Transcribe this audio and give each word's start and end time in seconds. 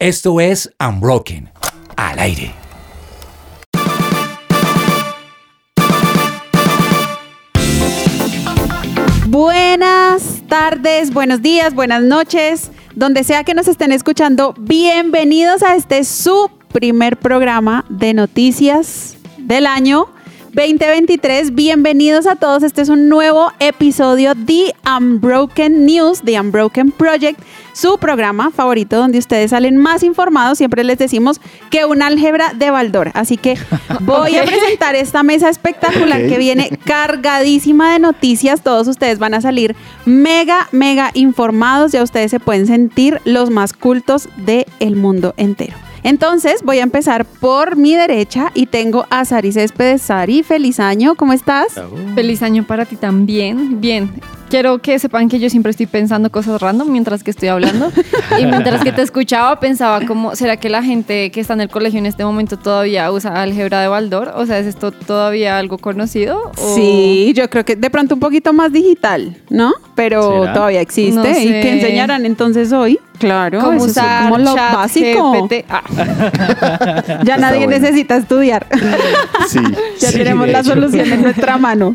Esto 0.00 0.40
es 0.40 0.74
Unbroken, 0.80 1.50
al 1.94 2.18
aire. 2.20 2.54
Buenas 9.28 10.40
tardes, 10.48 11.12
buenos 11.12 11.42
días, 11.42 11.74
buenas 11.74 12.02
noches, 12.02 12.70
donde 12.94 13.24
sea 13.24 13.44
que 13.44 13.52
nos 13.52 13.68
estén 13.68 13.92
escuchando, 13.92 14.54
bienvenidos 14.58 15.62
a 15.62 15.76
este 15.76 16.04
su 16.04 16.50
primer 16.72 17.18
programa 17.18 17.84
de 17.90 18.14
noticias 18.14 19.18
del 19.36 19.66
año 19.66 20.08
2023. 20.52 21.54
Bienvenidos 21.54 22.26
a 22.26 22.34
todos. 22.34 22.64
Este 22.64 22.82
es 22.82 22.88
un 22.88 23.08
nuevo 23.08 23.52
episodio 23.60 24.34
de 24.34 24.74
Unbroken 24.84 25.86
News, 25.86 26.22
The 26.22 26.40
Unbroken 26.40 26.90
Project, 26.90 27.40
su 27.72 27.98
programa 27.98 28.50
favorito 28.50 28.96
donde 28.96 29.18
ustedes 29.18 29.52
salen 29.52 29.76
más 29.76 30.02
informados. 30.02 30.58
Siempre 30.58 30.82
les 30.82 30.98
decimos 30.98 31.40
que 31.70 31.84
un 31.84 32.02
álgebra 32.02 32.52
de 32.52 32.70
Baldor. 32.70 33.12
Así 33.14 33.36
que 33.36 33.56
voy 34.00 34.36
a 34.36 34.44
presentar 34.44 34.96
esta 34.96 35.22
mesa 35.22 35.48
espectacular 35.48 36.26
que 36.26 36.38
viene 36.38 36.70
cargadísima 36.84 37.92
de 37.92 38.00
noticias. 38.00 38.62
Todos 38.62 38.88
ustedes 38.88 39.20
van 39.20 39.34
a 39.34 39.40
salir 39.40 39.76
mega, 40.04 40.68
mega 40.72 41.12
informados. 41.14 41.92
Ya 41.92 42.02
ustedes 42.02 42.32
se 42.32 42.40
pueden 42.40 42.66
sentir 42.66 43.20
los 43.24 43.50
más 43.50 43.72
cultos 43.72 44.28
del 44.36 44.96
mundo 44.96 45.32
entero. 45.36 45.89
Entonces 46.02 46.62
voy 46.62 46.78
a 46.78 46.82
empezar 46.82 47.24
por 47.24 47.76
mi 47.76 47.94
derecha 47.94 48.50
y 48.54 48.66
tengo 48.66 49.06
a 49.10 49.24
Sari 49.24 49.52
Céspedes. 49.52 50.02
Sari, 50.02 50.42
feliz 50.42 50.80
año, 50.80 51.14
¿cómo 51.14 51.32
estás? 51.32 51.80
Feliz 52.14 52.42
año 52.42 52.64
para 52.66 52.84
ti 52.84 52.96
también. 52.96 53.80
Bien, 53.80 54.10
quiero 54.50 54.78
que 54.80 54.98
sepan 54.98 55.28
que 55.28 55.38
yo 55.38 55.48
siempre 55.48 55.70
estoy 55.70 55.86
pensando 55.86 56.30
cosas 56.30 56.60
random 56.60 56.90
mientras 56.90 57.22
que 57.22 57.30
estoy 57.30 57.48
hablando. 57.48 57.90
y 58.38 58.44
mientras 58.46 58.82
que 58.82 58.92
te 58.92 59.00
escuchaba, 59.02 59.58
pensaba 59.60 60.00
como, 60.06 60.34
¿será 60.36 60.56
que 60.58 60.68
la 60.68 60.82
gente 60.82 61.30
que 61.30 61.40
está 61.40 61.54
en 61.54 61.60
el 61.62 61.68
colegio 61.70 61.98
en 61.98 62.06
este 62.06 62.24
momento 62.24 62.58
todavía 62.58 63.10
usa 63.10 63.40
álgebra 63.40 63.80
de 63.80 63.88
Baldor? 63.88 64.32
O 64.36 64.44
sea, 64.46 64.58
¿es 64.58 64.66
esto 64.66 64.92
todavía 64.92 65.56
algo 65.58 65.78
conocido? 65.78 66.52
o- 66.58 66.74
Sí, 66.74 67.32
yo 67.34 67.48
creo 67.48 67.64
que 67.64 67.76
de 67.76 67.88
pronto 67.90 68.14
un 68.14 68.20
poquito 68.20 68.52
más 68.52 68.72
digital, 68.72 69.36
¿no? 69.48 69.72
Pero 69.94 70.40
¿Será? 70.42 70.52
todavía 70.52 70.80
existe. 70.80 71.14
No 71.20 71.24
¿Y 71.28 71.34
sé. 71.34 71.60
qué 71.62 71.72
enseñarán 71.72 72.26
entonces 72.26 72.72
hoy? 72.72 72.98
Claro, 73.18 73.60
¿Cómo 73.60 73.72
eso 73.76 73.84
es 73.84 73.90
usar 73.92 74.22
como 74.24 74.38
lo 74.38 74.54
chat, 74.54 74.74
básico. 74.74 75.32
GPT? 75.48 75.64
Ah, 75.68 75.82
Ya 77.24 77.36
nadie 77.36 77.66
bueno. 77.66 77.78
necesita 77.78 78.16
estudiar. 78.16 78.66
Sí. 79.48 79.58
ya 80.00 80.08
sí, 80.10 80.16
tenemos 80.18 80.48
la 80.48 80.60
hecho. 80.60 80.70
solución 80.70 81.12
en 81.12 81.22
nuestra 81.22 81.58
mano. 81.58 81.94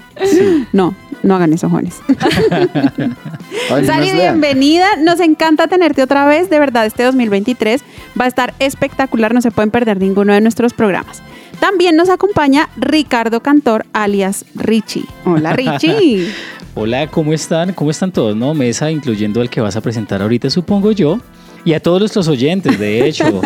No, 0.72 0.94
no 1.26 1.36
hagan 1.36 1.54
eso, 1.54 1.70
jóvenes. 1.70 1.96
Ay, 3.72 3.86
Sari, 3.86 4.06
lean. 4.12 4.40
bienvenida. 4.40 4.96
Nos 4.98 5.20
encanta 5.20 5.68
tenerte 5.68 6.04
otra 6.04 6.26
vez. 6.26 6.50
De 6.50 6.60
verdad, 6.60 6.86
este 6.86 7.04
2023 7.04 7.82
va 8.20 8.26
a 8.26 8.28
estar 8.28 8.54
espectacular. 8.60 9.34
No 9.34 9.42
se 9.42 9.52
pueden 9.52 9.72
perder 9.72 10.00
ninguno 10.00 10.34
de 10.34 10.42
nuestros 10.42 10.74
programas. 10.74 11.22
También 11.60 11.96
nos 11.96 12.10
acompaña 12.10 12.70
Ricardo 12.78 13.40
Cantor, 13.42 13.86
alias 13.94 14.46
Richie. 14.56 15.06
Hola, 15.26 15.54
Richie. 15.54 16.32
Hola, 16.76 17.08
¿cómo 17.08 17.34
están? 17.34 17.74
¿Cómo 17.74 17.90
están 17.90 18.12
todos? 18.12 18.36
¿No? 18.36 18.54
Mesa, 18.54 18.92
incluyendo 18.92 19.42
el 19.42 19.50
que 19.50 19.62
vas 19.62 19.76
a 19.78 19.82
presentar 19.82 20.22
ahorita, 20.22 20.50
supongo 20.50 20.92
yo. 20.92 21.20
Y 21.66 21.74
a 21.74 21.80
todos 21.80 22.00
nuestros 22.00 22.28
oyentes, 22.28 22.78
de 22.78 23.08
hecho. 23.08 23.42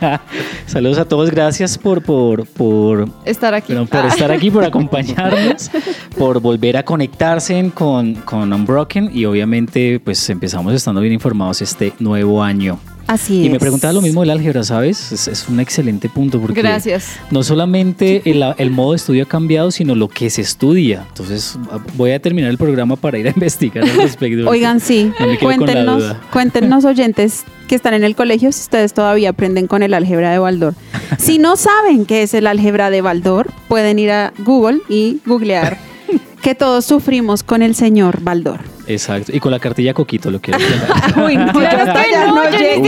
Saludos 0.66 0.98
a 0.98 1.04
todos, 1.04 1.28
gracias 1.30 1.76
por, 1.76 2.00
por, 2.02 2.46
por, 2.46 3.08
estar 3.24 3.52
aquí. 3.52 3.74
por 3.74 3.88
Ah. 4.00 4.06
estar 4.08 4.30
aquí, 4.30 4.48
por 4.50 4.64
acompañarnos, 4.64 5.68
por 6.16 6.40
volver 6.40 6.76
a 6.76 6.84
conectarse 6.84 7.70
con, 7.74 8.14
con 8.14 8.52
Unbroken 8.52 9.10
y 9.12 9.24
obviamente 9.24 10.00
pues 10.00 10.30
empezamos 10.30 10.72
estando 10.72 11.00
bien 11.00 11.12
informados 11.12 11.60
este 11.62 11.92
nuevo 11.98 12.42
año. 12.42 12.78
Así 13.12 13.40
es. 13.40 13.46
Y 13.46 13.50
me 13.50 13.58
preguntaba 13.58 13.92
lo 13.92 14.00
mismo 14.00 14.22
del 14.22 14.30
álgebra, 14.30 14.64
¿sabes? 14.64 15.12
Es, 15.12 15.28
es 15.28 15.46
un 15.46 15.60
excelente 15.60 16.08
punto 16.08 16.40
porque 16.40 16.62
Gracias. 16.62 17.16
no 17.30 17.42
solamente 17.42 18.22
el, 18.24 18.42
el 18.56 18.70
modo 18.70 18.92
de 18.92 18.96
estudio 18.96 19.24
ha 19.24 19.26
cambiado, 19.26 19.70
sino 19.70 19.94
lo 19.94 20.08
que 20.08 20.30
se 20.30 20.40
estudia. 20.40 21.04
Entonces 21.08 21.58
voy 21.94 22.12
a 22.12 22.20
terminar 22.22 22.50
el 22.50 22.56
programa 22.56 22.96
para 22.96 23.18
ir 23.18 23.26
a 23.26 23.30
investigar 23.36 23.84
al 23.84 23.94
respecto. 23.96 24.48
Oigan, 24.48 24.80
sí, 24.80 25.12
No 25.20 25.38
cuéntenos, 25.38 26.16
cuéntenos 26.32 26.84
oyentes 26.86 27.44
que 27.68 27.74
están 27.74 27.92
en 27.92 28.04
el 28.04 28.16
colegio 28.16 28.50
si 28.50 28.62
ustedes 28.62 28.94
todavía 28.94 29.30
aprenden 29.30 29.66
con 29.66 29.82
el 29.82 29.92
álgebra 29.92 30.30
de 30.30 30.38
Baldor. 30.38 30.74
Si 31.18 31.38
no 31.38 31.56
saben 31.56 32.06
qué 32.06 32.22
es 32.22 32.32
el 32.32 32.46
álgebra 32.46 32.88
de 32.88 33.02
Baldor, 33.02 33.50
pueden 33.68 33.98
ir 33.98 34.10
a 34.10 34.32
Google 34.38 34.80
y 34.88 35.18
googlear 35.26 35.76
que 36.42 36.54
todos 36.54 36.86
sufrimos 36.86 37.42
con 37.42 37.60
el 37.60 37.74
señor 37.74 38.22
Baldor. 38.22 38.71
Exacto. 38.86 39.32
Y 39.34 39.40
con 39.40 39.50
la 39.52 39.58
cartilla 39.58 39.94
Coquito 39.94 40.30
lo 40.30 40.40
quiero. 40.40 40.58
Uy, 41.24 41.36
no, 41.36 41.52
yo 41.52 41.60
hasta 41.68 42.00
allá 42.00 42.26
no, 42.26 42.42
qué 42.50 42.80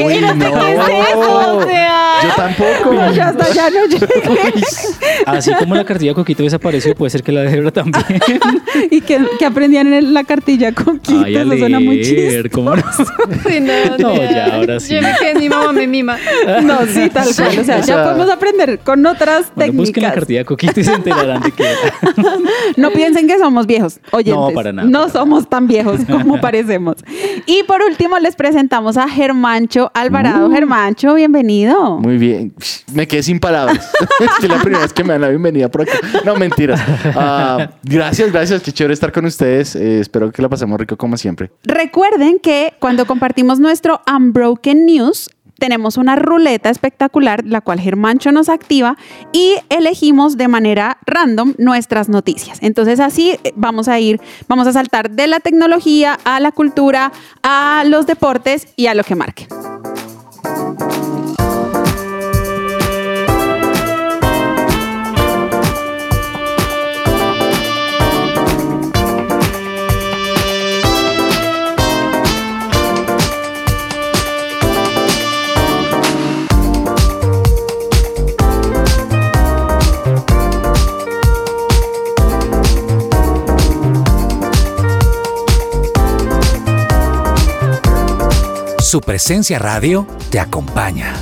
sea. 1.66 2.14
Yo 2.22 2.30
tampoco. 2.36 2.94
Yo 3.12 3.22
hasta 3.22 3.44
allá 3.44 3.70
no 3.70 3.86
llego. 3.88 4.06
Así 5.26 5.52
como 5.54 5.74
la 5.74 5.84
cartilla 5.84 6.14
Coquito 6.14 6.42
desapareció, 6.42 6.94
puede 6.94 7.10
ser 7.10 7.22
que 7.22 7.32
la 7.32 7.42
de 7.42 7.54
Hebra 7.56 7.70
también. 7.70 8.04
y 8.90 9.00
que, 9.00 9.20
que 9.38 9.44
aprendían 9.46 9.92
en 9.92 10.14
la 10.14 10.24
cartilla 10.24 10.72
con 10.72 10.98
Quito, 10.98 11.22
Ay, 11.24 11.36
a 11.36 11.42
eso 11.42 11.56
suena 11.58 11.80
muy 11.80 12.02
leer, 12.02 12.50
¿cómo 12.50 12.74
no? 12.74 12.82
Sí, 13.46 13.60
no, 13.60 13.72
No, 13.98 14.16
ya, 14.16 14.56
ahora 14.56 14.80
sí. 14.80 14.94
Yo 14.94 15.02
me 15.02 15.12
quedé, 15.18 15.34
mi 15.34 15.48
mamá 15.48 15.72
me 15.72 15.86
mima. 15.86 16.16
No, 16.62 16.78
sí, 16.86 17.08
tal 17.10 17.28
cual. 17.34 17.58
O 17.58 17.64
sea, 17.64 17.78
O 17.78 17.84
ya 17.84 18.04
podemos 18.04 18.30
aprender 18.30 18.78
con 18.80 19.04
otras 19.06 19.46
Bueno, 19.54 19.72
busquen 19.74 20.02
la 20.02 20.10
técnicas. 20.10 20.14
cartilla 20.14 20.44
Coquito 20.44 20.80
y 20.80 20.84
se 20.84 20.92
enterarán 20.92 21.42
de 21.42 21.52
que 21.52 21.64
No 22.76 22.90
piensen 22.90 23.26
que 23.26 23.38
somos 23.38 23.66
viejos, 23.66 24.00
oyentes. 24.10 24.34
No, 24.34 24.50
para 24.52 24.72
nada, 24.72 24.88
No 24.88 25.00
para 25.00 25.12
somos 25.12 25.48
tan 25.48 25.66
viejos 25.66 25.83
como 26.10 26.40
parecemos. 26.40 26.96
Y 27.46 27.62
por 27.64 27.82
último 27.82 28.18
les 28.18 28.36
presentamos 28.36 28.96
a 28.96 29.08
Germancho 29.08 29.90
Alvarado. 29.94 30.50
Germancho, 30.50 31.14
bienvenido. 31.14 31.98
Muy 31.98 32.18
bien. 32.18 32.54
Me 32.92 33.06
quedé 33.06 33.22
sin 33.22 33.38
palabras. 33.38 33.90
es 34.20 34.30
que 34.40 34.48
la 34.48 34.60
primera 34.60 34.82
vez 34.82 34.92
que 34.92 35.04
me 35.04 35.12
dan 35.12 35.22
la 35.22 35.28
bienvenida 35.28 35.70
por 35.70 35.82
acá. 35.82 35.92
No, 36.24 36.36
mentiras. 36.36 36.80
Ah, 37.14 37.70
gracias, 37.82 38.32
gracias. 38.32 38.62
Qué 38.62 38.72
chévere 38.72 38.94
estar 38.94 39.12
con 39.12 39.24
ustedes. 39.24 39.76
Eh, 39.76 40.00
espero 40.00 40.32
que 40.32 40.42
la 40.42 40.48
pasemos 40.48 40.78
rico 40.78 40.96
como 40.96 41.16
siempre. 41.16 41.50
Recuerden 41.64 42.38
que 42.38 42.74
cuando 42.78 43.06
compartimos 43.06 43.60
nuestro 43.60 44.00
Unbroken 44.10 44.86
News, 44.86 45.30
tenemos 45.58 45.96
una 45.96 46.16
ruleta 46.16 46.70
espectacular, 46.70 47.44
la 47.44 47.60
cual 47.60 47.80
Germancho 47.80 48.32
nos 48.32 48.48
activa 48.48 48.96
y 49.32 49.56
elegimos 49.68 50.36
de 50.36 50.48
manera 50.48 50.98
random 51.06 51.54
nuestras 51.58 52.08
noticias. 52.08 52.58
Entonces 52.60 53.00
así 53.00 53.38
eh, 53.44 53.52
vamos 53.56 53.88
a 53.88 53.98
ir, 54.00 54.20
vamos 54.48 54.66
a 54.66 54.72
saltar 54.72 55.10
de 55.10 55.26
la 55.26 55.40
tecnología 55.40 56.18
a 56.24 56.40
la 56.40 56.52
cultura, 56.52 57.12
a 57.42 57.84
los 57.86 58.06
deportes 58.06 58.68
y 58.76 58.86
a 58.86 58.94
lo 58.94 59.04
que 59.04 59.14
marque. 59.14 59.48
Su 88.94 89.00
presencia 89.00 89.58
radio 89.58 90.06
te 90.30 90.38
acompaña. 90.38 91.12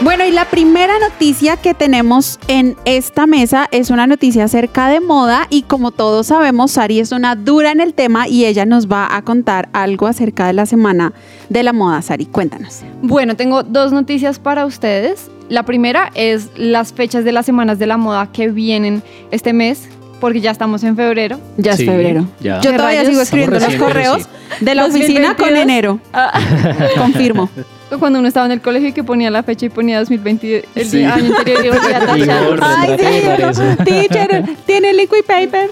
Bueno, 0.00 0.24
y 0.24 0.30
la 0.30 0.46
primera 0.46 0.98
noticia 1.00 1.58
que 1.58 1.74
tenemos 1.74 2.38
en 2.48 2.78
esta 2.86 3.26
mesa 3.26 3.68
es 3.72 3.90
una 3.90 4.06
noticia 4.06 4.44
acerca 4.44 4.88
de 4.88 5.00
moda 5.00 5.46
y 5.50 5.64
como 5.64 5.90
todos 5.90 6.28
sabemos, 6.28 6.70
Sari 6.70 7.00
es 7.00 7.12
una 7.12 7.36
dura 7.36 7.72
en 7.72 7.80
el 7.80 7.92
tema 7.92 8.26
y 8.26 8.46
ella 8.46 8.64
nos 8.64 8.86
va 8.86 9.14
a 9.14 9.20
contar 9.20 9.68
algo 9.74 10.06
acerca 10.06 10.46
de 10.46 10.54
la 10.54 10.64
semana 10.64 11.12
de 11.50 11.62
la 11.62 11.74
moda. 11.74 12.00
Sari, 12.00 12.24
cuéntanos. 12.24 12.80
Bueno, 13.02 13.36
tengo 13.36 13.64
dos 13.64 13.92
noticias 13.92 14.38
para 14.38 14.64
ustedes. 14.64 15.28
La 15.50 15.64
primera 15.64 16.10
es 16.14 16.48
las 16.56 16.92
fechas 16.94 17.24
de 17.24 17.32
las 17.32 17.44
semanas 17.44 17.78
de 17.78 17.86
la 17.86 17.96
moda 17.98 18.28
que 18.32 18.48
vienen 18.48 19.02
este 19.30 19.52
mes, 19.52 19.88
porque 20.20 20.40
ya 20.40 20.50
estamos 20.52 20.82
en 20.84 20.96
febrero. 20.96 21.38
Ya 21.58 21.76
Sí, 21.76 21.82
es 21.82 21.88
febrero. 21.90 22.26
ya. 22.40 22.60
Yo 22.60 22.72
todavía 22.72 23.00
Rayos. 23.00 23.08
sigo 23.08 23.20
escribiendo 23.20 23.58
los 23.58 23.74
correos 23.74 24.28
de 24.60 24.74
la 24.74 24.86
oficina 24.86 25.34
con 25.36 25.48
2022. 25.50 25.62
enero. 25.62 26.00
Ah, 26.12 26.38
Confirmo. 26.98 27.50
cuando 27.98 28.20
uno 28.20 28.28
estaba 28.28 28.46
en 28.46 28.52
el 28.52 28.60
colegio 28.60 28.90
y 28.90 28.92
que 28.92 29.02
ponía 29.02 29.28
la 29.30 29.42
fecha 29.42 29.66
y 29.66 29.68
ponía 29.70 29.98
2020 29.98 30.64
el 30.76 30.86
Sí. 30.88 30.98
día- 30.98 31.14
año 31.14 31.34
anterior 31.36 31.66
y 31.66 31.68
volvía 31.70 31.96
a 31.96 32.00
tachar. 32.06 32.60
Ay, 32.62 32.96
sí, 32.98 33.84
teacher, 33.84 34.44
tiene 34.66 34.92
liquid 34.92 35.24
paper. 35.26 35.68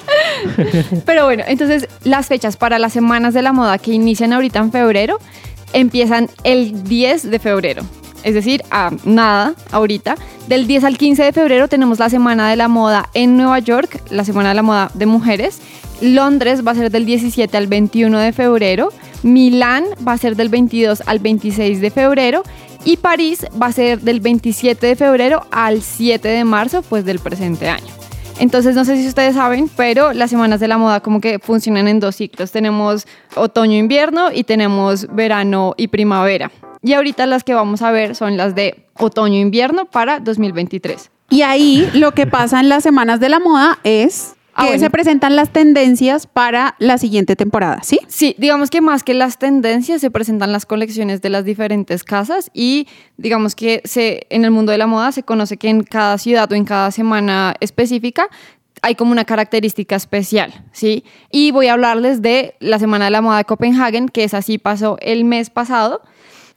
Pero 1.07 1.25
bueno, 1.27 1.45
entonces 1.47 1.87
las 2.03 2.27
fechas 2.27 2.57
para 2.57 2.81
las 2.81 2.93
semanas 2.93 3.35
de 3.35 3.43
la 3.43 3.53
moda 3.53 3.79
que 3.79 3.93
inician 3.93 4.33
ahorita 4.33 4.59
en 4.59 4.73
febrero 4.73 5.19
empiezan 5.73 6.29
el 6.43 6.83
10 6.85 7.31
de 7.31 7.39
febrero. 7.39 7.83
Es 8.29 8.35
decir, 8.35 8.63
a 8.71 8.91
nada 9.05 9.55
ahorita. 9.73 10.17
Del 10.49 10.67
10 10.67 10.85
al 10.85 10.99
15 10.99 11.25
de 11.25 11.33
febrero 11.33 11.67
tenemos 11.67 11.99
la 11.99 12.11
Semana 12.11 12.51
de 12.51 12.57
la 12.57 12.69
Moda 12.69 13.09
en 13.15 13.39
Nueva 13.39 13.59
York, 13.59 14.03
la 14.11 14.25
Semana 14.25 14.51
de 14.51 14.55
la 14.55 14.63
Moda 14.63 14.91
de 14.93 15.07
Mujeres. 15.07 15.61
Londres 16.03 16.65
va 16.67 16.73
a 16.73 16.75
ser 16.75 16.91
del 16.91 17.07
17 17.07 17.57
al 17.57 17.67
21 17.69 18.19
de 18.19 18.33
febrero. 18.33 18.93
Milán 19.23 19.85
va 20.07 20.13
a 20.13 20.19
ser 20.19 20.37
del 20.37 20.51
22 20.51 21.03
al 21.07 21.21
26 21.21 21.81
de 21.81 21.91
febrero. 21.91 22.43
Y 22.85 22.99
París 22.99 23.47
va 23.61 23.67
a 23.67 23.73
ser 23.73 24.01
del 24.01 24.21
27 24.21 24.87
de 24.87 24.95
febrero 24.95 25.47
al 25.51 25.81
7 25.81 26.29
de 26.29 26.45
marzo, 26.45 26.83
pues 26.83 27.07
del 27.07 27.19
presente 27.19 27.69
año. 27.69 27.89
Entonces, 28.39 28.75
no 28.77 28.85
sé 28.85 28.97
si 28.99 29.09
ustedes 29.09 29.35
saben, 29.35 29.71
pero 29.75 30.13
las 30.13 30.31
semanas 30.31 30.61
de 30.61 30.69
la 30.69 30.77
moda 30.77 31.01
como 31.01 31.21
que 31.21 31.39
funcionan 31.39 31.89
en 31.89 31.99
dos 31.99 32.17
ciclos. 32.17 32.53
Tenemos 32.53 33.07
otoño-invierno 33.35 34.31
y 34.33 34.45
tenemos 34.45 35.07
verano 35.13 35.75
y 35.79 35.89
primavera. 35.89 36.53
Y 36.83 36.93
ahorita 36.93 37.27
las 37.27 37.45
que 37.45 37.55
vamos 37.55 37.83
a 37.83 37.91
ver 37.91 38.15
son 38.15 38.37
las 38.37 38.55
de 38.55 38.87
otoño-invierno 38.95 39.87
para 39.87 40.21
2023. 40.21 41.11
Y 41.31 41.43
ahí 41.43 41.89
lo 41.95 42.13
que 42.13 42.27
pasa 42.27 42.61
en 42.61 42.69
las 42.69 42.83
semanas 42.83 43.21
de 43.21 43.29
la 43.29 43.39
moda 43.41 43.79
es 43.85 44.35
Ah, 44.55 44.63
que 44.63 44.69
bueno. 44.71 44.81
se 44.81 44.91
presentan 44.91 45.37
las 45.37 45.51
tendencias 45.53 46.27
para 46.27 46.75
la 46.81 46.99
siguiente 46.99 47.37
temporada, 47.37 47.79
¿sí? 47.85 48.01
Sí, 48.09 48.35
digamos 48.39 48.71
que 48.71 48.81
más 48.81 49.05
que 49.05 49.15
las 49.15 49.39
tendencias 49.39 50.01
se 50.01 50.11
presentan 50.11 50.51
las 50.51 50.67
colecciones 50.67 51.23
de 51.23 51.29
las 51.31 51.45
diferentes 51.45 52.03
casas 52.03 52.51
y 52.53 52.89
digamos 53.19 53.55
que 53.55 53.83
se, 53.85 54.27
en 54.31 54.45
el 54.45 54.51
mundo 54.51 54.73
de 54.73 54.79
la 54.79 54.89
moda 54.89 55.13
se 55.13 55.23
conoce 55.23 55.59
que 55.59 55.69
en 55.69 55.85
cada 55.85 56.19
ciudad 56.19 56.51
o 56.51 56.57
en 56.57 56.65
cada 56.65 56.91
semana 56.91 57.55
específica 57.61 58.29
hay 58.83 58.97
como 58.97 59.13
una 59.13 59.25
característica 59.25 59.95
especial, 59.95 60.53
¿sí? 60.73 61.05
Y 61.31 61.53
voy 61.53 61.69
a 61.69 61.75
hablarles 61.75 62.21
de 62.21 62.57
la 62.59 62.81
Semana 62.81 63.05
de 63.05 63.11
la 63.13 63.21
Moda 63.21 63.39
de 63.39 63.45
Copenhagen, 63.45 64.09
que 64.09 64.25
es 64.25 64.35
así 64.35 64.59
pasó 64.59 64.99
el 65.01 65.25
mes 65.25 65.51
pasado. 65.51 66.01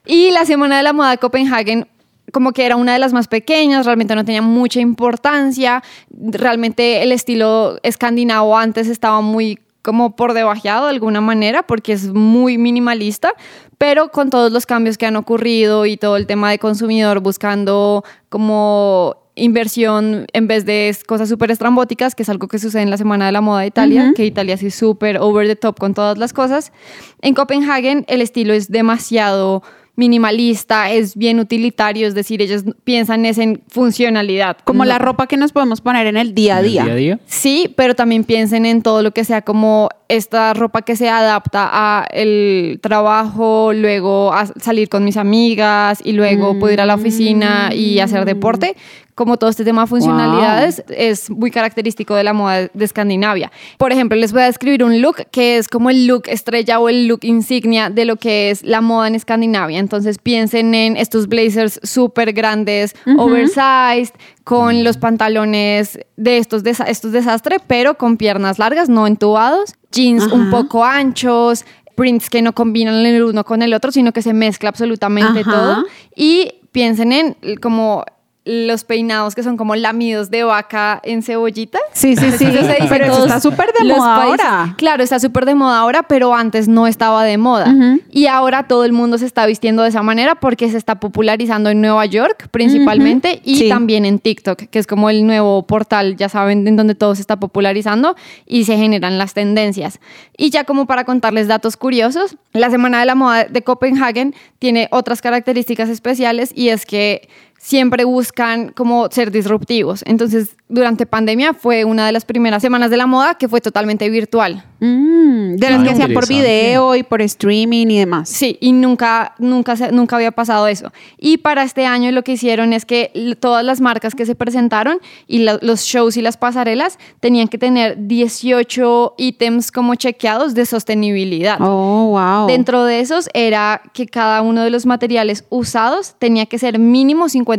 Y 0.06 0.30
la 0.30 0.44
Semana 0.44 0.76
de 0.78 0.82
la 0.82 0.92
Moda 0.92 1.10
de 1.10 1.18
Copenhagen 1.18 1.86
como 2.32 2.52
que 2.52 2.64
era 2.64 2.76
una 2.76 2.94
de 2.94 2.98
las 2.98 3.12
más 3.12 3.28
pequeñas, 3.28 3.84
realmente 3.84 4.14
no 4.14 4.24
tenía 4.24 4.40
mucha 4.42 4.80
importancia, 4.80 5.82
realmente 6.10 7.02
el 7.02 7.12
estilo 7.12 7.78
escandinavo 7.82 8.56
antes 8.56 8.88
estaba 8.88 9.20
muy 9.20 9.58
como 9.82 10.14
por 10.14 10.32
debajeado 10.32 10.84
de 10.84 10.90
alguna 10.90 11.20
manera 11.20 11.64
porque 11.64 11.92
es 11.92 12.06
muy 12.14 12.56
minimalista, 12.56 13.32
pero 13.78 14.08
con 14.10 14.30
todos 14.30 14.50
los 14.52 14.64
cambios 14.64 14.96
que 14.96 15.06
han 15.06 15.16
ocurrido 15.16 15.84
y 15.84 15.96
todo 15.96 16.16
el 16.16 16.26
tema 16.26 16.50
de 16.50 16.58
consumidor 16.58 17.20
buscando 17.20 18.04
como 18.28 19.16
inversión 19.34 20.26
en 20.32 20.46
vez 20.46 20.64
de 20.64 20.96
cosas 21.06 21.28
súper 21.28 21.50
estrambóticas, 21.50 22.14
que 22.14 22.22
es 22.22 22.28
algo 22.28 22.48
que 22.48 22.58
sucede 22.58 22.82
en 22.82 22.90
la 22.90 22.96
Semana 22.98 23.26
de 23.26 23.32
la 23.32 23.40
Moda 23.40 23.60
de 23.62 23.66
Italia, 23.66 24.04
Ujú. 24.04 24.14
que 24.14 24.24
Italia 24.24 24.56
sí 24.56 24.66
es 24.68 24.74
súper 24.74 25.18
over 25.18 25.46
the 25.46 25.56
top 25.56 25.78
con 25.78 25.94
todas 25.94 26.16
las 26.16 26.32
cosas. 26.32 26.72
En 27.20 27.34
Copenhagen 27.34 28.04
el 28.08 28.22
estilo 28.22 28.54
es 28.54 28.70
demasiado 28.70 29.62
minimalista, 29.94 30.90
es 30.90 31.16
bien 31.16 31.38
utilitario, 31.38 32.06
es 32.08 32.14
decir, 32.14 32.40
ellos 32.42 32.64
piensan 32.84 33.26
es 33.26 33.38
en 33.38 33.62
funcionalidad. 33.68 34.56
Como 34.64 34.84
No- 34.84 34.88
la 34.88 34.98
ropa 34.98 35.26
que 35.26 35.36
nos 35.36 35.52
podemos 35.52 35.80
poner 35.80 36.06
en 36.06 36.16
el 36.16 36.34
día 36.34 36.56
a 36.56 36.62
día. 36.62 36.84
día 36.84 36.92
a 36.92 36.96
día. 36.96 37.20
Sí, 37.26 37.72
pero 37.76 37.94
también 37.94 38.24
piensen 38.24 38.64
en 38.66 38.82
todo 38.82 39.02
lo 39.02 39.12
que 39.12 39.24
sea 39.24 39.42
como 39.42 39.88
esta 40.08 40.52
ropa 40.54 40.82
que 40.82 40.96
se 40.96 41.08
adapta 41.08 41.68
a 41.72 42.04
el 42.12 42.78
trabajo, 42.82 43.72
luego 43.74 44.32
a 44.32 44.46
salir 44.46 44.88
con 44.88 45.04
mis 45.04 45.16
amigas 45.16 46.00
y 46.04 46.12
luego 46.12 46.58
puedo 46.58 46.72
ir 46.72 46.80
a 46.80 46.86
la 46.86 46.94
oficina 46.94 47.70
y 47.74 47.98
hacer 48.00 48.24
deporte. 48.24 48.76
Como 49.14 49.36
todo 49.36 49.50
este 49.50 49.62
tema 49.64 49.82
de 49.82 49.88
funcionalidades 49.88 50.82
es 50.88 51.28
muy 51.28 51.50
característico 51.50 52.14
de 52.14 52.24
la 52.24 52.32
moda 52.32 52.70
de 52.72 52.84
Escandinavia. 52.84 53.52
Por 53.76 53.92
ejemplo, 53.92 54.16
les 54.16 54.32
voy 54.32 54.40
a 54.40 54.46
describir 54.46 54.82
un 54.84 55.02
look 55.02 55.16
que 55.30 55.58
es 55.58 55.68
como 55.68 55.90
el 55.90 56.06
look 56.06 56.22
estrella 56.28 56.78
o 56.80 56.88
el 56.88 57.06
look 57.08 57.20
insignia 57.22 57.90
de 57.90 58.06
lo 58.06 58.16
que 58.16 58.50
es 58.50 58.62
la 58.62 58.80
moda 58.80 59.08
en 59.08 59.14
Escandinavia. 59.14 59.78
Entonces 59.78 60.16
piensen 60.18 60.74
en 60.74 60.96
estos 60.96 61.28
blazers 61.28 61.78
súper 61.82 62.32
grandes, 62.32 62.94
oversized, 63.18 64.14
con 64.44 64.82
los 64.82 64.96
pantalones 64.96 65.98
de 66.16 66.38
estos, 66.38 66.64
desa- 66.64 66.86
estos 66.88 67.12
desastres, 67.12 67.60
pero 67.66 67.98
con 67.98 68.16
piernas 68.16 68.58
largas, 68.58 68.88
no 68.88 69.06
entubados, 69.06 69.74
jeans 69.90 70.26
un 70.32 70.50
poco 70.50 70.84
anchos, 70.84 71.64
prints 71.96 72.30
que 72.30 72.40
no 72.42 72.54
combinan 72.54 73.04
el 73.04 73.22
uno 73.22 73.44
con 73.44 73.60
el 73.62 73.74
otro, 73.74 73.92
sino 73.92 74.12
que 74.12 74.22
se 74.22 74.32
mezcla 74.32 74.70
absolutamente 74.70 75.40
Ajá. 75.40 75.50
todo. 75.52 75.84
Y 76.16 76.54
piensen 76.72 77.12
en 77.12 77.36
como 77.60 78.04
los 78.44 78.82
peinados 78.82 79.36
que 79.36 79.44
son 79.44 79.56
como 79.56 79.76
lamidos 79.76 80.28
de 80.28 80.42
vaca 80.42 81.00
en 81.04 81.22
cebollita. 81.22 81.78
Sí, 81.92 82.16
sí, 82.16 82.32
sí. 82.32 82.46
Dice 82.46 82.76
pero 82.88 83.04
eso 83.04 83.24
está 83.26 83.38
súper 83.38 83.72
de 83.72 83.84
moda 83.84 84.16
países. 84.16 84.44
ahora. 84.46 84.74
Claro, 84.76 85.02
está 85.04 85.20
súper 85.20 85.44
de 85.46 85.54
moda 85.54 85.78
ahora, 85.78 86.02
pero 86.02 86.34
antes 86.34 86.66
no 86.66 86.88
estaba 86.88 87.22
de 87.22 87.38
moda. 87.38 87.68
Ujú. 87.70 88.00
Y 88.10 88.26
ahora 88.26 88.64
todo 88.66 88.84
el 88.84 88.92
mundo 88.92 89.16
se 89.18 89.26
está 89.26 89.46
vistiendo 89.46 89.84
de 89.84 89.90
esa 89.90 90.02
manera 90.02 90.34
porque 90.34 90.68
se 90.70 90.76
está 90.76 90.96
popularizando 90.98 91.70
en 91.70 91.80
Nueva 91.80 92.04
York 92.06 92.48
principalmente 92.50 93.40
y 93.44 93.56
Sí. 93.56 93.68
también 93.68 94.04
en 94.04 94.18
TikTok, 94.18 94.58
que 94.70 94.78
es 94.80 94.88
como 94.88 95.08
el 95.08 95.24
nuevo 95.24 95.64
portal, 95.66 96.16
ya 96.16 96.28
saben, 96.28 96.66
en 96.66 96.74
donde 96.76 96.94
todo 96.96 97.14
se 97.14 97.20
está 97.20 97.36
popularizando 97.38 98.16
y 98.46 98.64
se 98.64 98.76
generan 98.76 99.18
las 99.18 99.34
tendencias. 99.34 100.00
Y 100.36 100.50
ya 100.50 100.64
como 100.64 100.86
para 100.86 101.04
contarles 101.04 101.46
datos 101.46 101.76
curiosos, 101.76 102.36
la 102.52 102.70
Semana 102.70 102.98
de 102.98 103.06
la 103.06 103.14
Moda 103.14 103.44
de 103.44 103.62
Copenhagen 103.62 104.34
tiene 104.58 104.88
otras 104.90 105.22
características 105.22 105.88
especiales 105.88 106.50
y 106.54 106.70
es 106.70 106.86
que 106.86 107.28
siempre 107.64 108.04
buscan 108.04 108.72
como 108.72 109.08
ser 109.12 109.30
disruptivos. 109.30 110.02
Entonces, 110.04 110.56
durante 110.68 111.06
pandemia 111.06 111.54
fue 111.54 111.84
una 111.84 112.04
de 112.06 112.10
las 112.12 112.24
primeras 112.24 112.60
semanas 112.60 112.90
de 112.90 112.96
la 112.96 113.06
moda 113.06 113.34
que 113.36 113.46
fue 113.48 113.60
totalmente 113.60 114.10
virtual. 114.10 114.64
Mm, 114.80 115.54
de 115.58 115.70
las 115.70 115.80
Ah, 115.80 115.84
que 115.84 115.90
hacían 115.90 116.12
por 116.12 116.26
video 116.26 116.96
y 116.96 117.04
por 117.04 117.22
streaming 117.22 117.86
y 117.86 117.98
demás. 118.00 118.28
Sí, 118.28 118.58
y 118.60 118.72
nunca, 118.72 119.34
nunca, 119.38 119.76
nunca 119.92 120.16
había 120.16 120.32
pasado 120.32 120.66
eso. 120.66 120.90
Y 121.18 121.36
para 121.38 121.62
este 121.62 121.86
año 121.86 122.10
lo 122.10 122.24
que 122.24 122.32
hicieron 122.32 122.72
es 122.72 122.84
que 122.84 123.12
todas 123.38 123.64
las 123.64 123.80
marcas 123.80 124.16
que 124.16 124.26
se 124.26 124.34
presentaron 124.34 124.98
y 125.28 125.38
la- 125.40 125.60
los 125.62 125.82
shows 125.82 126.16
y 126.16 126.22
las 126.22 126.36
pasarelas 126.36 126.98
tenían 127.20 127.46
que 127.46 127.58
tener 127.58 128.08
18 128.08 129.14
ítems 129.18 129.70
como 129.70 129.94
chequeados 129.94 130.54
de 130.54 130.66
sostenibilidad. 130.66 131.58
Oh, 131.60 132.08
wow. 132.18 132.48
Dentro 132.48 132.84
de 132.84 132.98
esos 132.98 133.28
era 133.34 133.82
que 133.92 134.06
cada 134.06 134.42
uno 134.42 134.64
de 134.64 134.70
los 134.70 134.84
materiales 134.84 135.44
usados 135.48 136.16
tenía 136.18 136.46
que 136.46 136.58
ser 136.58 136.80
mínimo 136.80 137.28
50% 137.28 137.51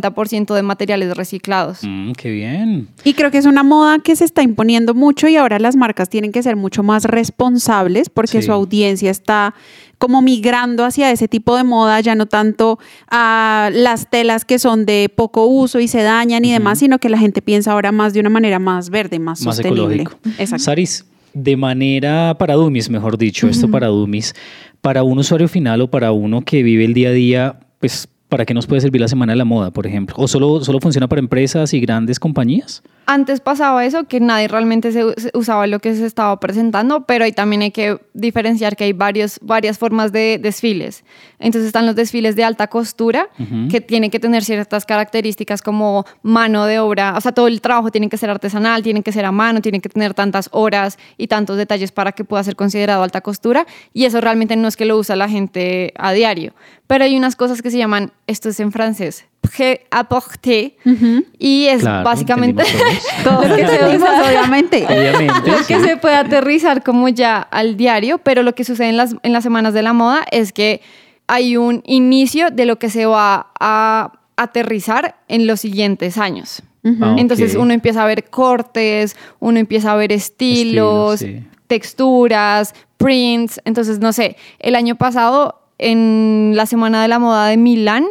de 0.55 0.61
materiales 0.63 1.15
reciclados. 1.15 1.79
Mm, 1.83 2.11
qué 2.13 2.31
bien. 2.31 2.87
Y 3.03 3.13
creo 3.13 3.31
que 3.31 3.37
es 3.37 3.45
una 3.45 3.63
moda 3.63 3.99
que 3.99 4.15
se 4.15 4.25
está 4.25 4.41
imponiendo 4.43 4.93
mucho 4.93 5.27
y 5.27 5.35
ahora 5.35 5.59
las 5.59 5.75
marcas 5.75 6.09
tienen 6.09 6.31
que 6.31 6.41
ser 6.43 6.55
mucho 6.55 6.83
más 6.83 7.05
responsables 7.05 8.09
porque 8.09 8.41
Sí. 8.41 8.47
su 8.47 8.51
audiencia 8.53 9.11
está 9.11 9.53
como 9.97 10.21
migrando 10.21 10.83
hacia 10.83 11.11
ese 11.11 11.27
tipo 11.29 11.55
de 11.55 11.63
moda, 11.63 11.99
ya 12.01 12.13
no 12.15 12.25
tanto 12.25 12.77
a 13.09 13.69
las 13.73 14.09
telas 14.09 14.43
que 14.43 14.59
son 14.59 14.85
de 14.85 15.09
poco 15.15 15.45
uso 15.45 15.79
y 15.79 15.87
se 15.87 16.01
dañan 16.01 16.43
y 16.43 16.51
demás, 16.51 16.79
sino 16.79 16.99
que 16.99 17.07
la 17.09 17.17
gente 17.17 17.41
piensa 17.41 17.71
ahora 17.71 17.91
más 17.93 18.13
de 18.13 18.19
una 18.19 18.29
manera 18.29 18.59
más 18.59 18.89
verde, 18.89 19.19
más, 19.19 19.41
Más 19.45 19.55
sostenible. 19.55 20.01
ecológico. 20.03 20.17
Exacto. 20.39 20.63
Saris, 20.65 21.05
de 21.33 21.55
manera 21.55 22.35
para 22.37 22.55
Dummies, 22.55 22.89
mejor 22.89 23.17
dicho, 23.17 23.47
esto 23.47 23.69
para 23.71 23.87
Dummies, 23.87 24.35
para 24.81 25.03
un 25.03 25.19
usuario 25.19 25.47
final 25.47 25.79
o 25.81 25.89
para 25.89 26.11
uno 26.11 26.41
que 26.41 26.63
vive 26.63 26.83
el 26.83 26.93
día 26.93 27.09
a 27.09 27.13
día, 27.13 27.59
pues, 27.79 28.07
¿para 28.33 28.47
qué 28.47 28.55
nos 28.55 28.65
puede 28.65 28.81
servir 28.81 28.99
la 28.99 29.07
Semana 29.07 29.33
de 29.33 29.37
la 29.37 29.45
Moda, 29.45 29.69
por 29.69 29.85
ejemplo? 29.85 30.15
¿O 30.17 30.27
solo, 30.27 30.63
solo 30.63 30.79
funciona 30.79 31.07
para 31.07 31.19
empresas 31.19 31.71
y 31.71 31.79
grandes 31.79 32.19
compañías? 32.19 32.81
Antes 33.05 33.41
pasaba 33.41 33.85
eso, 33.85 34.05
que 34.05 34.19
nadie 34.19 34.47
realmente 34.47 34.91
se, 34.91 35.03
usaba 35.33 35.67
lo 35.67 35.79
que 35.79 35.93
se 35.93 36.05
estaba 36.05 36.39
presentando, 36.39 37.05
pero 37.05 37.25
ahí 37.25 37.31
también 37.31 37.61
hay 37.61 37.69
que 37.69 37.99
diferenciar 38.13 38.75
que 38.75 38.85
hay 38.85 38.93
varios, 38.93 39.39
varias 39.43 39.77
formas 39.77 40.11
de 40.13 40.39
desfiles. 40.41 41.03
Entonces 41.37 41.67
están 41.67 41.85
los 41.85 41.95
desfiles 41.95 42.35
de 42.35 42.43
alta 42.43 42.67
costura, 42.67 43.27
que 43.69 43.81
tienen 43.81 44.09
que 44.09 44.19
tener 44.19 44.43
ciertas 44.43 44.85
características 44.85 45.61
como 45.61 46.05
mano 46.23 46.65
de 46.65 46.79
obra, 46.79 47.15
o 47.15 47.21
sea, 47.21 47.33
todo 47.33 47.47
el 47.47 47.61
trabajo 47.61 47.91
tiene 47.91 48.09
que 48.09 48.17
ser 48.17 48.31
artesanal, 48.31 48.81
tiene 48.81 49.03
que 49.03 49.11
ser 49.11 49.25
a 49.25 49.31
mano, 49.31 49.61
tiene 49.61 49.79
que 49.79 49.89
tener 49.89 50.13
tantas 50.13 50.47
horas 50.53 50.97
y 51.17 51.27
tantos 51.27 51.57
detalles 51.57 51.91
para 51.91 52.13
que 52.13 52.23
pueda 52.23 52.43
ser 52.43 52.55
considerado 52.55 53.03
alta 53.03 53.21
costura, 53.21 53.67
y 53.93 54.05
eso 54.05 54.21
realmente 54.21 54.55
no 54.55 54.67
es 54.69 54.77
que 54.77 54.85
lo 54.85 54.97
usa 54.97 55.17
la 55.17 55.27
gente 55.29 55.93
a 55.97 56.13
diario. 56.13 56.53
Pero 56.93 57.05
hay 57.05 57.17
unas 57.17 57.35
cosas 57.35 57.63
que 57.63 57.71
se 57.71 57.79
llaman, 57.79 58.11
esto 58.27 58.49
es 58.49 58.59
en 58.59 58.71
francés, 58.71 59.25
prêt-à-porter, 59.41 60.73
Ujú. 60.85 61.25
y 61.39 61.65
es 61.65 61.81
Claro, 61.81 62.03
básicamente 62.03 62.63
Todos 63.23 63.47
Lo 63.49 63.55
que 63.55 63.67
se 63.67 63.97
usa. 63.97 64.21
obviamente. 64.27 64.85
Obviamente. 64.85 65.49
lo 65.49 65.57
que 65.65 65.75
sí. 65.79 65.83
se 65.87 65.97
puede 65.97 66.17
aterrizar 66.17 66.83
como 66.83 67.09
ya 67.09 67.37
al 67.39 67.77
diario, 67.77 68.19
pero 68.19 68.43
lo 68.43 68.53
que 68.53 68.63
sucede 68.63 68.89
en 68.89 68.97
las, 68.97 69.15
en 69.23 69.33
las 69.33 69.41
semanas 69.41 69.73
de 69.73 69.81
la 69.81 69.93
moda 69.93 70.23
es 70.29 70.53
que 70.53 70.81
hay 71.25 71.57
un 71.57 71.81
inicio 71.87 72.51
de 72.51 72.67
lo 72.67 72.77
que 72.77 72.91
se 72.91 73.07
va 73.07 73.47
a 73.59 74.11
aterrizar 74.37 75.15
en 75.27 75.47
los 75.47 75.61
siguientes 75.61 76.19
años. 76.19 76.61
Ah, 77.01 77.15
Entonces 77.17 77.55
uno 77.55 77.73
empieza 77.73 78.03
a 78.03 78.05
ver 78.05 78.29
cortes, 78.29 79.15
uno 79.39 79.57
empieza 79.57 79.93
a 79.93 79.95
ver 79.95 80.11
estilos, 80.11 81.21
sí. 81.21 81.43
texturas, 81.65 82.75
prints. 82.97 83.59
Entonces, 83.65 83.97
no 83.99 84.13
sé, 84.13 84.37
el 84.59 84.75
año 84.75 84.95
pasado 84.95 85.59
en 85.77 86.53
la 86.55 86.65
Semana 86.65 87.01
de 87.01 87.07
la 87.07 87.19
Moda 87.19 87.47
de 87.47 87.57
Milán, 87.57 88.05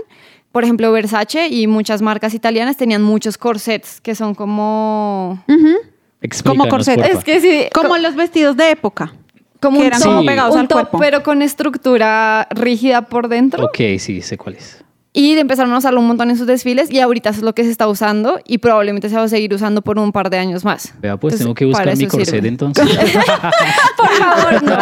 por 0.50 0.64
ejemplo, 0.64 0.92
Versace 0.92 1.49
y 1.49 1.66
muchas 1.66 2.02
marcas 2.02 2.35
italianas 2.35 2.76
tenían 2.76 3.02
muchos 3.02 3.38
corsets 3.38 4.00
que 4.00 4.14
son 4.14 4.35
como... 4.35 5.42
Ujú. 5.49 5.76
Explícanos, 6.21 6.69
corset. 6.69 6.97
porfa. 6.97 7.11
Es 7.19 7.25
que 7.25 7.40
sí, 7.40 7.64
Como 7.75 7.97
los 7.99 8.14
vestidos 8.14 8.57
de 8.57 8.71
época. 8.71 9.12
como 9.61 9.78
que 9.78 9.83
un 9.83 9.87
eran 9.87 10.00
top, 10.00 10.09
como 10.12 10.25
pegados 10.26 10.54
un 10.54 10.61
al 10.61 10.69
top, 10.69 10.78
cuerpo. 10.78 10.99
pero 10.99 11.23
con 11.23 11.42
estructura 11.42 12.47
rígida 12.50 13.02
por 13.02 13.28
dentro. 13.28 13.64
Ok, 13.64 13.78
sí, 13.99 14.21
sé 14.23 14.37
cuál 14.37 14.57
es. 14.57 14.85
Y 15.14 15.37
empezaron 15.38 15.71
a 15.75 15.76
usarlo 15.78 16.00
un 16.00 16.07
montón 16.07 16.31
en 16.31 16.38
sus 16.38 16.47
desfiles 16.47 16.90
y 16.90 16.99
ahorita 16.99 17.28
eso 17.31 17.40
es 17.40 17.45
lo 17.45 17.54
que 17.54 17.64
se 17.64 17.71
está 17.71 17.87
usando 17.87 18.40
y 18.47 18.57
probablemente 18.59 19.11
se 19.11 19.16
va 19.16 19.25
a 19.25 19.28
seguir 19.28 19.52
usando 19.52 19.83
por 19.83 19.99
un 19.99 20.11
par 20.11 20.31
de 20.31 20.38
años 20.38 20.64
más. 20.64 20.95
Vea, 21.00 21.19
pues 21.19 21.35
Entonces, 21.35 21.45
tengo 21.45 21.54
que 21.54 21.64
buscar 21.66 21.95
mi 21.99 22.07
corset 22.07 22.35
sirve. 22.37 22.49
entonces. 22.49 22.88
Por 23.99 24.09
favor, 24.09 24.62
no. 24.62 24.76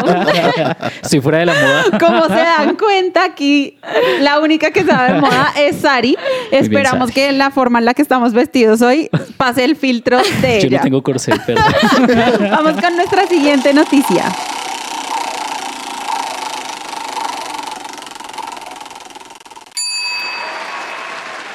Estoy 1.03 1.21
fuera 1.21 1.39
de 1.39 1.47
la 1.47 1.55
moda. 1.55 1.99
Como 1.99 2.25
se 2.29 2.35
dan 2.41 2.77
cuenta 2.77 3.25
aquí, 3.25 3.77
la 4.21 4.39
única 4.39 4.71
que 4.71 4.85
sabe 4.85 5.15
de 5.15 5.21
moda 5.21 5.53
es 5.59 5.77
Sari. 5.81 6.17
Esperamos 6.53 7.09
Sari. 7.09 7.13
que 7.13 7.33
la 7.33 7.51
forma 7.51 7.81
en 7.81 7.87
la 7.87 7.95
que 7.95 8.03
estamos 8.03 8.33
vestidos 8.33 8.83
hoy 8.83 9.11
pase 9.37 9.65
el 9.65 9.75
filtro 9.75 10.19
de 10.43 10.61
Yo 10.61 10.67
ella. 10.69 10.77
no 10.79 10.85
tengo 10.85 11.03
corset, 11.03 11.45
perdón. 11.45 11.65
Vamos 12.51 12.81
con 12.81 12.95
nuestra 12.95 13.27
siguiente 13.27 13.75
noticia. 13.75 14.27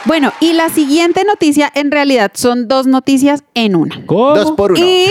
Bueno, 0.06 0.32
y 0.40 0.54
la 0.54 0.70
siguiente 0.70 1.24
noticia 1.24 1.72
en 1.74 1.90
realidad 1.90 2.32
son 2.36 2.68
dos 2.68 2.86
noticias 2.86 3.44
en 3.56 3.76
una. 3.76 4.06
¿Cómo? 4.06 4.36
Dos 4.36 4.52
por 4.52 4.74
uno. 4.74 4.80
Y 4.80 5.08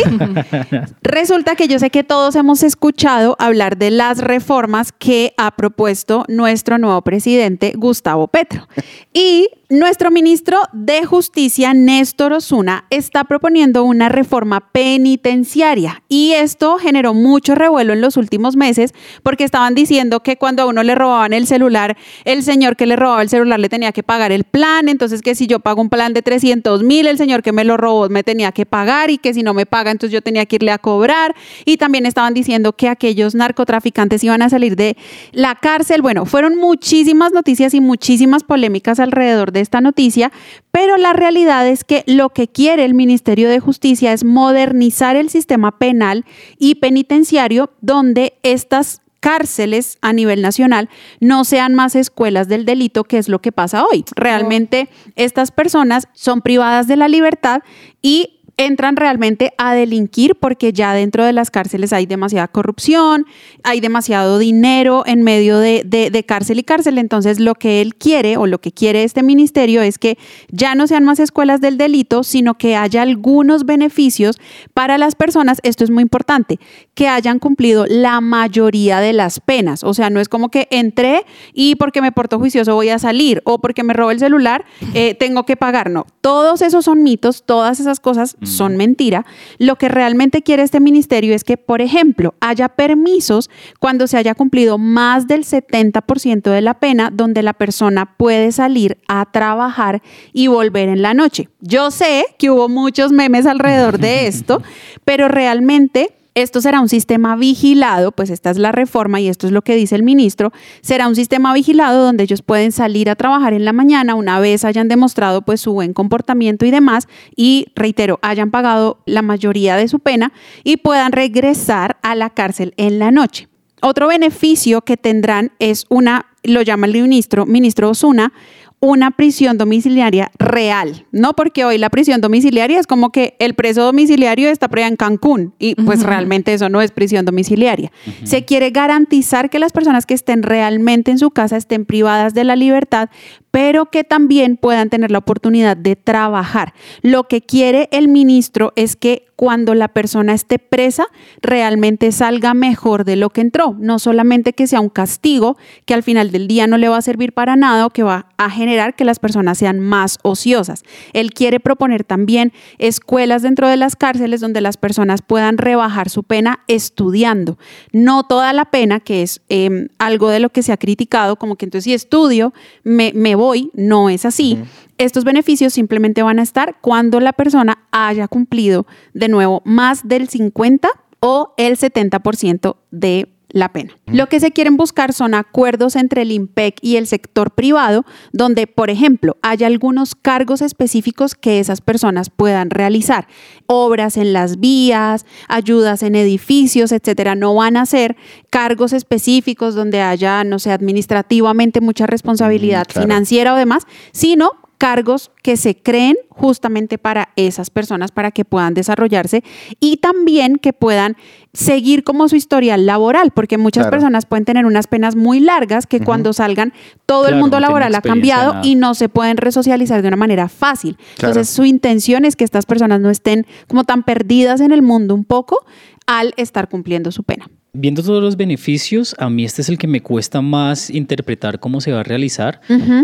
resulta 1.03 1.57
que 1.57 1.67
yo 1.67 1.81
sé 1.81 1.91
que 1.91 2.05
todos 2.05 2.37
hemos 2.37 2.63
escuchado 2.63 3.35
hablar 3.41 3.77
de 3.77 3.91
las 3.91 4.19
reformas 4.19 4.93
que 4.93 5.35
ha 5.37 5.51
propuesto 5.57 6.25
nuestro 6.29 6.79
nuevo 6.79 7.03
presidente, 7.03 7.73
Gustavo 7.77 8.29
Petro. 8.29 8.69
Y 9.13 9.49
nuestro 9.69 10.11
ministro 10.11 10.59
de 10.73 11.05
Justicia, 11.05 11.75
Néstor 11.75 12.33
Osuna, 12.33 12.85
está 12.91 13.25
proponiendo 13.25 13.83
una 13.83 14.09
reforma 14.09 14.71
penitenciaria. 14.73 16.03
Y 16.09 16.33
esto 16.33 16.79
generó 16.79 17.15
mucho 17.15 17.55
revuelo 17.55 17.93
en 17.93 18.01
los 18.01 18.17
últimos 18.17 18.57
meses 18.57 18.93
porque 19.23 19.45
estaban 19.45 19.75
diciendo 19.75 20.21
que 20.21 20.37
cuando 20.37 20.63
a 20.63 20.67
uno 20.67 20.83
le 20.83 20.95
robaban 20.95 21.33
el 21.33 21.47
celular, 21.47 21.97
el 22.25 22.43
señor 22.43 22.77
que 22.77 22.87
le 22.87 22.97
robaba 22.97 23.23
el 23.23 23.29
celular 23.29 23.59
le 23.59 23.69
tenía 23.69 23.93
que 23.93 24.03
pagar 24.03 24.33
el 24.33 24.45
plan. 24.45 24.84
Entonces 24.89 25.23
que 25.23 25.35
si 25.35 25.47
yo 25.47 25.61
pago 25.61 25.81
un 25.81 25.89
plan 25.89 26.13
de 26.13 26.23
300 26.23 26.83
mil, 26.83 27.07
el 27.07 27.19
señor 27.19 27.43
que 27.43 27.53
me 27.53 27.65
lo 27.65 27.77
robó 27.77 28.09
me 28.09 28.23
tenía 28.23 28.53
que 28.53 28.67
pagar 28.67 29.11
y 29.11 29.19
que 29.19 29.35
si 29.35 29.43
no 29.43 29.55
me 29.55 29.67
paga, 29.67 29.91
entonces 29.91 30.13
yo 30.13 30.23
tenía 30.23 30.47
que 30.47 30.57
irle 30.57 30.71
a 30.71 30.79
cobrar. 30.79 31.35
Y 31.65 31.77
también 31.77 32.07
estaban 32.07 32.35
diciendo 32.35 32.75
que 32.75 32.89
aquellos 32.89 33.35
narcotraficantes 33.35 34.23
iban 34.25 34.43
a 34.43 34.49
salir 34.49 34.77
de 34.77 34.97
la 35.33 35.55
cárcel. 35.55 36.03
Bueno, 36.03 36.27
fueron 36.27 36.57
muchísimas 36.57 37.33
noticias 37.33 37.75
y 37.75 37.81
muchísimas 37.81 38.43
polémicas 38.43 39.01
alrededor 39.01 39.53
de 39.53 39.61
esta 39.61 39.81
noticia, 39.81 40.33
pero 40.71 40.97
la 40.97 41.13
realidad 41.13 41.67
es 41.69 41.85
que 41.85 42.03
lo 42.07 42.31
que 42.31 42.49
quiere 42.49 42.85
el 42.85 42.95
Ministerio 42.95 43.49
de 43.49 43.61
Justicia 43.61 44.13
es 44.13 44.25
modernizar 44.25 45.17
el 45.17 45.31
sistema 45.31 45.79
penal 45.79 46.25
y 46.59 46.77
penitenciario 46.77 47.71
donde 47.81 48.35
estas 48.43 49.01
cárceles 49.25 49.97
a 50.03 50.13
nivel 50.13 50.43
nacional 50.43 50.91
no 51.19 51.45
sean 51.45 51.75
más 51.75 51.95
escuelas 51.97 52.47
del 52.47 52.67
delito, 52.67 53.05
que 53.05 53.17
es 53.17 53.31
lo 53.31 53.41
que 53.41 53.53
pasa 53.53 53.83
hoy. 53.83 54.05
Realmente 54.17 54.91
estas 55.17 55.51
personas 55.51 56.09
son 56.13 56.43
privadas 56.43 56.89
de 56.89 56.97
la 56.97 57.09
libertad 57.09 57.63
y 58.03 58.34
entran 58.57 58.97
realmente 58.97 59.53
a 59.59 59.75
delinquir 59.75 60.37
porque 60.37 60.73
ya 60.73 60.93
dentro 60.95 61.25
de 61.25 61.33
las 61.33 61.51
cárceles 61.51 61.93
hay 61.93 62.07
demasiada 62.07 62.49
corrupción, 62.49 63.27
hay 63.63 63.81
demasiado 63.81 64.39
dinero 64.39 65.03
en 65.07 65.23
medio 65.23 65.59
de, 65.59 65.83
de- 65.85 66.25
cárcel 66.25 66.59
y 66.59 66.63
cárcel. 66.63 66.99
Entonces 66.99 67.41
lo 67.41 67.55
que 67.55 67.81
él 67.81 67.95
quiere 67.97 68.37
o 68.37 68.47
lo 68.47 68.61
que 68.61 68.73
quiere 68.73 69.05
este 69.05 69.23
ministerio 69.23 69.83
es 69.83 69.99
que 69.99 70.17
ya 70.51 70.75
no 70.75 70.87
sean 70.87 71.05
más 71.05 71.19
escuelas 71.19 71.61
del 71.61 71.77
delito, 71.79 72.23
sino 72.23 72.55
que 72.55 72.77
haya 72.77 73.03
algunos 73.03 73.67
beneficios 73.67 74.39
para 74.73 74.97
las 74.99 75.15
personas. 75.15 75.59
Esto 75.63 75.85
es 75.85 75.91
muy 75.91 76.03
importante, 76.03 76.59
que 76.95 77.09
hayan 77.09 77.39
cumplido 77.39 77.85
la 77.89 78.21
mayoría 78.21 79.01
de 79.01 79.13
las 79.13 79.41
penas. 79.41 79.83
O 79.85 79.95
sea, 79.95 80.11
no 80.11 80.21
es 80.21 80.29
como 80.29 80.49
que 80.51 80.69
entré 80.71 81.25
y 81.53 81.75
porque 81.75 82.01
me 82.01 82.13
porto 82.13 82.39
juicioso 82.39 82.75
voy 82.75 82.89
a 82.91 82.99
salir 82.99 83.43
o 83.45 83.61
porque 83.61 83.83
me 83.83 83.93
robo 83.93 84.11
el 84.13 84.19
celular 84.19 84.65
eh, 84.95 85.15
tengo 85.15 85.45
que 85.45 85.57
pagar. 85.57 85.91
No, 85.91 86.07
todos 86.21 86.63
esos 86.63 86.85
son 86.85 87.03
mitos, 87.03 87.43
todas 87.45 87.81
esas 87.81 88.01
cosas 88.01 88.37
son 88.45 88.77
mentira. 88.77 89.25
Lo 89.59 89.77
que 89.77 89.89
realmente 89.89 90.43
quiere 90.43 90.63
este 90.63 90.81
ministerio 90.81 91.35
es 91.35 91.45
que, 91.45 91.57
por 91.57 91.81
ejemplo, 91.81 92.35
haya 92.41 92.69
permisos 92.69 93.51
cuando 93.81 94.07
se 94.07 94.17
haya 94.17 94.35
cumplido 94.35 94.79
más 94.79 95.27
del 95.27 95.45
70% 95.45 96.51
de 96.51 96.61
la 96.61 96.75
pena 96.75 97.11
donde 97.13 97.43
la 97.43 97.53
persona 97.53 98.17
puede 98.17 98.53
salir 98.53 98.99
a 99.09 99.27
trabajar 99.31 100.03
y 100.33 100.47
volver 100.47 100.89
en 100.89 101.03
la 101.03 101.15
noche. 101.15 101.49
Yo 101.61 101.91
sé 101.91 102.25
que 102.39 102.51
hubo 102.51 102.69
muchos 102.69 103.13
memes 103.13 103.47
alrededor 103.47 103.99
de 103.99 104.27
esto, 104.27 104.63
pero 105.05 105.29
realmente 105.29 106.13
esto 106.35 106.61
será 106.61 106.81
un 106.81 106.89
sistema 106.89 107.37
vigilado, 107.37 108.13
pues 108.13 108.31
esta 108.31 108.51
es 108.51 108.59
la 108.59 108.73
reforma 108.73 109.21
y 109.21 109.29
esto 109.29 109.47
es 109.47 109.53
lo 109.53 109.63
que 109.63 109.77
dice 109.77 109.95
el 109.95 110.03
ministro, 110.03 110.53
será 110.81 111.09
un 111.09 111.15
sistema 111.15 111.55
vigilado 111.55 112.05
donde 112.05 112.25
ellos 112.25 112.43
pueden 112.43 112.73
salir 112.73 113.09
a 113.09 113.15
trabajar 113.15 113.53
en 113.53 113.65
la 113.65 113.73
mañana 113.73 114.15
una 114.15 114.41
vez 114.41 114.65
hayan 114.65 114.89
demostrado 114.89 115.43
pues 115.43 115.61
su 115.61 115.73
buen 115.73 115.93
comportamiento 115.93 116.67
y 116.67 116.71
demás 116.71 117.09
y 117.37 117.67
reitero, 117.77 118.19
hayan 118.23 118.51
pagado 118.51 118.99
la 119.07 119.23
mayoría 119.23 119.77
de 119.77 119.89
su 119.89 120.01
pena 120.01 120.33
y 120.65 120.79
puedan 120.79 121.13
regresar 121.13 121.99
a 122.03 122.15
la 122.15 122.31
cárcel 122.31 122.75
en 122.77 122.99
la 122.99 123.11
noche. 123.11 123.49
Otro 123.81 124.09
beneficio 124.09 124.81
que 124.81 124.97
tendrán 124.97 125.53
es 125.59 125.85
una, 125.89 126.27
lo 126.43 126.63
llama 126.63 126.87
el 126.87 126.95
ministro, 126.95 127.45
ministro 127.47 127.91
Osuna, 127.91 128.33
una 128.81 129.11
prisión 129.13 129.57
domiciliaria 129.57 130.31
real, 130.55 131.05
no 131.11 131.35
porque 131.35 131.65
hoy 131.65 131.79
la 131.79 131.91
prisión 131.91 132.21
domiciliaria 132.21 132.79
es 132.79 132.87
como 132.87 133.11
que 133.11 133.35
el 133.41 133.55
preso 133.55 133.83
domiciliario 133.83 134.49
está 134.49 134.69
allá 134.73 134.87
en 134.87 134.97
Cancún 134.97 135.55
y 135.59 135.75
pues 135.75 136.03
realmente 136.05 136.55
eso 136.55 136.69
no 136.69 136.81
es 136.81 136.93
prisión 136.93 137.25
domiciliaria. 137.25 137.91
Se 138.23 138.45
quiere 138.45 138.71
garantizar 138.71 139.51
que 139.51 139.59
las 139.59 139.73
personas 139.73 140.07
que 140.07 140.15
estén 140.15 140.43
realmente 140.43 141.11
en 141.11 141.19
su 141.19 141.31
casa 141.31 141.57
estén 141.57 141.85
privadas 141.85 142.35
de 142.35 142.45
la 142.45 142.55
libertad, 142.55 143.09
pero 143.51 143.87
que 143.87 144.05
también 144.05 144.57
puedan 144.57 144.91
tener 144.91 145.11
la 145.11 145.19
oportunidad 145.19 145.77
de 145.77 145.97
trabajar. 145.97 146.75
Lo 147.03 147.25
que 147.25 147.41
quiere 147.41 147.89
el 147.93 148.09
ministro 148.09 148.73
es 148.77 148.97
que 148.97 149.27
cuando 149.37 149.75
la 149.75 149.89
persona 149.89 150.33
esté 150.33 150.59
presa 150.59 151.07
realmente 151.43 152.13
salga 152.13 152.55
mejor 152.55 153.05
de 153.05 153.17
lo 153.17 153.31
que 153.31 153.41
entró, 153.41 153.77
no 153.79 153.99
solamente 153.99 154.53
que 154.53 154.67
sea 154.67 154.81
un 154.81 154.89
castigo 154.89 155.57
que 155.87 155.95
al 155.95 156.03
final 156.03 156.31
del 156.31 156.47
día 156.47 156.67
no 156.67 156.79
le 156.79 156.89
va 156.89 156.99
a 156.99 157.03
servir 157.03 157.33
para 157.33 157.57
nada 157.57 157.87
o 157.87 157.91
que 157.91 158.03
va 158.03 158.27
a 158.37 158.51
generar 158.51 158.95
que 158.95 159.05
las 159.05 159.19
personas 159.19 159.59
sean 159.59 159.81
más 159.81 160.19
ociosas. 160.45 160.85
Él 161.13 161.33
quiere 161.33 161.61
proponer 161.61 162.05
también 162.05 162.53
escuelas 162.79 163.43
dentro 163.43 163.69
de 163.69 163.77
las 163.77 163.97
cárceles 163.97 164.41
donde 164.41 164.61
las 164.61 164.77
personas 164.77 165.23
puedan 165.23 165.59
rebajar 165.59 166.11
su 166.11 166.23
pena 166.23 166.61
estudiando. 166.69 167.59
No 167.93 168.25
toda 168.25 168.53
la 168.53 168.67
pena, 168.67 169.01
que 169.01 169.23
es 169.23 169.41
eh, 169.49 169.89
algo 169.99 170.29
de 170.29 170.41
lo 170.41 170.51
que 170.51 170.63
se 170.63 170.73
ha 170.73 170.77
criticado, 170.77 171.37
como 171.37 171.57
que 171.57 171.65
entonces 171.65 171.85
si 171.85 171.95
estudio, 171.95 172.53
me, 172.83 173.13
me 173.15 173.35
voy, 173.35 173.71
no 173.75 174.11
es 174.11 174.25
así. 174.25 174.59
Estos 174.99 175.25
beneficios 175.25 175.73
simplemente 175.73 176.23
van 176.23 176.39
a 176.39 176.43
estar 176.43 176.77
cuando 176.81 177.21
la 177.21 177.33
persona 177.33 177.87
haya 177.91 178.29
cumplido 178.29 178.87
de 179.13 179.29
nuevo 179.29 179.63
más 179.65 180.07
del 180.07 180.29
50 180.29 180.89
o 181.21 181.55
el 181.57 181.79
70% 181.79 182.77
de 182.91 183.34
la 183.55 183.73
pena. 183.73 183.97
Lo 184.07 184.29
que 184.29 184.41
se 184.41 184.51
quieren 184.51 184.77
buscar 184.77 185.13
son 185.13 185.33
acuerdos 185.33 185.95
entre 185.95 186.23
el 186.23 186.33
IMPEC 186.33 186.77
y 186.83 186.97
el 186.97 187.07
sector 187.07 187.53
privado, 187.53 188.05
donde, 188.33 188.67
por 188.67 188.91
ejemplo, 188.91 189.37
haya 189.43 189.69
algunos 189.69 190.17
cargos 190.17 190.61
específicos 190.61 191.37
que 191.37 191.61
esas 191.61 191.81
personas 191.81 192.31
puedan 192.31 192.71
realizar. 192.71 193.29
Obras 193.67 194.17
en 194.17 194.33
las 194.33 194.59
vías, 194.59 195.25
ayudas 195.49 196.03
en 196.03 196.17
edificios, 196.17 196.91
etcétera. 196.91 197.37
No 197.37 197.55
van 197.55 197.77
a 197.77 197.87
ser 197.87 198.17
cargos 198.51 198.93
específicos 198.93 199.77
donde 199.77 200.01
haya, 200.01 200.43
no 200.43 200.59
sé, 200.59 200.73
administrativamente 200.73 201.81
mucha 201.81 202.07
responsabilidad 202.07 202.87
claro. 202.89 203.07
financiera 203.07 203.55
o 203.55 203.57
demás, 203.57 203.85
sino 204.11 204.64
cargos 204.79 205.31
que 205.43 205.57
se 205.57 205.77
creen 205.77 206.17
justamente 206.29 206.99
para 206.99 207.31
esas 207.37 207.71
personas, 207.71 208.11
para 208.13 208.31
que 208.31 208.45
puedan 208.45 208.75
desarrollarse 208.75 209.43
y 209.81 209.99
también 209.99 210.57
que 210.57 210.73
puedan 210.73 211.17
seguir 211.53 212.03
como 212.05 212.29
su 212.29 212.37
historial 212.37 212.85
laboral, 212.87 213.31
porque 213.33 213.59
muchas 213.59 213.83
Claro. 213.85 213.93
personas 213.93 214.27
pueden 214.27 214.45
tener 214.45 214.67
unas 214.67 214.87
penas 214.87 215.15
muy 215.17 215.41
largas 215.41 215.87
que 215.87 216.01
cuando 216.01 216.33
salgan 216.33 216.73
todo 217.07 217.29
el 217.29 217.37
mundo 217.37 217.57
no 217.59 217.67
laboral 217.67 217.95
ha 217.95 218.01
cambiado 218.01 218.55
nada. 218.55 218.67
y 218.67 218.75
no 218.75 218.95
se 218.95 219.09
pueden 219.09 219.37
resocializar 219.37 220.03
de 220.03 220.09
una 220.09 220.17
manera 220.17 220.49
fácil. 220.49 220.97
Claro. 221.17 221.33
Entonces 221.33 221.49
su 221.55 221.65
intención 221.65 222.25
es 222.25 222.35
que 222.37 222.45
estas 222.45 222.67
personas 222.67 223.01
no 223.01 223.11
estén 223.11 223.47
como 223.69 223.85
tan 223.85 224.03
perdidas 224.03 224.61
en 224.61 224.73
el 224.73 224.83
mundo 224.83 225.15
un 225.15 225.25
poco 225.25 225.65
al 226.07 226.35
estar 226.37 226.69
cumpliendo 226.69 227.13
su 227.13 227.23
pena. 227.23 227.49
Viendo 227.77 228.05
todos 228.05 228.23
los 228.23 228.37
beneficios, 228.37 229.17
a 229.19 229.29
mí 229.29 229.45
este 229.45 229.61
es 229.61 229.69
el 229.69 229.79
que 229.79 229.89
me 229.89 230.01
cuesta 230.01 230.41
más 230.41 230.91
interpretar 230.91 231.59
cómo 231.59 231.81
se 231.81 231.91
va 231.91 232.01
a 232.01 232.03
realizar, 232.05 232.61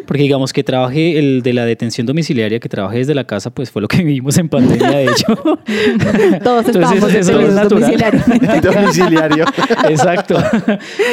porque 0.07 0.23
digamos 0.23 0.53
que 0.53 0.63
trabajé 0.63 1.19
el 1.19 1.43
de 1.43 1.53
la 1.55 1.65
detención 1.65 2.07
domiciliaria, 2.07 2.61
que 2.61 2.69
trabajé 2.69 2.99
desde 2.99 3.17
la 3.17 3.25
casa, 3.25 3.51
pues 3.51 3.69
fue 3.69 3.83
lo 3.83 3.89
que 3.89 3.97
vivimos 4.05 4.39
en 4.39 4.49
pandemia, 4.49 4.91
de 4.91 5.05
hecho. 5.07 5.27
Todos 6.45 6.67
Entonces, 6.67 6.77
estamos 6.77 7.15
eso 7.15 7.41
es 7.41 7.53
natural. 7.53 8.23
Domiciliario. 8.63 9.45
Exacto. 9.89 10.37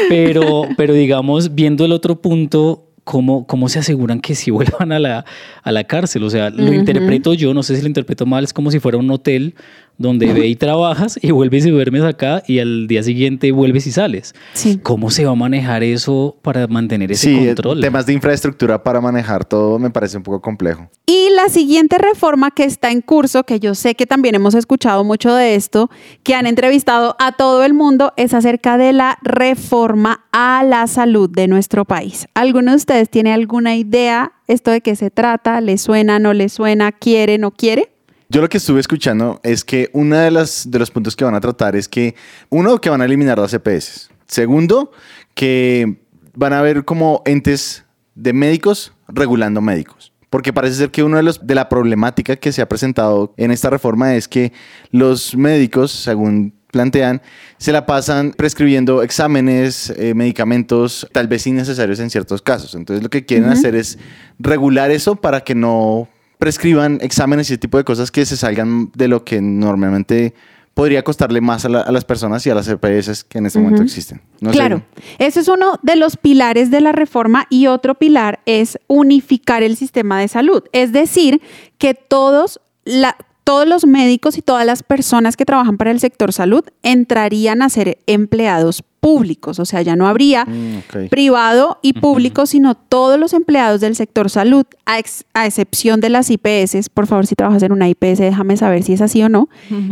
Pero, 0.08 0.68
pero 0.78 0.94
digamos, 0.94 1.56
viendo 1.56 1.84
el 1.84 1.94
otro 1.94 2.22
punto, 2.22 2.88
¿cómo, 3.08 3.48
cómo 3.48 3.70
se 3.70 3.80
aseguran 3.80 4.20
que 4.20 4.36
sí 4.36 4.52
vuelvan 4.52 4.92
a 4.92 5.00
la, 5.00 5.26
a 5.64 5.72
la 5.72 5.84
cárcel? 5.86 6.24
O 6.24 6.30
sea, 6.30 6.52
lo 6.52 6.74
interpreto 6.74 7.34
yo, 7.34 7.56
no 7.56 7.64
sé 7.64 7.76
si 7.76 7.82
lo 7.82 7.88
interpreto 7.88 8.28
mal, 8.28 8.44
es 8.44 8.54
como 8.54 8.70
si 8.70 8.80
fuera 8.80 9.00
un 9.00 9.10
hotel 9.10 9.56
donde 9.98 10.32
ve 10.34 10.48
y 10.48 10.56
trabajas 10.56 11.20
y 11.22 11.32
vuelves 11.32 11.66
y 11.66 11.72
duermes 11.72 12.04
acá 12.04 12.44
y 12.48 12.60
al 12.60 12.88
día 12.88 13.01
siguiente 13.04 13.51
vuelves 13.51 13.88
y 13.88 13.92
sales. 13.92 14.34
Sí. 14.54 14.80
¿Cómo 14.84 15.10
se 15.10 15.25
va 15.25 15.32
a 15.32 15.36
manejar 15.36 15.84
eso 15.84 16.38
para 16.42 16.68
mantener 16.68 17.12
ese 17.12 17.30
Sí, 17.30 17.46
control? 17.48 17.82
temas 17.82 18.06
de 18.06 18.13
infraestructura 18.13 18.84
para 18.84 19.01
manejar 19.01 19.46
todo 19.46 19.80
me 19.80 19.89
parece 19.89 20.18
un 20.18 20.24
poco 20.24 20.42
complejo. 20.42 20.89
Y 21.06 21.30
la 21.36 21.50
siguiente 21.50 21.98
reforma 21.98 22.51
que 22.51 22.63
está 22.63 22.92
en 22.92 23.01
curso, 23.01 23.44
que 23.44 23.60
yo 23.60 23.75
sé 23.75 23.96
que 23.96 24.06
también 24.06 24.36
hemos 24.36 24.56
escuchado 24.56 25.04
mucho 25.04 25.34
de 25.34 25.56
esto, 25.56 25.89
que 26.24 26.36
han 26.36 26.48
entrevistado 26.48 27.16
a 27.20 27.32
todo 27.34 27.63
el 27.63 27.74
mundo, 27.74 28.13
es 28.18 28.34
acerca 28.34 28.77
de 28.77 28.94
la 28.94 29.18
reforma 29.24 30.25
a 30.32 30.63
la 30.63 30.86
salud 30.88 31.30
de 31.30 31.48
nuestro 31.48 31.86
país. 31.86 32.27
¿Alguno 32.34 32.72
de 32.72 32.77
ustedes 32.77 33.10
tiene 33.10 33.34
alguna 33.34 33.75
idea 33.75 34.34
esto 34.48 34.72
de 34.72 34.82
qué 34.82 34.96
se 34.96 35.10
trata? 35.10 35.60
¿Le 35.62 35.77
suena, 35.77 36.20
no 36.20 36.34
le 36.34 36.50
suena, 36.50 36.92
quiere, 36.92 37.38
no 37.38 37.51
quiere? 37.51 37.89
Yo 38.29 38.41
lo 38.41 38.50
que 38.50 38.57
estuve 38.57 38.79
escuchando 38.79 39.39
es 39.43 39.63
que 39.63 39.89
uno 39.93 40.17
de, 40.17 40.31
las, 40.31 40.69
de 40.69 40.79
los 40.79 40.91
puntos 40.91 41.15
que 41.15 41.24
van 41.24 41.36
a 41.36 41.39
tratar 41.39 41.75
es 41.75 41.88
que, 41.88 42.15
uno, 42.50 42.79
que 42.81 42.89
van 42.89 43.01
a 43.01 43.05
eliminar 43.05 43.39
las 43.39 43.53
EPS. 43.53 44.10
Segundo, 44.27 44.91
que 45.34 46.01
van 46.36 46.51
a 46.51 46.60
haber 46.60 46.84
como 46.84 47.22
entes 47.25 47.86
de 48.15 48.34
médicos 48.34 48.93
regulando 49.07 49.62
médicos. 49.62 50.12
Porque 50.29 50.51
parece 50.51 50.75
ser 50.75 50.91
que 50.91 51.03
uno 51.03 51.15
de 51.15 51.24
los 51.24 51.46
de 51.48 51.55
la 51.55 51.69
problemática 51.69 52.36
que 52.36 52.51
se 52.51 52.62
ha 52.62 52.67
presentado 52.67 53.34
en 53.38 53.51
esta 53.51 53.69
reforma 53.69 54.15
es 54.15 54.27
que 54.27 54.51
los 54.91 55.36
médicos, 55.38 55.91
según 55.91 56.53
plantean, 56.69 57.22
se 57.57 57.72
la 57.72 57.86
pasan 57.86 58.34
prescribiendo 58.36 59.03
exámenes, 59.03 59.89
eh, 59.91 60.13
medicamentos, 60.13 61.07
tal 61.13 61.29
vez 61.29 61.48
innecesarios 61.48 62.00
en 62.01 62.10
ciertos 62.10 62.41
casos. 62.41 62.75
Entonces 62.75 63.01
lo 63.01 63.10
que 63.10 63.25
quieren 63.25 63.50
hacer 63.50 63.74
es 63.74 63.98
regular 64.38 64.91
eso 64.91 65.15
para 65.15 65.41
que 65.41 65.55
no 65.55 66.10
prescriban 66.38 67.00
exámenes 67.01 67.50
y 67.50 67.53
ese 67.53 67.58
tipo 67.60 67.77
de 67.77 67.84
cosas 67.84 68.12
que 68.12 68.25
se 68.25 68.38
salgan 68.38 68.91
de 68.96 69.08
lo 69.08 69.24
que 69.24 69.41
normalmente 69.41 70.34
podría 70.74 71.03
costarle 71.03 71.41
más 71.41 71.65
a, 71.65 71.70
la- 71.70 71.82
a 71.82 71.91
las 71.91 72.06
personas 72.06 72.46
y 72.46 72.51
a 72.51 72.56
las 72.56 72.67
EPS 72.67 73.24
que 73.24 73.39
en 73.39 73.48
este 73.48 73.58
momento 73.58 73.82
existen. 73.82 74.22
No 74.41 74.51
sé. 74.51 74.56
claro, 74.58 74.84
ese 75.17 75.39
es 75.39 75.48
uno 75.48 75.79
de 75.82 75.96
los 75.96 76.17
pilares 76.17 76.70
de 76.70 76.82
la 76.82 76.91
reforma 76.91 77.48
y 77.50 77.65
otro 77.65 77.96
pilar 77.96 78.41
es 78.46 78.77
unificar 78.86 79.63
el 79.63 79.75
sistema 79.75 80.20
de 80.20 80.27
salud. 80.27 80.63
Es 80.74 80.91
decir, 80.91 81.41
que 81.79 81.96
todos, 81.96 82.60
la- 82.86 83.17
todos 83.44 83.67
los 83.67 83.88
médicos 83.88 84.38
y 84.38 84.44
todas 84.44 84.67
las 84.67 84.84
personas 84.84 85.36
que 85.36 85.46
trabajan 85.46 85.77
para 85.77 85.89
el 85.89 86.00
sector 86.00 86.32
salud 86.32 86.63
entrarían 86.84 87.63
a 87.63 87.70
ser 87.70 87.98
empleados 88.06 88.84
públicos. 89.08 89.60
O 89.60 89.66
sea, 89.66 89.82
ya 89.82 89.96
no 89.96 90.08
habría 90.08 90.44
Mm, 90.46 91.08
privado 91.10 91.80
y 91.82 91.94
público, 91.94 92.46
sino 92.46 92.76
todos 92.76 93.18
los 93.20 93.32
empleados 93.34 93.80
del 93.82 93.96
sector 93.96 94.30
salud, 94.30 94.66
a, 94.86 95.00
ex- 95.00 95.24
a 95.34 95.46
excepción 95.46 96.00
de 96.02 96.10
las 96.10 96.30
IPS. 96.30 96.90
Por 96.94 97.08
favor, 97.08 97.26
si 97.26 97.36
trabajas 97.36 97.64
en 97.64 97.72
una 97.72 97.88
IPS, 97.88 98.20
déjame 98.20 98.58
saber 98.58 98.84
si 98.84 98.94
es 98.94 99.02
así 99.02 99.24
o 99.24 99.30
no. 99.30 99.48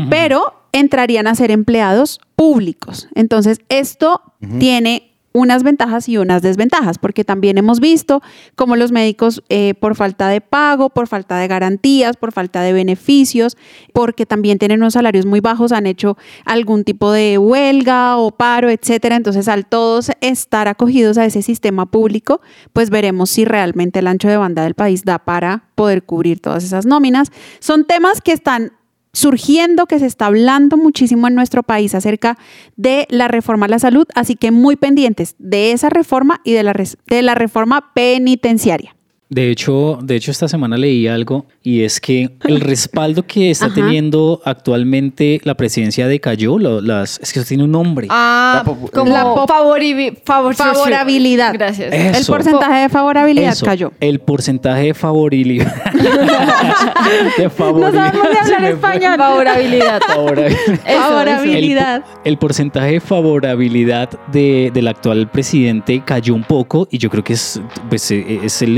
Pero 0.09 0.53
entrarían 0.73 1.27
a 1.27 1.35
ser 1.35 1.51
empleados 1.51 2.19
públicos. 2.35 3.07
Entonces, 3.15 3.59
esto 3.69 4.21
tiene 4.59 5.14
unas 5.35 5.63
ventajas 5.63 6.07
y 6.07 6.17
unas 6.17 6.41
desventajas, 6.41 6.97
porque 6.97 7.25
también 7.25 7.57
hemos 7.57 7.81
visto 7.81 8.21
cómo 8.55 8.77
los 8.77 8.93
médicos, 8.93 9.43
eh, 9.49 9.73
por 9.73 9.95
falta 9.95 10.29
de 10.29 10.39
pago, 10.39 10.89
por 10.89 11.07
falta 11.07 11.37
de 11.37 11.49
garantías, 11.49 12.15
por 12.15 12.31
falta 12.31 12.61
de 12.61 12.71
beneficios, 12.71 13.57
porque 13.91 14.25
también 14.25 14.59
tienen 14.59 14.79
unos 14.79 14.93
salarios 14.93 15.25
muy 15.25 15.41
bajos, 15.41 15.73
han 15.73 15.87
hecho 15.87 16.17
algún 16.45 16.85
tipo 16.85 17.11
de 17.11 17.37
huelga 17.37 18.15
o 18.15 18.31
paro, 18.31 18.69
etcétera. 18.69 19.17
Entonces, 19.17 19.49
al 19.49 19.65
todos 19.65 20.09
estar 20.21 20.69
acogidos 20.69 21.17
a 21.17 21.25
ese 21.25 21.41
sistema 21.41 21.85
público, 21.85 22.39
pues 22.71 22.89
veremos 22.89 23.29
si 23.29 23.43
realmente 23.43 23.99
el 23.99 24.07
ancho 24.07 24.29
de 24.29 24.37
banda 24.37 24.63
del 24.63 24.73
país 24.73 25.03
da 25.03 25.19
para 25.19 25.65
poder 25.75 26.03
cubrir 26.03 26.39
todas 26.39 26.63
esas 26.63 26.85
nóminas. 26.85 27.33
Son 27.59 27.83
temas 27.83 28.21
que 28.21 28.31
están 28.31 28.71
surgiendo, 29.15 29.85
que 29.87 29.99
se 29.99 30.05
está 30.05 30.27
hablando 30.27 30.77
muchísimo 30.77 31.27
en 31.27 31.35
nuestro 31.35 31.63
país 31.63 31.95
acerca 31.95 32.37
de 32.75 33.07
la 33.09 33.27
reforma 33.27 33.65
a 33.65 33.69
la 33.69 33.79
salud, 33.79 34.05
así 34.13 34.35
que 34.35 34.51
muy 34.51 34.75
pendientes 34.75 35.35
de 35.39 35.71
esa 35.71 35.89
reforma 35.89 36.41
y 36.43 36.51
de 36.51 36.63
la, 36.63 36.73
de 37.07 37.21
la 37.21 37.33
reforma 37.33 37.93
penitenciaria. 37.93 38.94
De 39.27 39.49
hecho, 39.49 39.97
de 40.03 40.15
hecho, 40.15 40.29
esta 40.29 40.47
semana 40.47 40.77
leí 40.77 41.07
algo 41.07 41.45
y 41.63 41.81
es 41.81 41.99
que 41.99 42.29
el 42.43 42.61
respaldo 42.61 43.23
que 43.23 43.49
está 43.49 43.65
Ajá. 43.65 43.75
teniendo 43.75 44.39
actualmente 44.45 45.41
la 45.43 45.55
presidencia 45.55 46.07
decayó. 46.07 46.59
lo- 46.59 46.79
las, 46.79 47.19
es 47.19 47.33
que 47.33 47.39
eso 47.39 47.47
tiene 47.47 47.63
un 47.63 47.71
nombre. 47.71 48.07
Ah, 48.11 48.61
La 48.65 48.75
como 48.91 49.11
La 49.11 49.23
favor- 49.23 50.53
Favorabilidad. 50.55 51.53
Gracias. 51.53 51.91
El 51.93 52.25
porcentaje 52.25 52.81
de 52.81 52.89
favorabilidad 52.89 53.53
Eso, 53.53 53.65
cayó. 53.65 53.91
El 53.99 54.19
porcentaje 54.19 54.83
de 54.83 54.93
favorabilidad. 54.93 55.73
de 57.37 57.43
No 57.45 57.49
favorabilidad. 57.49 58.11
sabemos 58.13 58.29
de 58.29 58.35
Se 58.45 58.55
hablar 58.55 58.71
español. 58.71 59.15
Favorabilidad. 59.17 60.01
Favorabilidad. 60.07 60.79
Eso, 60.85 61.01
Favorabilidad. 61.01 61.95
El, 61.95 62.01
po- 62.03 62.19
el 62.25 62.37
porcentaje 62.37 62.91
de 62.93 62.99
favorabilidad 62.99 64.09
de, 64.31 64.71
del 64.73 64.87
actual 64.87 65.29
presidente 65.29 66.01
cayó 66.05 66.33
un 66.35 66.43
poco 66.43 66.87
y 66.91 66.97
yo 66.97 67.09
creo 67.09 67.23
que 67.23 67.33
es, 67.33 67.59
pues, 67.89 68.09
eh, 68.11 68.39
es 68.43 68.61
el 68.61 68.77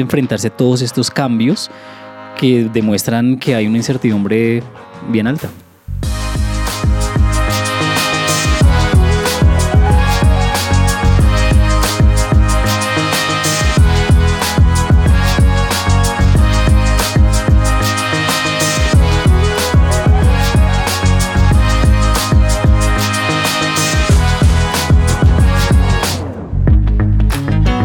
todos 0.56 0.82
estos 0.82 1.10
cambios 1.10 1.70
que 2.40 2.70
demuestran 2.72 3.38
que 3.38 3.56
hay 3.56 3.68
una 3.68 3.78
incertidumbre 3.78 4.64
bien 5.10 5.28
alta. 5.28 5.50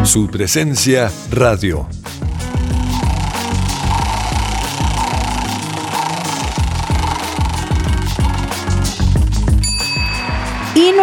Su 0.03 0.27
presencia 0.27 1.11
radio. 1.31 1.87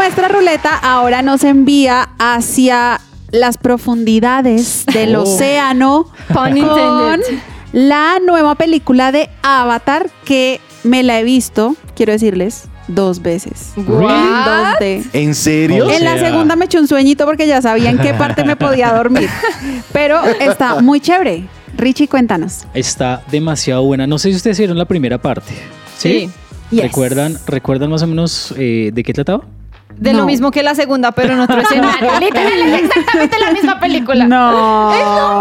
Nuestra 0.00 0.28
ruleta 0.28 0.70
ahora 0.82 1.20
nos 1.20 1.44
envía 1.44 2.08
hacia 2.18 3.00
las 3.32 3.58
profundidades 3.58 4.86
del 4.92 5.14
Oh. 5.14 5.24
océano 5.24 6.06
Pun 6.28 6.36
con 6.36 6.56
intended. 6.56 7.38
la 7.74 8.18
nueva 8.26 8.54
película 8.54 9.12
de 9.12 9.28
Avatar 9.42 10.08
que 10.24 10.58
me 10.84 11.02
la 11.02 11.20
he 11.20 11.24
visto, 11.24 11.76
quiero 11.94 12.12
decirles, 12.12 12.64
dos 12.88 13.20
veces. 13.20 13.72
What? 13.76 14.80
En 14.80 15.02
2D. 15.02 15.10
¿En 15.12 15.34
serio? 15.34 15.86
O 15.86 15.90
En 15.90 16.02
la 16.02 16.18
segunda 16.18 16.56
me 16.56 16.64
eché 16.64 16.78
un 16.80 16.88
sueñito 16.88 17.26
porque 17.26 17.46
ya 17.46 17.60
sabía 17.60 17.90
en 17.90 17.98
qué 17.98 18.14
parte 18.14 18.42
me 18.42 18.56
podía 18.56 18.94
dormir. 18.94 19.28
Pero 19.92 20.18
está 20.40 20.80
muy 20.80 20.98
chévere. 21.00 21.44
Richie, 21.76 22.08
cuéntanos. 22.08 22.64
Está 22.72 23.22
demasiado 23.30 23.82
buena. 23.84 24.06
No 24.06 24.18
sé 24.18 24.30
si 24.30 24.36
ustedes 24.36 24.56
vieron 24.56 24.78
la 24.78 24.86
primera 24.86 25.18
parte. 25.18 25.52
Sí. 25.98 26.30
Yes. 26.70 26.84
¿Recuerdan, 26.84 27.36
¿Recuerdan 27.46 27.90
más 27.90 28.02
o 28.02 28.06
menos 28.06 28.54
eh, 28.56 28.90
de 28.94 29.02
qué 29.02 29.12
trataba? 29.12 29.42
De 29.96 30.12
No. 30.12 30.20
lo 30.20 30.26
mismo 30.26 30.50
que 30.50 30.62
la 30.62 30.74
segunda, 30.74 31.12
pero 31.12 31.34
en 31.34 31.40
otro 31.40 31.60
escenario. 31.62 32.08
Literal, 32.20 32.52
es 32.74 32.82
exactamente 32.84 33.38
la 33.38 33.52
misma 33.52 33.80
película. 33.80 34.26
No. 34.26 34.90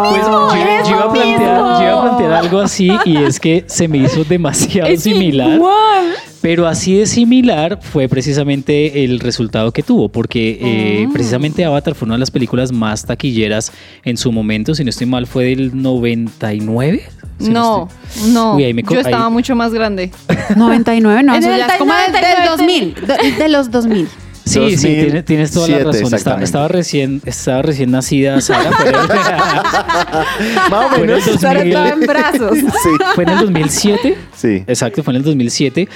Pues 0.09 0.21
yo, 0.25 0.49
es 0.81 0.88
yo 0.88 0.95
iba 0.95 1.01
a 1.01 1.05
lo 1.05 1.12
plantear, 1.13 1.39
mismo. 1.39 1.79
yo 1.79 1.81
iba 1.83 1.97
a 1.97 2.01
plantear 2.03 2.33
algo 2.33 2.59
así 2.59 2.91
y 3.05 3.17
es 3.17 3.39
que 3.39 3.63
se 3.67 3.88
me 3.88 3.99
hizo 3.99 4.23
demasiado 4.23 4.89
Es 4.89 5.03
similar. 5.03 5.49
igual. 5.55 6.13
Pero 6.41 6.67
así 6.67 6.95
de 6.95 7.05
similar 7.05 7.79
fue 7.81 8.07
precisamente 8.07 9.03
el 9.03 9.19
resultado 9.19 9.71
que 9.73 9.83
tuvo, 9.83 10.07
porque 10.09 10.57
eh, 10.62 11.05
Oh. 11.07 11.12
precisamente 11.12 11.65
Avatar 11.65 11.95
fue 11.95 12.05
una 12.05 12.15
de 12.15 12.19
las 12.19 12.31
películas 12.31 12.71
más 12.71 13.05
taquilleras 13.05 13.71
en 14.05 14.15
su 14.17 14.31
momento, 14.31 14.73
si 14.73 14.83
no 14.85 14.89
estoy 14.89 15.05
mal, 15.07 15.27
fue 15.27 15.43
del 15.45 15.81
99. 15.81 17.03
si 17.39 17.49
No, 17.49 17.89
estoy- 18.13 18.31
no. 18.31 18.55
Uy, 18.55 18.63
ahí 18.63 18.73
me 18.73 18.83
Yo 18.83 18.99
estaba 18.99 19.25
ahí- 19.27 19.31
mucho 19.33 19.53
más 19.55 19.73
grande. 19.73 20.12
99, 20.55 21.23
no, 21.23 21.33
En 21.35 21.43
eso 21.43 21.51
el 21.51 21.59
ya 21.59 21.67
es 21.67 21.73
como 21.77 21.93
del, 21.93 22.12
99, 22.13 22.39
del 22.39 22.49
2000, 22.49 22.95
de, 23.38 23.43
de 23.43 23.49
los 23.49 23.69
2000. 23.71 24.07
Sí, 24.49 24.59
sí, 24.77 24.95
2007, 24.95 25.01
tienes, 25.03 25.25
tienes 25.25 25.51
toda 25.51 25.67
la 25.67 25.79
razón. 25.83 26.41
Estaba, 26.43 26.67
recién, 26.67 27.21
estaba 27.25 27.62
recién 27.62 27.91
nacida 27.91 28.41
Sara, 28.41 28.71
pero 28.83 28.99
Más 30.69 30.85
o 30.85 30.89
Fue 30.89 30.97
en 30.97 31.03
el 31.03 31.07
menos. 31.07 31.25
2000. 31.25 31.39
Sara 31.39 31.63
estaba 31.63 31.89
en 31.89 31.99
brazos. 32.01 32.57
Sí. 32.83 32.89
fue 33.15 33.23
en 33.23 33.29
el 33.29 33.39
2007. 33.39 34.17
Sí. 34.35 34.63
Exacto, 34.67 35.03
fue 35.03 35.13
en 35.13 35.17
el 35.17 35.23
2007 35.23 35.88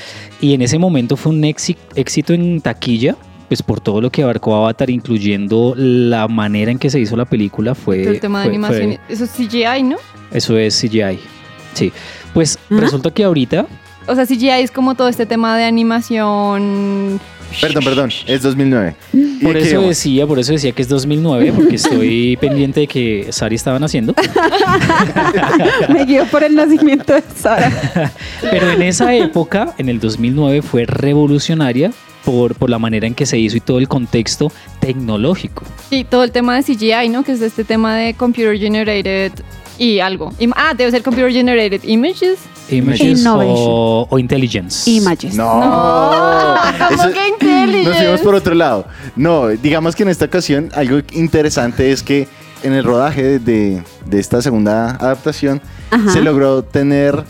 y 0.41 0.53
en 0.53 0.61
ese 0.61 0.77
momento 0.77 1.15
fue 1.17 1.31
un 1.31 1.41
éxi- 1.43 1.77
éxito 1.95 2.33
en 2.33 2.61
taquilla, 2.61 3.15
pues 3.47 3.61
por 3.63 3.79
todo 3.79 4.01
lo 4.01 4.09
que 4.11 4.23
abarcó 4.23 4.55
Avatar, 4.55 4.89
incluyendo 4.89 5.73
la 5.77 6.27
manera 6.27 6.71
en 6.71 6.79
que 6.79 6.89
se 6.89 6.99
hizo 6.99 7.15
la 7.15 7.25
película, 7.25 7.75
fue... 7.75 8.03
el 8.03 8.19
tema 8.19 8.39
de 8.39 8.45
fue- 8.45 8.53
animación. 8.53 8.99
fue- 9.05 9.13
Eso 9.13 9.23
es 9.25 9.31
CGI, 9.31 9.83
¿no? 9.83 9.97
eso 10.31 10.57
es 10.57 10.79
CGI. 10.79 11.19
Sí, 11.73 11.91
pues 12.33 12.59
resulta 12.69 13.09
que 13.11 13.23
ahorita, 13.23 13.65
O 14.07 14.15
sea, 14.15 14.25
CGI 14.25 14.49
es 14.61 14.71
como 14.71 14.95
todo 14.95 15.07
este 15.07 15.25
tema 15.25 15.57
de 15.57 15.63
animación 15.63 17.19
Perdón, 17.61 17.83
perdón, 17.83 18.11
es 18.25 18.41
2009. 18.41 18.95
¿Y 19.13 19.43
Por 19.43 19.57
eso 19.57 19.81
decía, 19.81 20.27
por 20.27 20.39
eso 20.39 20.53
decía 20.53 20.71
que 20.71 20.81
es 20.81 20.87
2009, 20.87 21.53
porque 21.55 21.75
estoy 21.75 22.37
pendiente 22.41 22.81
de 22.81 22.87
que 22.87 23.27
Sari 23.31 23.55
estaba 23.55 23.79
naciendo. 23.79 24.13
Me 25.89 26.05
guío 26.05 26.25
por 26.25 26.43
el 26.43 26.55
nacimiento 26.55 27.13
de 27.13 27.23
Sara. 27.35 27.71
Pero 28.41 28.71
en 28.71 28.81
esa 28.81 29.13
época, 29.15 29.73
en 29.77 29.89
el 29.89 29.99
2009, 29.99 30.61
fue 30.61 30.85
revolucionaria 30.85 31.91
por, 32.23 32.55
por 32.55 32.69
la 32.69 32.79
manera 32.79 33.05
en 33.07 33.15
que 33.15 33.25
se 33.25 33.37
hizo 33.37 33.57
y 33.57 33.61
todo 33.61 33.79
el 33.79 33.87
contexto 33.87 34.51
tecnológico. 34.85 35.63
Y 35.89 36.03
todo 36.03 36.23
el 36.23 36.31
tema 36.31 36.55
de 36.55 36.63
CGI, 36.63 37.09
¿no? 37.09 37.23
Que 37.23 37.31
es 37.33 37.41
este 37.41 37.63
tema 37.63 37.95
de 37.95 38.13
Computer 38.15 38.57
Generated 38.57 39.31
y 39.77 39.99
algo. 39.99 40.31
Im- 40.39 40.53
ah, 40.55 40.73
debe 40.75 40.91
ser 40.91 41.01
Computer 41.03 41.31
Generated 41.31 41.83
Images. 41.83 42.39
Images 42.69 43.19
Innovation. 43.19 43.55
o, 43.57 44.07
o 44.09 44.19
intelligence. 44.19 44.89
Images. 44.89 45.35
No, 45.35 45.45
¿Cómo 46.89 47.03
Eso- 47.03 47.11
que 47.13 47.27
intelligence? 47.27 47.89
Nos 47.89 47.97
fuimos 47.97 48.21
por 48.21 48.35
otro 48.35 48.55
lado. 48.55 48.85
No, 49.15 49.47
digamos 49.49 49.95
que 49.95 50.03
en 50.03 50.09
esta 50.09 50.25
ocasión 50.25 50.69
algo 50.73 50.99
interesante 51.13 51.91
es 51.91 52.03
que 52.03 52.27
en 52.63 52.73
el 52.73 52.83
rodaje 52.83 53.23
de, 53.23 53.39
de- 53.39 53.83
de 54.05 54.19
esta 54.19 54.41
segunda 54.41 54.91
adaptación 54.95 55.61
Ajá. 55.91 56.11
se 56.11 56.21
logró 56.21 56.63
tener 56.63 57.23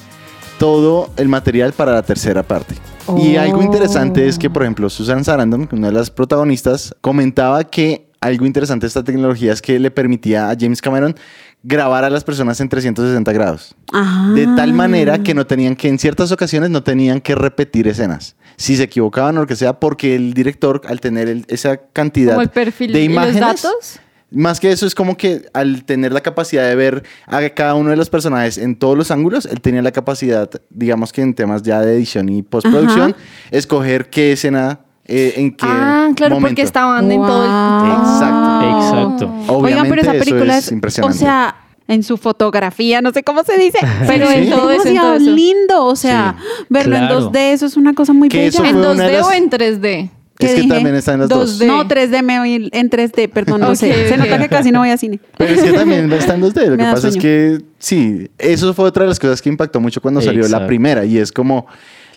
todo 0.60 1.10
el 1.18 1.28
material 1.28 1.74
para 1.74 1.92
la 1.94 2.04
tercera 2.04 2.44
parte. 2.44 2.76
Y 3.18 3.36
algo 3.38 3.62
interesante 3.62 4.28
es 4.28 4.38
que, 4.39 4.50
por 4.50 4.63
ejemplo, 4.63 4.89
Susan 4.89 5.24
Sarandon, 5.24 5.68
una 5.72 5.88
de 5.88 5.94
las 5.94 6.10
protagonistas, 6.12 6.96
comentaba 7.02 7.63
que 7.66 8.10
algo 8.22 8.46
interesante 8.46 8.86
de 8.86 8.88
esta 8.88 9.04
tecnología 9.04 9.52
es 9.52 9.62
que 9.62 9.78
le 9.80 9.92
permitía 9.92 10.50
a 10.50 10.56
James 10.58 10.82
Cameron 10.82 11.16
grabar 11.63 12.04
a 12.06 12.10
las 12.10 12.24
personas 12.24 12.60
en 12.62 12.70
360 12.70 13.32
grados. 13.34 13.76
Ajá. 13.92 14.32
De 14.34 14.46
tal 14.56 14.74
manera 14.74 15.20
que 15.24 15.34
no 15.34 15.46
tenían 15.46 15.76
que, 15.76 15.88
en 15.89 16.00
ciertas 16.00 16.32
ocasiones, 16.32 16.70
no 16.70 16.84
tenían 16.84 17.20
que 17.22 17.36
repetir 17.36 17.88
escenas. 17.88 18.36
Si 18.58 18.76
se 18.78 18.84
equivocaban 18.84 19.38
o 19.38 19.42
lo 19.42 19.48
que 19.48 19.56
sea, 19.56 19.80
porque 19.80 20.16
el 20.16 20.34
director, 20.34 20.82
al 20.88 21.00
tener 21.00 21.28
el- 21.28 21.46
esa 21.48 21.78
cantidad 21.92 22.34
Como 22.34 22.42
el 22.44 22.50
perfil 22.50 22.94
de 22.94 23.02
y 23.02 23.08
los 23.08 23.13
imágenes, 23.13 23.39
datos. 23.63 24.00
Más 24.34 24.60
que 24.60 24.72
eso, 24.72 24.86
es 24.86 24.96
como 24.96 25.15
que 25.15 25.46
al 25.54 25.84
tener 25.86 26.12
la 26.12 26.22
capacidad 26.22 26.67
de 26.67 26.76
ver 26.76 27.04
a 27.28 27.48
cada 27.50 27.76
uno 27.76 27.89
de 27.91 27.96
los 27.96 28.10
personajes 28.10 28.58
en 28.58 28.76
todos 28.76 28.98
los 28.98 29.12
ángulos, 29.12 29.46
él 29.46 29.62
tenía 29.62 29.82
la 29.82 29.91
capacidad, 29.91 30.50
digamos 30.69 31.12
que 31.13 31.22
en 31.22 31.34
temas 31.34 31.62
ya 31.63 31.82
de 31.82 31.96
edición 31.96 32.30
y 32.30 32.41
postproducción, 32.41 33.12
Ajá. 33.12 33.24
escoger 33.52 34.10
qué 34.10 34.32
escena, 34.34 34.80
eh, 35.06 35.34
en 35.38 35.52
qué 35.56 35.65
Ah, 35.67 36.10
claro, 36.15 36.36
momento. 36.36 36.50
porque 36.52 36.62
estaban 36.62 37.12
en 37.12 37.22
todo 37.22 37.43
el... 37.43 37.50
Exacto. 37.91 38.78
Exacto. 38.80 39.54
Obviamente 39.54 39.82
Oigan, 39.82 39.89
pero 39.89 40.02
esa 40.02 40.13
eso 40.15 40.24
película 40.26 40.58
es 40.58 40.65
es, 40.65 40.72
impresionante. 40.72 41.17
o 41.17 41.19
sea, 41.19 41.56
en 41.88 42.02
su 42.04 42.15
fotografía, 42.17 43.02
no 43.02 43.12
sé 43.12 43.24
cómo 43.24 43.43
se 43.43 43.58
dice, 43.58 43.78
pero 44.08 44.28
Sí. 44.28 44.34
es 44.36 44.39
En 44.48 44.50
todo 44.52 44.72
eso, 44.72 44.82
en 44.88 44.93
demasiado 44.93 45.17
todo 45.17 45.28
eso. 45.28 45.36
lindo, 45.36 45.86
o 45.86 45.96
sea, 45.98 46.36
verlo 46.69 46.96
Claro. 46.98 47.17
en 47.19 47.24
2D, 47.26 47.38
eso 47.52 47.65
es 47.65 47.76
una 47.78 47.93
cosa 47.93 48.13
muy 48.13 48.30
Que 48.30 48.38
bella. 48.38 48.60
¿En 48.60 48.76
fue 48.78 48.80
una 48.93 49.04
2D 49.04 49.06
de 49.08 49.17
las- 49.17 49.28
o 49.28 49.32
en 49.34 49.50
3D? 49.50 50.10
¿Qué 50.45 50.53
Es 50.56 50.62
que 50.62 50.67
también 50.67 50.95
está 50.95 51.13
en 51.13 51.19
las 51.21 51.29
dos. 51.29 51.60
2D. 51.62 51.65
No, 51.67 51.88
3D 51.88 52.21
me 52.23 52.39
oí 52.39 52.69
en 52.71 52.89
3D, 52.89 53.29
perdón, 53.29 53.62
no 53.62 53.69
Ok, 53.69 53.75
sé. 53.75 54.08
Se 54.08 54.13
ok. 54.13 54.19
nota 54.19 54.38
que 54.39 54.49
casi 54.49 54.71
no 54.71 54.79
voy 54.79 54.89
a 54.89 54.97
cine. 54.97 55.19
Pero 55.38 55.53
es 55.53 55.63
que 55.63 55.71
también 55.73 56.12
está 56.13 56.36
en 56.36 56.41
2D. 56.41 56.65
Lo 56.65 56.71
Me 56.71 56.77
que 56.77 56.84
da 56.84 56.93
pasa 56.93 57.08
es 57.08 57.13
sueño. 57.15 57.21
que 57.21 57.62
sí, 57.79 58.29
eso 58.38 58.73
fue 58.73 58.86
otra 58.86 59.03
de 59.03 59.10
las 59.10 59.19
cosas 59.19 59.41
que 59.41 59.49
impactó 59.49 59.79
mucho 59.79 60.01
cuando 60.01 60.21
salió 60.21 60.41
la 60.41 60.47
Exacto. 60.47 60.67
primera. 60.67 61.06
Y 61.06 61.17
es 61.17 61.32
como 61.32 61.67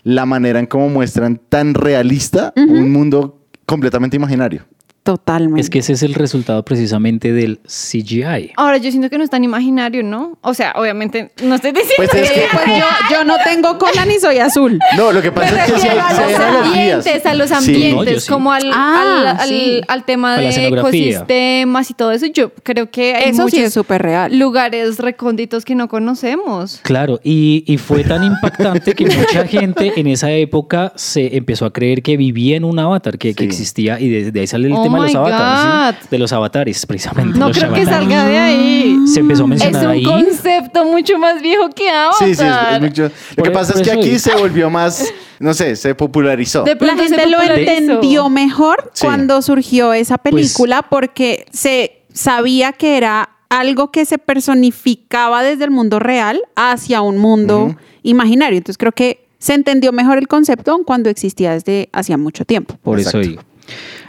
la 0.03 0.25
manera 0.25 0.59
en 0.59 0.65
cómo 0.67 0.87
muestran 0.89 1.39
tan 1.49 1.73
realista 1.73 2.53
un 2.55 2.91
mundo 2.91 3.39
completamente 3.65 4.15
imaginario. 4.15 4.65
Totalmente. 5.07 5.61
Es 5.61 5.69
que 5.69 5.79
ese 5.79 5.93
es 5.93 6.03
el 6.03 6.13
resultado 6.15 6.65
precisamente 6.65 7.31
del 7.31 7.59
CGI. 7.65 8.51
Ahora, 8.57 8.75
yo 8.77 8.91
siento 8.91 9.09
que 9.09 9.17
no 9.17 9.23
es 9.23 9.29
tan 9.29 9.43
imaginario, 9.45 10.03
¿no? 10.03 10.37
O 10.41 10.53
sea, 10.53 10.73
obviamente, 10.75 11.31
no 11.43 11.55
estoy 11.55 11.71
diciendo 11.71 11.93
Pues 11.95 12.13
es 12.13 12.29
que- 12.29 12.41
Pues 12.51 12.65
yo, 12.77 12.85
yo 13.11 13.23
no 13.23 13.35
tengo 13.45 13.77
cola 13.77 14.05
ni 14.05 14.19
soy 14.19 14.39
azul. 14.39 14.77
No, 14.97 15.13
lo 15.13 15.21
que 15.21 15.31
pasa 15.31 15.65
es 15.65 15.71
que 15.71 15.79
si 15.79 15.87
hay, 15.87 15.97
refiero 15.97 16.43
a 16.43 16.51
los 16.51 16.65
ambientes, 16.67 17.25
a 17.25 17.33
los 17.33 17.49
Sí. 17.49 17.55
ambientes, 17.55 18.29
No, 18.29 18.35
como 18.35 18.51
al, 18.51 18.69
Ah, 18.73 19.21
al, 19.21 19.27
al- 19.39 19.47
sí. 19.47 19.81
al 19.87 20.03
tema 20.05 20.35
A 20.35 20.39
de 20.41 20.67
ecosistemas 20.67 21.89
y 21.89 21.93
todo 21.93 22.11
eso. 22.11 22.25
Yo 22.27 22.51
creo 22.63 22.91
que 22.91 23.15
hay 23.15 23.29
Eso 23.29 23.47
sí 23.49 23.59
es 23.61 23.73
súper 23.73 24.01
real. 24.01 24.37
lugares 24.37 24.99
recónditos 24.99 25.63
que 25.65 25.75
no 25.75 25.87
conocemos. 25.87 26.79
Claro, 26.83 27.19
y, 27.23 27.63
y 27.65 27.77
fue 27.77 28.03
tan 28.03 28.23
impactante 28.23 28.93
que 28.93 29.05
mucha 29.05 29.47
gente 29.47 29.93
en 29.95 30.07
esa 30.07 30.31
época 30.31 30.91
se 30.95 31.37
empezó 31.37 31.65
a 31.65 31.71
creer 31.73 32.01
que 32.03 32.17
vivía 32.17 32.57
en 32.57 32.63
un 32.65 32.77
avatar, 32.79 33.17
que, 33.17 33.33
que 33.33 33.43
existía, 33.45 33.99
y 33.99 34.09
de, 34.09 34.31
de 34.31 34.39
ahí 34.41 34.47
sale 34.47 34.67
el 34.67 34.73
Oh 34.73 34.83
tema 34.83 34.96
de 35.01 35.13
los 35.13 35.13
my 35.13 35.17
avatares, 35.17 35.61
¿sí? 35.95 36.01
God. 36.03 36.09
de 36.11 36.17
los 36.19 36.33
avatares, 36.33 36.85
precisamente. 36.85 37.39
No 37.39 37.47
los 37.49 37.57
creo 37.57 37.73
que 37.73 37.85
salga 37.85 38.25
de 38.25 38.37
ahí. 38.37 38.97
Se 39.07 39.19
empezó 39.21 39.43
a 39.43 39.45
Es 39.45 39.49
mencionar 39.49 39.85
un 39.87 39.91
ahí. 39.91 40.03
concepto 40.03 40.85
mucho 40.85 41.17
más 41.17 41.41
viejo 41.41 41.69
que 41.69 41.89
Avatar. 41.89 42.27
Sí, 42.27 42.35
sí, 42.35 42.43
es, 42.43 42.73
es 42.75 42.81
mucho. 42.81 43.11
Lo 43.35 43.43
que 43.43 43.51
pasa 43.51 43.73
es 43.73 43.81
que 43.81 43.91
aquí 43.91 44.19
se 44.19 44.35
volvió 44.35 44.69
más, 44.69 45.05
no 45.39 45.53
sé, 45.53 45.75
se 45.75 45.95
popularizó. 45.95 46.63
De 46.63 46.71
La 46.73 46.77
pronto 46.77 47.03
se 47.03 47.09
gente 47.09 47.27
lo 47.29 47.41
entendió 47.41 48.29
mejor 48.29 48.89
Sí. 48.93 49.05
cuando 49.05 49.41
surgió 49.41 49.93
esa 49.93 50.17
Pues- 50.17 50.33
película 50.33 50.81
porque 50.83 51.45
se 51.51 52.03
sabía 52.13 52.73
que 52.73 52.97
era 52.97 53.29
algo 53.49 53.91
que 53.91 54.05
se 54.05 54.17
personificaba 54.17 55.43
desde 55.43 55.63
el 55.63 55.71
mundo 55.71 55.99
real 55.99 56.41
hacia 56.55 57.01
un 57.01 57.17
mundo 57.17 57.75
imaginario. 58.03 58.57
Entonces 58.57 58.77
creo 58.77 58.91
que 58.91 59.25
se 59.39 59.53
entendió 59.53 59.91
mejor 59.91 60.17
el 60.17 60.27
concepto 60.27 60.71
aun 60.71 60.83
cuando 60.83 61.09
existía 61.09 61.53
desde 61.53 61.89
hacía 61.93 62.17
mucho 62.17 62.43
tiempo. 62.43 62.75
Por 62.81 62.97
Exacto. 62.99 63.19
eso 63.21 63.29
digo. 63.29 63.41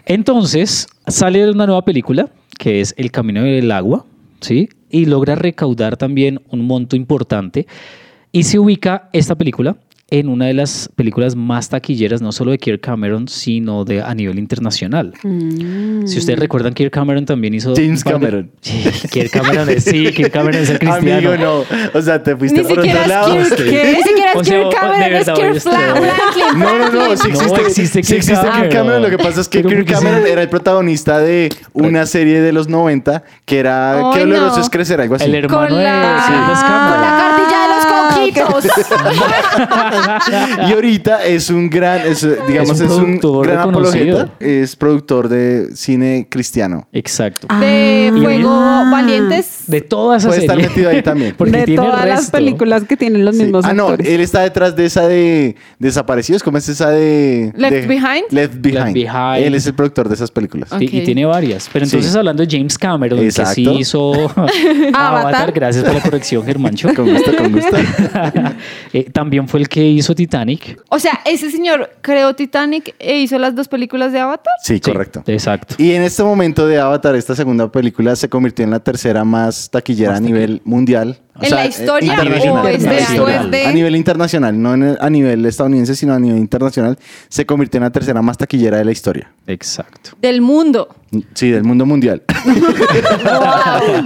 Entonces, 0.06 0.88
sale 1.06 1.50
una 1.50 1.66
nueva 1.66 1.84
película, 1.84 2.30
que 2.58 2.80
es 2.80 2.94
El 2.96 3.10
Camino 3.10 3.42
del 3.42 3.70
Agua, 3.70 4.04
¿sí? 4.40 4.68
Y 4.90 5.06
logra 5.06 5.34
recaudar 5.34 5.96
también 5.96 6.40
un 6.50 6.66
monto 6.66 6.96
importante. 6.96 7.66
Y 8.32 8.44
se 8.44 8.58
ubica 8.58 9.08
esta 9.12 9.34
película 9.34 9.76
en 10.10 10.28
una 10.30 10.46
de 10.46 10.54
las 10.54 10.88
películas 10.96 11.36
más 11.36 11.68
taquilleras, 11.68 12.22
no 12.22 12.32
solo 12.32 12.50
de 12.50 12.58
Kirk 12.58 12.80
Cameron, 12.80 13.28
sino 13.28 13.84
de 13.84 14.00
a 14.02 14.14
nivel 14.14 14.38
internacional. 14.38 15.12
Si 15.22 16.18
ustedes 16.18 16.38
recuerdan, 16.38 16.72
Kirk 16.72 16.90
Cameron 16.90 17.26
también 17.26 17.52
hizo... 17.52 17.74
James 17.76 18.02
par 18.02 18.14
de- 18.14 18.18
Cameron. 18.20 18.50
Sí, 18.62 18.82
Kirk 19.10 19.30
Cameron 19.30 19.68
es, 19.68 19.84
sí, 19.84 20.10
Kirk 20.12 20.30
Cameron 20.32 20.62
es 20.62 20.70
el 20.70 20.78
cristiano. 20.80 21.30
Amigo, 21.30 21.36
no. 21.36 21.98
O 21.98 22.02
sea, 22.02 22.22
te 22.22 22.34
fuiste 22.36 22.62
Ni 22.62 22.68
por 22.68 22.76
siquiera 22.76 23.00
otro 23.02 23.08
lado. 23.14 23.32
Kirk, 23.34 23.46
Sí. 23.58 23.62
Ni 23.64 24.02
siquiera 24.02 24.30
es 24.32 24.36
O 24.36 24.44
sea, 24.44 24.58
Kirk 24.62 24.74
Cameron, 24.80 25.12
es 25.14 25.24
Kirk 25.26 25.60
Franklin. 25.60 26.58
No, 26.58 26.78
no, 26.78 26.90
no, 26.90 27.16
sí 27.16 27.28
No 27.28 27.34
existe, 27.34 27.60
existe 27.60 28.02
sí 28.02 28.08
Kirk 28.08 28.18
existe 28.18 28.34
Kirk 28.34 28.44
Cameron. 28.54 28.70
Cameron. 28.72 29.02
Lo 29.02 29.10
que 29.10 29.18
pasa 29.18 29.40
es 29.42 29.48
que 29.48 29.62
Pero 29.62 29.68
Kirk 29.84 29.90
Cameron 29.90 30.22
sí. 30.24 30.30
era 30.32 30.42
el 30.42 30.48
protagonista 30.48 31.18
de 31.18 31.50
una 31.74 32.06
serie 32.06 32.40
de 32.40 32.52
los 32.52 32.68
90 32.68 33.24
que 33.44 33.58
era 33.58 34.10
Qué 34.14 34.20
doloroso 34.20 34.56
no. 34.56 34.62
es 34.62 34.70
crecer, 34.70 35.00
algo 35.02 35.16
así. 35.16 35.24
El 35.26 35.34
hermano 35.34 35.68
Con 35.68 35.76
de 35.76 35.84
la- 35.84 36.24
Candace 36.26 36.62
Y 40.68 40.72
ahorita 40.72 41.24
es 41.24 41.50
un 41.50 41.70
gran, 41.70 42.00
es, 42.06 42.26
digamos, 42.46 42.80
Es 42.80 42.80
es 42.80 42.90
un 42.92 43.18
gran 43.42 43.68
apologeta. 43.70 44.30
Es 44.40 44.76
productor 44.76 45.28
de 45.28 45.68
cine 45.74 46.26
cristiano. 46.28 46.86
Exacto. 46.92 47.46
De 47.60 48.10
Ah. 48.12 48.18
Fuego 48.22 48.50
Valientes. 48.90 49.64
De 49.66 49.80
toda 49.80 50.16
esa 50.18 50.28
Puede 50.28 50.40
estar 50.42 50.56
metido 50.56 50.90
ahí 50.90 51.02
también. 51.02 51.34
Porque 51.38 51.58
de 51.58 51.64
tiene 51.64 51.82
todas 51.82 52.06
las 52.06 52.18
resto. 52.20 52.32
películas 52.32 52.84
que 52.84 52.96
tienen 52.96 53.24
los 53.24 53.36
Sí. 53.36 53.42
mismos 53.44 53.64
Ah, 53.64 53.72
no, 53.74 53.94
él 53.94 54.20
está 54.20 54.40
detrás 54.42 54.74
de 54.76 54.86
esa 54.86 55.06
de 55.06 55.56
Desaparecidos. 55.78 56.42
¿Cómo 56.42 56.58
es 56.58 56.68
esa 56.68 56.90
de. 56.90 57.52
Left 57.56 57.72
de- 57.72 57.86
Behind? 57.86 58.24
Left 58.30 58.54
Behind. 58.58 58.78
Left 58.78 58.94
Behind. 58.94 59.44
Él 59.46 59.54
es 59.54 59.66
el 59.66 59.74
productor 59.74 60.08
de 60.08 60.14
esas 60.14 60.30
películas. 60.30 60.70
Y, 60.80 60.88
tiene 61.04 61.24
varias. 61.26 61.68
Pero 61.72 61.84
entonces 61.84 62.12
Sí. 62.12 62.18
hablando 62.18 62.44
de 62.44 62.56
James 62.56 62.76
Cameron, 62.78 63.18
Exacto. 63.20 63.54
que 63.54 63.54
sí 63.54 63.70
hizo 63.78 64.12
Avatar, 64.94 65.52
gracias 65.52 65.84
por 65.84 65.94
la 65.94 66.00
corrección, 66.00 66.44
Germancho. 66.44 66.88
Con 66.94 67.10
gusto, 67.12 67.36
con 67.36 67.52
gusto. 67.52 67.76
Eh, 68.92 69.04
también 69.12 69.46
fue 69.48 69.60
el 69.60 69.68
que 69.68 69.84
hizo 69.86 70.14
Titanic. 70.14 70.80
O 70.88 70.98
sea, 70.98 71.20
ese 71.26 71.50
señor 71.50 71.90
creó 72.00 72.34
Titanic 72.34 72.94
e 72.98 73.18
hizo 73.20 73.38
las 73.38 73.54
dos 73.54 73.68
películas 73.68 74.12
de 74.12 74.20
Avatar. 74.20 74.52
Sí, 74.62 74.74
Sí, 74.74 74.80
correcto. 74.80 75.22
Exacto. 75.26 75.74
Y 75.78 75.92
en 75.92 76.02
este 76.02 76.22
momento 76.22 76.66
de 76.66 76.78
Avatar, 76.78 77.14
esta 77.16 77.34
segunda 77.34 77.70
película 77.70 78.16
se 78.16 78.28
convirtió 78.28 78.64
en 78.64 78.70
la 78.70 78.80
tercera 78.80 79.24
más 79.24 79.68
taquillera 79.70 80.16
a 80.16 80.20
nivel 80.20 80.62
mundial. 80.64 81.18
O 81.40 81.44
¿En 81.44 81.50
la 81.52 81.66
historia 81.66 82.12
eh, 82.14 82.16
internacional. 82.16 82.64
o 82.64 82.68
es 82.68 82.82
de 82.82 82.88
A 82.88 82.92
después 82.92 83.10
historia. 83.10 83.42
de- 83.44 83.66
A 83.66 83.72
nivel 83.72 83.94
internacional, 83.96 84.60
no 84.60 84.74
en 84.74 84.82
el- 84.82 84.98
a 85.00 85.08
nivel 85.10 85.46
estadounidense, 85.46 85.94
sino 85.94 86.14
a 86.14 86.18
nivel 86.18 86.38
internacional, 86.38 86.98
se 87.28 87.46
convirtió 87.46 87.78
en 87.78 87.84
la 87.84 87.90
tercera 87.90 88.22
más 88.22 88.38
taquillera 88.38 88.78
de 88.78 88.84
la 88.84 88.90
historia. 88.92 89.30
Exacto. 89.46 90.10
Del 90.20 90.40
mundo. 90.40 90.88
Sí, 91.34 91.50
del 91.50 91.64
mundo 91.64 91.86
mundial. 91.86 92.22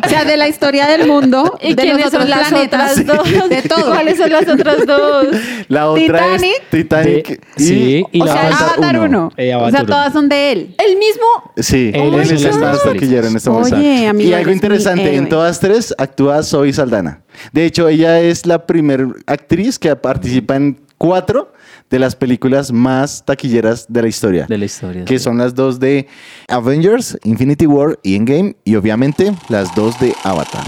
O 0.05 0.09
sea, 0.09 0.25
de 0.25 0.37
la 0.37 0.49
historia 0.49 0.87
del 0.87 1.07
mundo, 1.07 1.59
¿Y 1.61 1.75
de 1.75 1.85
los 1.85 1.95
quiénes 1.95 2.07
otros 2.07 2.23
son 2.23 2.31
las 2.31 2.49
planetas, 2.49 2.99
otras 2.99 3.07
dos? 3.07 3.49
de 3.49 3.63
todo. 3.63 3.87
¿Cuáles 3.87 4.17
son 4.19 4.31
las 4.31 4.49
otras 4.49 4.87
dos? 4.87 5.27
La 5.69 5.89
otra 5.91 6.03
Titanic. 6.37 6.55
es 6.63 6.71
Titanic 6.71 7.29
De- 7.29 7.41
y, 7.57 7.63
sí, 7.67 8.05
y 8.13 8.21
o 8.21 8.25
la 8.25 8.33
sea, 8.33 8.47
Avatar 8.49 8.69
Avatar 8.79 9.01
1. 9.09 9.33
Eh, 9.37 9.55
o 9.55 9.71
sea, 9.71 9.85
todas 9.85 10.13
son 10.13 10.29
de 10.29 10.53
él. 10.53 10.75
El 10.79 10.97
mismo. 10.99 11.53
Sí, 11.57 11.91
él 11.95 12.15
es 12.15 12.31
el 12.45 12.59
más 12.61 12.83
taquillero 12.83 13.27
en. 13.29 13.37
Oye, 13.49 14.07
amigo, 14.09 14.31
y 14.31 14.35
algo 14.35 14.51
interesante, 14.51 15.17
en 15.17 15.29
todas 15.29 15.61
tres 15.61 15.95
actúa 15.99 16.43
Zoe 16.43 16.73
Saldana. 16.73 17.23
De 17.53 17.65
hecho, 17.65 17.89
ella 17.89 18.21
es 18.21 18.45
la 18.47 18.67
primer 18.67 19.07
actriz 19.27 19.79
que 19.79 19.95
participa 19.97 20.57
en 20.57 20.79
cuatro 21.03 21.53
de 21.91 21.99
las 21.99 22.15
películas 22.15 22.71
más 22.71 23.25
taquilleras 23.25 23.87
de 23.89 24.03
la 24.03 24.07
historia. 24.07 24.47
De 24.49 24.57
la 24.57 24.67
historia. 24.67 25.05
que 25.05 25.19
sí. 25.19 25.25
son 25.25 25.37
las 25.37 25.53
dos 25.53 25.81
de 25.81 26.07
Avengers, 26.47 27.19
Infinity 27.25 27.67
War 27.67 27.99
y 28.05 28.15
Endgame, 28.15 28.55
y 28.63 28.77
obviamente 28.77 29.35
las 29.49 29.75
dos 29.75 29.99
de 29.99 30.15
Avatar. 30.23 30.65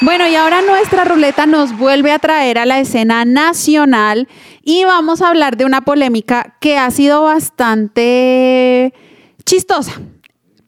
Bueno, 0.00 0.26
y 0.26 0.36
ahora 0.36 0.62
nuestra 0.62 1.04
ruleta 1.04 1.44
nos 1.44 1.76
vuelve 1.76 2.12
a 2.12 2.18
traer 2.18 2.56
a 2.56 2.64
la 2.64 2.80
escena 2.80 3.26
nacional 3.26 4.26
y 4.62 4.84
vamos 4.84 5.20
a 5.20 5.28
hablar 5.28 5.58
de 5.58 5.66
una 5.66 5.82
polémica 5.82 6.56
que 6.62 6.78
ha 6.78 6.90
sido 6.90 7.24
bastante 7.24 8.94
chistosa, 9.44 10.00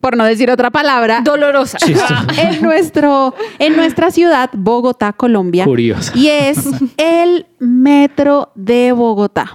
por 0.02 0.16
no 0.16 0.24
decir 0.24 0.50
otra 0.50 0.72
palabra, 0.72 1.20
Dolorosa. 1.22 1.78
en, 2.36 2.60
nuestro, 2.60 3.36
en 3.60 3.76
nuestra 3.76 4.10
ciudad, 4.10 4.50
Bogotá, 4.52 5.12
Colombia. 5.12 5.64
Curiosa. 5.64 6.12
Y 6.16 6.26
es 6.26 6.58
el 6.96 7.46
metro 7.60 8.50
de 8.56 8.90
Bogotá. 8.90 9.52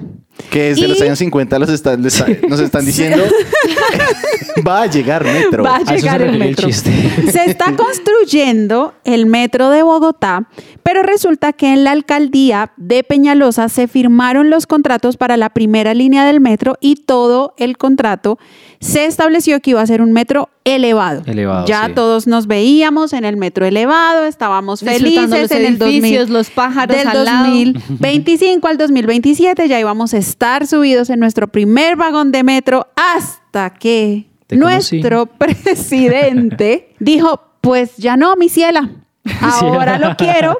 Que 0.49 0.69
desde 0.69 0.85
Y- 0.85 0.87
los 0.87 1.01
años 1.01 1.19
50 1.19 1.59
los 1.59 1.69
está- 1.69 1.97
nos 2.49 2.59
están 2.59 2.85
diciendo 2.85 3.21
va 4.67 4.83
a 4.83 4.85
llegar 4.87 5.23
metro. 5.23 5.63
Va 5.63 5.77
a 5.77 5.95
llegar 5.95 6.21
el 6.21 6.37
metro. 6.37 6.67
chiste. 6.67 6.91
Se 7.31 7.45
está 7.45 7.75
construyendo 7.75 8.93
el 9.03 9.25
metro 9.25 9.69
de 9.69 9.83
Bogotá, 9.83 10.47
pero 10.83 11.03
resulta 11.03 11.53
que 11.53 11.73
en 11.73 11.83
la 11.83 11.91
alcaldía 11.91 12.71
de 12.77 13.03
Peñalosa 13.03 13.69
se 13.69 13.87
firmaron 13.87 14.49
los 14.49 14.67
contratos 14.67 15.17
para 15.17 15.37
la 15.37 15.49
primera 15.49 15.93
línea 15.93 16.25
del 16.25 16.39
metro 16.39 16.77
y 16.81 16.95
todo 16.95 17.53
el 17.57 17.77
contrato 17.77 18.39
se 18.79 19.05
estableció 19.05 19.59
que 19.59 19.71
iba 19.71 19.81
a 19.81 19.87
ser 19.87 20.01
un 20.01 20.13
metro 20.13 20.49
elevado. 20.75 21.23
Elevado, 21.25 21.65
ya 21.65 21.87
sí. 21.87 21.93
todos 21.93 22.27
nos 22.27 22.47
veíamos 22.47 23.13
en 23.13 23.25
el 23.25 23.37
metro 23.37 23.65
elevado, 23.65 24.25
estábamos 24.25 24.81
felices 24.81 25.29
los 25.29 25.51
en 25.51 25.65
el 25.65 25.77
2000, 25.77 26.03
edificios, 26.03 26.29
los 26.29 26.49
pájaros 26.49 26.95
del 26.95 27.07
al 27.07 27.25
lado. 27.25 27.47
2025 27.47 28.67
al 28.67 28.77
2027 28.77 29.67
ya 29.67 29.79
íbamos 29.79 30.13
a 30.13 30.17
estar 30.17 30.67
subidos 30.67 31.09
en 31.09 31.19
nuestro 31.19 31.47
primer 31.47 31.95
vagón 31.95 32.31
de 32.31 32.43
metro 32.43 32.87
hasta 32.95 33.71
que 33.71 34.29
nuestro 34.49 35.25
presidente 35.37 36.93
dijo, 36.99 37.41
pues 37.61 37.95
ya 37.97 38.17
no, 38.17 38.35
mi 38.35 38.49
ciela, 38.49 38.89
ahora 39.41 39.97
lo 39.97 40.15
quiero 40.15 40.57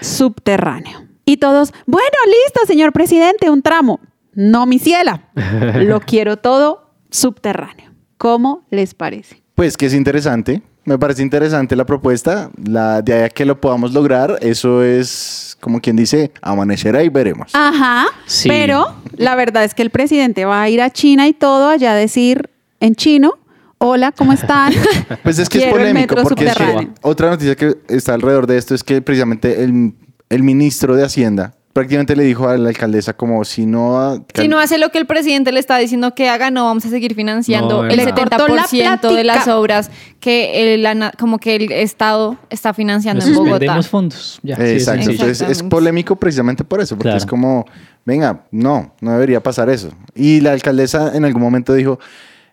subterráneo. 0.00 1.04
Y 1.26 1.38
todos, 1.38 1.72
bueno, 1.86 2.16
listo, 2.26 2.66
señor 2.66 2.92
presidente, 2.92 3.48
un 3.48 3.62
tramo. 3.62 4.00
No, 4.34 4.66
mi 4.66 4.78
ciela, 4.78 5.28
lo 5.74 6.00
quiero 6.06 6.36
todo 6.36 6.90
subterráneo. 7.10 7.93
¿Cómo 8.18 8.64
les 8.70 8.94
parece? 8.94 9.42
Pues 9.54 9.76
que 9.76 9.86
es 9.86 9.94
interesante. 9.94 10.62
Me 10.84 10.98
parece 10.98 11.22
interesante 11.22 11.76
la 11.76 11.86
propuesta. 11.86 12.50
La 12.62 13.00
de 13.02 13.12
ahí 13.14 13.22
a 13.22 13.28
que 13.30 13.44
lo 13.44 13.60
podamos 13.60 13.92
lograr, 13.92 14.38
eso 14.40 14.82
es 14.82 15.56
como 15.60 15.80
quien 15.80 15.96
dice, 15.96 16.30
amanecerá 16.42 17.02
y 17.02 17.08
veremos. 17.08 17.52
Ajá, 17.54 18.06
Sí. 18.26 18.48
pero 18.48 18.94
la 19.16 19.34
verdad 19.34 19.64
es 19.64 19.74
que 19.74 19.80
el 19.82 19.90
presidente 19.90 20.44
va 20.44 20.60
a 20.62 20.68
ir 20.68 20.82
a 20.82 20.90
China 20.90 21.26
y 21.26 21.32
todo 21.32 21.68
allá 21.70 21.92
a 21.92 21.94
decir 21.94 22.50
en 22.80 22.94
chino, 22.96 23.32
hola, 23.78 24.12
¿cómo 24.12 24.32
están? 24.34 24.72
Pues 25.22 25.38
es 25.38 25.48
que 25.48 25.58
es 25.58 25.64
Quiero 25.64 25.78
polémico, 25.78 26.16
porque 26.22 26.46
es 26.46 26.54
que 26.54 26.88
otra 27.00 27.30
noticia 27.30 27.56
que 27.56 27.76
está 27.88 28.12
alrededor 28.12 28.46
de 28.46 28.58
esto 28.58 28.74
es 28.74 28.84
que 28.84 29.00
precisamente 29.00 29.64
el, 29.64 29.94
el 30.28 30.42
ministro 30.42 30.96
de 30.96 31.04
Hacienda 31.04 31.54
prácticamente 31.74 32.14
le 32.14 32.22
dijo 32.22 32.48
a 32.48 32.56
la 32.56 32.68
alcaldesa 32.68 33.14
como 33.14 33.44
si 33.44 33.66
no... 33.66 34.24
Si 34.32 34.46
no 34.46 34.60
hace 34.60 34.78
lo 34.78 34.90
que 34.90 34.98
el 34.98 35.06
presidente 35.06 35.50
le 35.50 35.58
está 35.58 35.76
diciendo 35.76 36.14
que 36.14 36.28
haga, 36.28 36.52
no 36.52 36.64
vamos 36.64 36.86
a 36.86 36.88
seguir 36.88 37.16
financiando 37.16 37.82
No, 37.82 37.90
el 37.90 37.96
la 37.96 38.14
70% 38.14 39.12
de 39.12 39.24
las 39.24 39.48
obras 39.48 39.90
que 40.20 40.74
el, 40.74 40.86
como 41.18 41.38
que 41.38 41.56
el 41.56 41.72
Estado 41.72 42.38
está 42.48 42.72
financiando 42.74 43.26
Nos 43.26 43.36
en 43.36 43.44
Bogotá. 43.44 43.82
fondos. 43.82 44.38
Ya, 44.44 44.54
sí, 44.54 44.62
es 44.62 44.70
Exacto, 44.82 45.10
entonces 45.10 45.40
es 45.42 45.62
polémico 45.64 46.14
precisamente 46.14 46.62
por 46.62 46.80
eso, 46.80 46.94
porque 46.94 47.08
Claro. 47.08 47.18
es 47.18 47.26
como, 47.26 47.64
venga, 48.04 48.44
no, 48.52 48.94
no 49.00 49.10
debería 49.10 49.42
pasar 49.42 49.68
eso. 49.68 49.90
Y 50.14 50.40
la 50.40 50.52
alcaldesa 50.52 51.16
en 51.16 51.24
algún 51.24 51.42
momento 51.42 51.74
dijo 51.74 51.98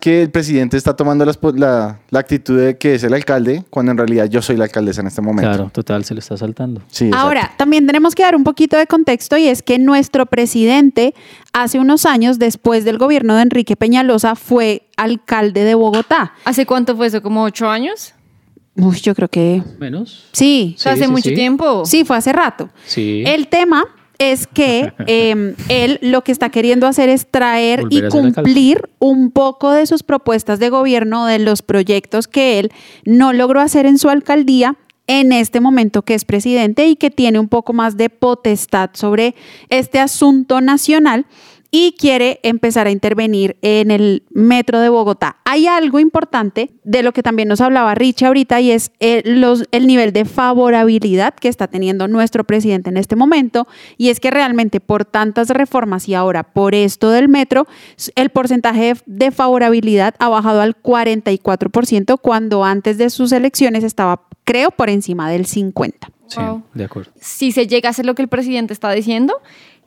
que 0.02 0.24
el 0.24 0.30
presidente 0.32 0.76
está 0.76 0.96
tomando 0.98 1.24
las 1.24 1.40
la, 1.56 2.00
la 2.10 2.20
actitud 2.20 2.60
de 2.60 2.78
que 2.78 2.96
es 2.96 3.04
el 3.06 3.14
alcalde, 3.14 3.64
cuando 3.70 3.94
en 3.94 3.98
realidad 3.98 4.26
yo 4.26 4.42
soy 4.42 4.58
la 4.58 4.66
alcaldesa 4.66 5.00
en 5.00 5.08
este 5.08 5.22
momento. 5.22 5.50
Claro, 5.50 5.70
total, 5.72 6.04
se 6.04 6.14
lo 6.14 6.20
está 6.20 6.36
saltando. 6.36 6.82
Sí. 6.90 7.10
Ahora, 7.14 7.54
también 7.58 7.88
tenemos 7.88 8.14
que 8.16 8.24
dar 8.24 8.36
un 8.36 8.44
poquito 8.44 8.76
de 8.78 8.88
contexto 8.88 9.38
y 9.38 9.48
es 9.48 9.62
que 9.64 9.80
nuestro 9.80 10.26
presidente 10.26 11.14
hace 11.54 11.80
unos 11.80 12.06
años, 12.06 12.38
después 12.40 12.84
del 12.84 12.98
gobierno 12.98 13.36
de 13.36 13.44
Enrique 13.44 13.78
Peñalosa, 13.78 14.36
fue 14.36 14.88
alcalde 14.98 15.64
de 15.64 15.76
Bogotá. 15.76 16.34
¿Hace 16.44 16.66
cuánto 16.66 16.98
fue 16.98 17.08
eso? 17.08 17.22
¿Como 17.22 17.44
ocho 17.44 17.70
años? 17.70 18.14
Uy, 18.76 18.98
yo 19.02 19.14
creo 19.14 19.28
que 19.28 19.62
Menos. 19.80 20.28
sí. 20.32 20.76
O 20.78 20.80
sea, 20.82 20.94
Sí, 20.94 21.00
hace 21.00 21.06
sí, 21.06 21.12
mucho 21.12 21.30
sí. 21.30 21.36
tiempo. 21.36 21.86
Sí, 21.86 22.04
fue 22.06 22.18
hace 22.18 22.34
rato. 22.34 22.70
Sí. 22.86 23.24
El 23.26 23.48
tema 23.48 23.84
es 24.22 24.46
que 24.46 24.94
eh, 25.08 25.56
él 25.68 26.00
lo 26.02 26.24
que 26.24 26.32
está 26.32 26.50
queriendo 26.50 26.86
hacer 26.86 27.10
es 27.10 27.26
traer 27.30 27.82
Volver 27.82 28.06
y 28.06 28.10
cumplir 28.10 28.90
un 29.00 29.32
poco 29.32 29.72
de 29.72 29.88
sus 29.88 30.04
propuestas 30.04 30.60
de 30.60 30.70
gobierno, 30.70 31.26
de 31.26 31.40
los 31.40 31.64
proyectos 31.64 32.28
que 32.28 32.60
él 32.60 32.72
no 33.04 33.34
logró 33.34 33.60
hacer 33.60 33.86
en 33.88 33.98
su 33.98 34.10
alcaldía 34.10 34.78
en 35.08 35.32
este 35.32 35.60
momento 35.60 36.04
que 36.04 36.14
es 36.14 36.24
presidente 36.24 36.88
y 36.88 36.96
que 36.96 37.10
tiene 37.10 37.40
un 37.40 37.50
poco 37.50 37.74
más 37.74 37.98
de 37.98 38.10
potestad 38.10 38.92
sobre 38.94 39.36
este 39.70 40.00
asunto 40.00 40.62
nacional 40.62 41.26
y 41.74 41.96
quiere 41.98 42.42
empezar 42.44 42.86
a 42.88 42.92
intervenir 42.92 43.56
en 43.62 43.92
el 43.92 44.24
metro 44.30 44.82
de 44.82 44.90
Bogotá. 44.90 45.38
Hay 45.46 45.68
algo 45.68 46.00
importante 46.02 46.72
de 46.84 47.02
lo 47.02 47.14
que 47.14 47.24
también 47.24 47.48
nos 47.48 47.62
hablaba 47.62 47.96
Richie 47.96 48.28
ahorita 48.28 48.60
y 48.60 48.72
es 48.72 48.92
el, 49.00 49.40
los, 49.40 49.64
el 49.72 49.88
nivel 49.88 50.12
de 50.12 50.26
favorabilidad 50.26 51.34
que 51.34 51.48
está 51.48 51.68
teniendo 51.68 52.10
nuestro 52.10 52.44
presidente 52.44 52.90
en 52.90 52.98
este 52.98 53.16
momento 53.16 53.68
y 53.98 54.10
es 54.10 54.20
que 54.20 54.32
realmente 54.32 54.82
por 54.82 55.06
tantas 55.06 55.50
reformas 55.50 56.10
y 56.10 56.14
ahora 56.14 56.44
por 56.44 56.76
esto 56.76 57.10
del 57.10 57.30
metro, 57.30 57.68
el 58.16 58.30
porcentaje 58.32 58.94
de, 58.94 59.02
de 59.06 59.32
favorabilidad 59.32 60.14
ha 60.20 60.28
bajado 60.28 60.60
al 60.62 60.76
44% 60.82 62.20
cuando 62.22 62.64
antes 62.66 62.98
de 62.98 63.10
sus 63.10 63.32
elecciones 63.32 63.84
estaba 63.84 64.24
creo 64.44 64.72
por 64.72 64.90
encima 64.90 65.30
del 65.30 65.46
50. 65.46 66.12
Sí, 66.28 66.40
Wow. 66.40 66.64
de 66.74 66.84
acuerdo. 66.86 67.12
Si 67.20 67.52
se 67.52 67.68
llega 67.68 67.90
a 67.90 67.92
hacer 67.92 68.06
lo 68.06 68.16
que 68.16 68.22
el 68.22 68.30
presidente 68.30 68.74
está 68.74 68.90
diciendo, 68.92 69.36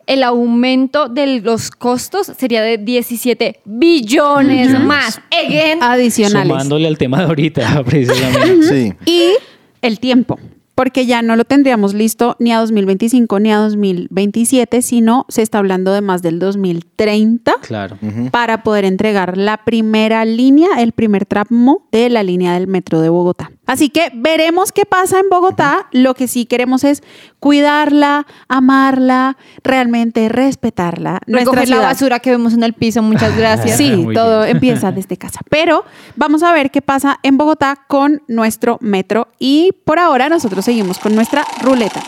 el 0.06 0.22
aumento 0.22 1.08
de 1.08 1.40
los 1.40 1.70
costos 1.70 2.30
sería 2.38 2.62
de 2.62 2.78
17 2.78 3.60
billones 3.64 4.78
más. 4.80 5.20
Again. 5.46 5.82
Adicionales. 5.82 6.48
Sumándole 6.48 6.86
al 6.88 6.98
tema 6.98 7.18
de 7.18 7.24
ahorita, 7.24 7.82
precisamente. 7.86 8.62
Sí. 8.62 8.92
Y 9.06 9.30
el 9.82 10.00
tiempo, 10.00 10.38
porque 10.74 11.06
ya 11.06 11.22
no 11.22 11.36
lo 11.36 11.44
tendríamos 11.44 11.94
listo 11.94 12.36
ni 12.38 12.52
a 12.52 12.58
2025 12.60 13.38
ni 13.40 13.52
a 13.52 13.58
2027, 13.58 14.82
sino 14.82 15.24
se 15.28 15.42
está 15.42 15.58
hablando 15.58 15.92
de 15.92 16.00
más 16.00 16.20
del 16.22 16.38
2030 16.38 17.54
Claro. 17.62 17.96
para 18.30 18.62
poder 18.62 18.84
entregar 18.84 19.36
la 19.38 19.58
primera 19.64 20.24
línea, 20.24 20.68
el 20.78 20.92
primer 20.92 21.26
tramo 21.26 21.86
de 21.92 22.08
la 22.10 22.22
línea 22.22 22.54
del 22.54 22.66
metro 22.66 23.00
de 23.00 23.08
Bogotá. 23.08 23.50
Así 23.66 23.88
que 23.88 24.10
veremos 24.14 24.72
qué 24.72 24.84
pasa 24.84 25.18
en 25.18 25.28
Bogotá. 25.30 25.86
Lo 25.92 26.14
que 26.14 26.28
sí 26.28 26.44
queremos 26.44 26.84
es 26.84 27.02
cuidarla, 27.40 28.26
amarla, 28.48 29.36
realmente 29.62 30.28
respetarla. 30.28 31.20
Nuestra 31.26 31.52
Recoger 31.52 31.68
la 31.70 31.78
basura 31.80 32.18
que 32.20 32.30
vemos 32.30 32.52
en 32.52 32.62
el 32.62 32.74
piso. 32.74 33.02
Muchas 33.02 33.36
gracias. 33.36 33.76
Sí, 33.78 33.90
Muy 33.96 34.14
todo 34.14 34.44
bien. 34.44 34.56
empieza 34.56 34.92
desde 34.92 35.16
casa. 35.16 35.40
Pero 35.48 35.84
vamos 36.16 36.42
a 36.42 36.52
ver 36.52 36.70
qué 36.70 36.82
pasa 36.82 37.18
en 37.22 37.36
Bogotá 37.36 37.84
con 37.88 38.22
nuestro 38.28 38.78
metro. 38.80 39.28
Y 39.38 39.72
por 39.84 39.98
ahora 39.98 40.28
nosotros 40.28 40.64
seguimos 40.64 40.98
con 40.98 41.14
nuestra 41.14 41.44
ruleta. 41.62 42.02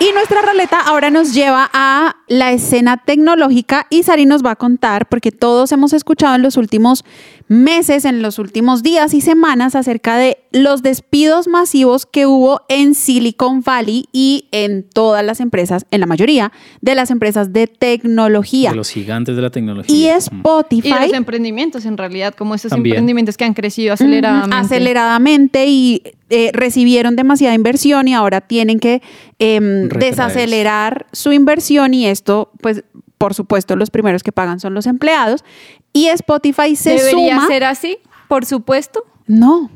Y 0.00 0.12
nuestra 0.12 0.42
ruleta 0.42 0.80
ahora 0.80 1.10
nos 1.10 1.34
lleva 1.34 1.68
a 1.72 2.14
la 2.28 2.52
escena 2.52 3.02
tecnológica 3.04 3.86
y 3.90 4.02
Sari 4.02 4.26
nos 4.26 4.44
va 4.44 4.52
a 4.52 4.56
contar, 4.56 5.08
porque 5.08 5.32
todos 5.32 5.72
hemos 5.72 5.92
escuchado 5.92 6.34
en 6.34 6.42
los 6.42 6.56
últimos 6.56 7.04
meses, 7.48 8.04
en 8.04 8.22
los 8.22 8.38
últimos 8.38 8.82
días 8.82 9.14
y 9.14 9.20
semanas 9.20 9.74
acerca 9.74 10.16
de 10.16 10.38
los 10.52 10.82
despidos 10.82 11.48
masivos 11.48 12.06
que 12.06 12.26
hubo 12.26 12.62
en 12.68 12.94
Silicon 12.94 13.62
Valley 13.62 14.08
y 14.12 14.46
en 14.52 14.82
todas 14.82 15.24
las 15.24 15.40
empresas, 15.40 15.86
en 15.90 16.00
la 16.00 16.06
mayoría 16.06 16.52
de 16.80 16.94
las 16.94 17.10
empresas 17.10 17.52
de 17.52 17.66
tecnología. 17.66 18.70
De 18.70 18.76
los 18.76 18.90
gigantes 18.90 19.34
de 19.36 19.42
la 19.42 19.50
tecnología. 19.50 19.96
Y. 19.96 20.06
Spotify. 20.08 20.88
Y 20.88 21.06
los 21.08 21.12
emprendimientos, 21.14 21.86
en 21.86 21.96
realidad, 21.96 22.34
como 22.34 22.54
estos 22.54 22.70
También. 22.70 22.96
emprendimientos 22.96 23.36
que 23.36 23.44
han 23.44 23.54
crecido 23.54 23.94
aceleradamente. 23.94 24.56
Aceleradamente 24.56 25.66
y 25.66 26.02
eh, 26.30 26.50
recibieron 26.52 27.16
demasiada 27.16 27.54
inversión 27.54 28.06
y 28.06 28.12
ahora 28.12 28.42
tienen 28.42 28.80
que 28.80 29.00
em, 29.38 29.88
desacelerar 29.88 31.06
su 31.12 31.32
inversión 31.32 31.94
y 31.94 32.06
esto, 32.18 32.50
pues, 32.60 32.84
por 33.16 33.34
supuesto, 33.34 33.74
los 33.76 33.90
primeros 33.90 34.22
que 34.22 34.32
pagan 34.32 34.60
son 34.60 34.74
los 34.74 34.86
empleados. 34.86 35.44
Y 35.92 36.06
Spotify 36.08 36.76
se 36.76 36.90
¿Debería 36.94 37.36
suma. 37.36 37.46
ser 37.48 37.64
así? 37.64 37.98
Por 38.28 38.44
supuesto. 38.44 39.04
No, 39.26 39.70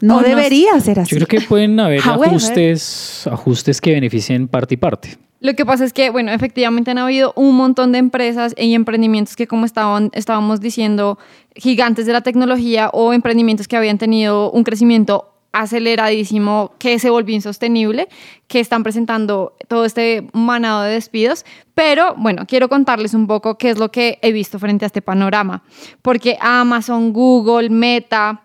no 0.00 0.20
debería 0.20 0.78
ser 0.80 1.00
así. 1.00 1.10
Yo 1.18 1.24
creo 1.26 1.40
que 1.40 1.46
pueden 1.46 1.78
haber 1.80 2.00
However- 2.00 2.28
ajustes, 2.30 3.26
ajustes 3.30 3.80
que 3.80 3.92
beneficien 3.92 4.48
parte 4.48 4.74
y 4.74 4.76
parte. 4.76 5.18
Lo 5.40 5.54
que 5.54 5.66
pasa 5.66 5.84
es 5.84 5.92
que, 5.92 6.08
bueno, 6.08 6.32
efectivamente 6.32 6.90
han 6.90 6.96
habido 6.98 7.34
un 7.36 7.54
montón 7.54 7.92
de 7.92 7.98
empresas 7.98 8.54
y 8.56 8.72
emprendimientos 8.74 9.36
que, 9.36 9.46
como 9.46 9.66
estaban, 9.66 10.10
estábamos 10.14 10.60
diciendo, 10.60 11.18
gigantes 11.54 12.06
de 12.06 12.12
la 12.14 12.22
tecnología 12.22 12.88
o 12.94 13.12
emprendimientos 13.12 13.68
que 13.68 13.76
habían 13.76 13.98
tenido 13.98 14.50
un 14.50 14.64
crecimiento 14.64 15.33
aceleradísimo 15.54 16.72
que 16.78 16.98
se 16.98 17.08
volvió 17.08 17.34
insostenible, 17.34 18.08
que 18.48 18.60
están 18.60 18.82
presentando 18.82 19.54
todo 19.68 19.84
este 19.84 20.28
manado 20.32 20.82
de 20.82 20.92
despidos. 20.92 21.46
Pero 21.74 22.14
bueno, 22.16 22.44
quiero 22.46 22.68
contarles 22.68 23.14
un 23.14 23.26
poco 23.26 23.56
qué 23.56 23.70
es 23.70 23.78
lo 23.78 23.90
que 23.90 24.18
he 24.20 24.32
visto 24.32 24.58
frente 24.58 24.84
a 24.84 24.86
este 24.86 25.00
panorama, 25.00 25.62
porque 26.02 26.36
Amazon, 26.40 27.12
Google, 27.12 27.70
Meta, 27.70 28.42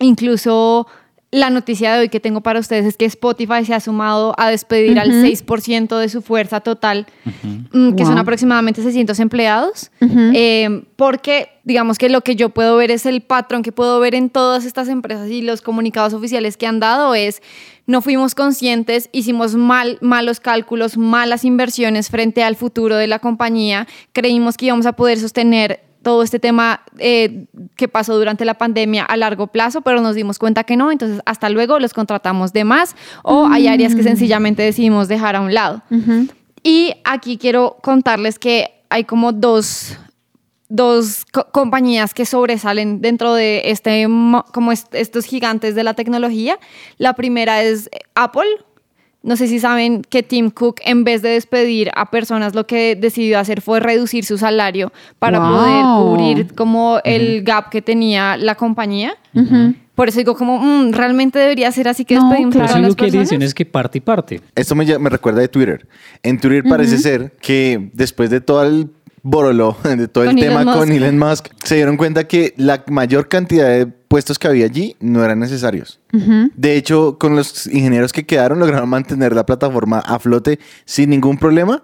incluso 0.00 0.86
la 1.32 1.48
noticia 1.48 1.94
de 1.94 2.00
hoy 2.00 2.08
que 2.08 2.18
tengo 2.18 2.40
para 2.40 2.58
ustedes 2.58 2.84
es 2.84 2.96
que 2.96 3.04
Spotify 3.04 3.64
se 3.64 3.72
ha 3.72 3.80
sumado 3.80 4.34
a 4.36 4.50
despedir 4.50 4.98
al 4.98 5.12
6% 5.12 5.96
de 5.96 6.08
su 6.08 6.22
fuerza 6.22 6.60
total, 6.60 7.06
mm, 7.72 7.94
que 7.94 8.04
son 8.04 8.18
aproximadamente 8.18 8.82
600 8.82 9.18
empleados, 9.20 9.92
eh, 10.00 10.84
porque 10.96 11.48
digamos 11.62 11.98
que 11.98 12.08
lo 12.08 12.22
que 12.22 12.34
yo 12.34 12.48
puedo 12.48 12.76
ver 12.76 12.90
es 12.90 13.06
el 13.06 13.20
patrón 13.20 13.62
que 13.62 13.70
puedo 13.70 14.00
ver 14.00 14.16
en 14.16 14.28
todas 14.28 14.64
estas 14.64 14.88
empresas 14.88 15.30
y 15.30 15.42
los 15.42 15.62
comunicados 15.62 16.14
oficiales 16.14 16.56
que 16.56 16.66
han 16.66 16.80
dado 16.80 17.14
es 17.14 17.42
no 17.86 18.02
fuimos 18.02 18.34
conscientes, 18.34 19.08
hicimos 19.12 19.54
mal, 19.54 19.98
malos 20.00 20.40
cálculos, 20.40 20.96
malas 20.96 21.44
inversiones 21.44 22.08
frente 22.08 22.42
al 22.42 22.56
futuro 22.56 22.96
de 22.96 23.06
la 23.06 23.20
compañía, 23.20 23.86
creímos 24.12 24.56
que 24.56 24.66
íbamos 24.66 24.86
a 24.86 24.92
poder 24.92 25.18
sostener 25.18 25.80
todo 26.02 26.22
este 26.22 26.38
tema 26.38 26.82
eh, 26.98 27.46
que 27.76 27.86
pasó 27.88 28.16
durante 28.16 28.44
la 28.44 28.54
pandemia 28.54 29.04
a 29.04 29.16
largo 29.16 29.48
plazo, 29.48 29.82
pero 29.82 30.00
nos 30.00 30.14
dimos 30.14 30.38
cuenta 30.38 30.64
que 30.64 30.76
no, 30.76 30.90
entonces 30.90 31.20
hasta 31.26 31.50
luego 31.50 31.78
los 31.78 31.92
contratamos 31.92 32.52
de 32.52 32.64
más 32.64 32.96
o 33.22 33.46
hay 33.46 33.66
áreas 33.68 33.94
que 33.94 34.02
sencillamente 34.02 34.62
decidimos 34.62 35.08
dejar 35.08 35.36
a 35.36 35.40
un 35.40 35.52
lado. 35.52 35.82
Y 36.62 36.94
aquí 37.04 37.36
quiero 37.38 37.76
contarles 37.82 38.38
que 38.38 38.70
hay 38.88 39.04
como 39.04 39.32
dos, 39.32 39.96
dos 40.68 41.24
co- 41.32 41.46
compañías 41.52 42.14
que 42.14 42.24
sobresalen 42.26 43.00
dentro 43.00 43.34
de 43.34 43.62
este, 43.66 44.06
mo- 44.08 44.44
como 44.52 44.72
est- 44.72 44.94
estos 44.94 45.24
gigantes 45.24 45.74
de 45.74 45.84
la 45.84 45.94
tecnología. 45.94 46.58
La 46.98 47.14
primera 47.14 47.62
es 47.62 47.90
Apple. 48.14 48.46
No 49.22 49.36
sé 49.36 49.48
si 49.48 49.58
saben 49.58 50.00
que 50.02 50.22
Tim 50.22 50.50
Cook, 50.50 50.80
en 50.82 51.04
vez 51.04 51.20
de 51.20 51.28
despedir 51.28 51.90
a 51.94 52.10
personas, 52.10 52.54
lo 52.54 52.66
que 52.66 52.96
decidió 52.96 53.38
hacer 53.38 53.60
fue 53.60 53.78
reducir 53.78 54.24
su 54.24 54.38
salario 54.38 54.92
para 55.18 55.38
Wow. 55.38 55.48
poder 55.58 55.84
cubrir 55.98 56.54
como 56.54 57.00
el 57.04 57.42
gap 57.42 57.68
que 57.70 57.82
tenía 57.82 58.36
la 58.38 58.54
compañía. 58.54 59.14
Por 59.94 60.08
eso 60.08 60.18
digo 60.18 60.34
como, 60.34 60.58
mm, 60.58 60.92
realmente 60.92 61.38
debería 61.38 61.70
ser 61.70 61.86
así 61.86 62.06
que 62.06 62.14
No, 62.14 62.22
despedimos 62.30 62.54
Por 62.54 62.62
a 62.62 62.64
eso 62.64 62.72
todas 62.72 62.80
digo 62.80 62.88
las 62.88 62.96
que 62.96 63.02
personas. 63.02 63.20
decisiones 63.28 63.54
que 63.54 63.66
parte 63.66 63.98
y 63.98 64.00
parte. 64.00 64.40
Esto 64.54 64.74
me, 64.74 64.98
me 64.98 65.10
recuerda 65.10 65.42
de 65.42 65.48
Twitter. 65.48 65.86
En 66.22 66.40
Twitter 66.40 66.64
parece 66.66 66.96
ser 66.96 67.32
que 67.42 67.90
después 67.92 68.30
de 68.30 68.40
todo 68.40 68.62
el 68.64 68.88
borolo, 69.22 69.76
de 69.84 70.08
todo 70.08 70.24
el 70.24 70.30
tema 70.48 70.64
con. 70.78 70.88
Elon 70.92 71.18
Musk, 71.18 71.48
se 71.64 71.74
dieron 71.76 71.96
cuenta 71.96 72.24
que 72.26 72.54
la 72.56 72.84
mayor 72.88 73.28
cantidad 73.28 73.68
de 73.68 73.86
puestos 73.86 74.38
que 74.38 74.48
había 74.48 74.64
allí 74.66 74.96
no 75.00 75.24
eran 75.24 75.38
necesarios. 75.38 76.00
De 76.56 76.76
hecho, 76.76 77.16
con 77.18 77.36
los 77.36 77.66
ingenieros 77.68 78.12
que 78.12 78.26
quedaron, 78.26 78.58
lograron 78.58 78.88
mantener 78.88 79.34
la 79.34 79.46
plataforma 79.46 80.00
a 80.00 80.18
flote 80.18 80.58
sin 80.84 81.10
ningún 81.10 81.38
problema 81.38 81.82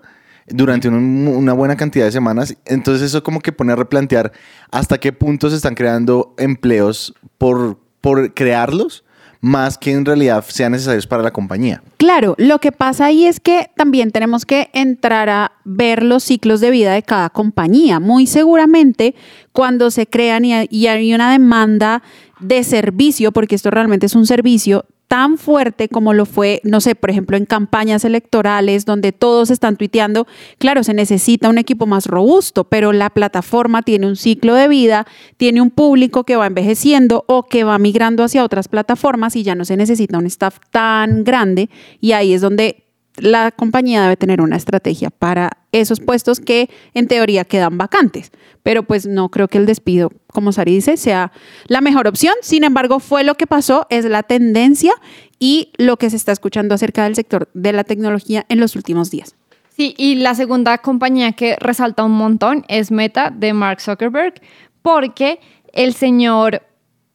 durante 0.48 0.88
un- 0.88 1.28
una 1.28 1.52
buena 1.52 1.76
cantidad 1.76 2.04
de 2.04 2.12
semanas. 2.12 2.56
Entonces 2.66 3.02
eso 3.06 3.22
como 3.22 3.40
que 3.40 3.52
pone 3.52 3.72
a 3.72 3.76
replantear 3.76 4.32
hasta 4.70 4.98
qué 4.98 5.12
punto 5.12 5.50
se 5.50 5.56
están 5.56 5.74
creando 5.74 6.34
empleos 6.38 7.14
por, 7.38 7.78
por 8.00 8.34
crearlos, 8.34 9.04
más 9.46 9.78
que 9.78 9.92
en 9.92 10.04
realidad 10.04 10.44
sean 10.48 10.72
necesarios 10.72 11.06
para 11.06 11.22
la 11.22 11.32
compañía. 11.32 11.80
Claro, 11.98 12.34
lo 12.36 12.58
que 12.58 12.72
pasa 12.72 13.06
ahí 13.06 13.26
es 13.26 13.38
que 13.38 13.70
también 13.76 14.10
tenemos 14.10 14.44
que 14.44 14.70
entrar 14.72 15.28
a 15.28 15.52
ver 15.64 16.02
los 16.02 16.24
ciclos 16.24 16.60
de 16.60 16.72
vida 16.72 16.92
de 16.92 17.04
cada 17.04 17.30
compañía. 17.30 18.00
Muy 18.00 18.26
seguramente 18.26 19.14
cuando 19.52 19.92
se 19.92 20.08
crean 20.08 20.44
y 20.44 20.86
hay, 20.88 21.14
una 21.14 21.30
demanda 21.30 22.02
de 22.40 22.64
servicio, 22.64 23.30
porque 23.30 23.54
esto 23.54 23.70
realmente 23.70 24.06
es 24.06 24.16
un 24.16 24.26
servicio 24.26 24.84
tan 25.08 25.38
fuerte 25.38 25.88
como 25.88 26.12
lo 26.12 26.26
fue, 26.26 26.60
no 26.64 26.80
sé, 26.80 26.94
por 26.94 27.10
ejemplo, 27.10 27.36
en 27.36 27.46
campañas 27.46 28.04
electorales 28.04 28.84
donde 28.84 29.12
todos 29.12 29.50
están 29.50 29.76
tuiteando, 29.76 30.26
claro, 30.58 30.82
se 30.82 30.94
necesita 30.94 31.48
un 31.48 31.58
equipo 31.58 31.86
más 31.86 32.06
robusto, 32.06 32.64
pero 32.64 32.92
la 32.92 33.10
plataforma 33.10 33.82
tiene 33.82 34.06
un 34.06 34.16
ciclo 34.16 34.54
de 34.54 34.68
vida, 34.68 35.06
tiene 35.36 35.60
un 35.60 35.70
público 35.70 36.24
que 36.24 36.36
va 36.36 36.46
envejeciendo 36.46 37.24
o 37.28 37.44
que 37.44 37.64
va 37.64 37.78
migrando 37.78 38.24
hacia 38.24 38.44
otras 38.44 38.68
plataformas 38.68 39.36
y 39.36 39.42
ya 39.42 39.54
no 39.54 39.64
se 39.64 39.76
necesita 39.76 40.18
un 40.18 40.26
staff 40.26 40.58
tan 40.70 41.24
grande 41.24 41.70
y 42.00 42.12
ahí 42.12 42.32
es 42.32 42.40
donde 42.40 42.85
la 43.18 43.50
compañía 43.50 44.02
debe 44.02 44.16
tener 44.16 44.40
una 44.40 44.56
estrategia 44.56 45.10
para 45.10 45.50
esos 45.72 46.00
puestos 46.00 46.40
que 46.40 46.70
en 46.94 47.08
teoría 47.08 47.44
quedan 47.44 47.78
vacantes. 47.78 48.30
Pero 48.62 48.82
pues 48.82 49.06
no 49.06 49.30
creo 49.30 49.48
que 49.48 49.58
el 49.58 49.66
despido, 49.66 50.12
como 50.32 50.52
Sari 50.52 50.74
dice, 50.74 50.96
sea 50.96 51.32
la 51.66 51.80
mejor 51.80 52.06
opción. 52.08 52.34
Sin 52.42 52.64
embargo, 52.64 53.00
fue 53.00 53.24
lo 53.24 53.34
que 53.36 53.46
pasó, 53.46 53.86
es 53.90 54.04
la 54.04 54.22
tendencia 54.22 54.92
y 55.38 55.72
lo 55.76 55.96
que 55.96 56.10
se 56.10 56.16
está 56.16 56.32
escuchando 56.32 56.74
acerca 56.74 57.04
del 57.04 57.14
sector 57.14 57.48
de 57.54 57.72
la 57.72 57.84
tecnología 57.84 58.44
en 58.48 58.60
los 58.60 58.76
últimos 58.76 59.10
días. 59.10 59.34
Sí, 59.76 59.94
y 59.98 60.14
la 60.14 60.34
segunda 60.34 60.78
compañía 60.78 61.32
que 61.32 61.56
resalta 61.60 62.02
un 62.02 62.12
montón 62.12 62.64
es 62.68 62.90
Meta 62.90 63.30
de 63.30 63.52
Mark 63.52 63.80
Zuckerberg, 63.82 64.34
porque 64.80 65.38
el 65.74 65.92
señor, 65.92 66.62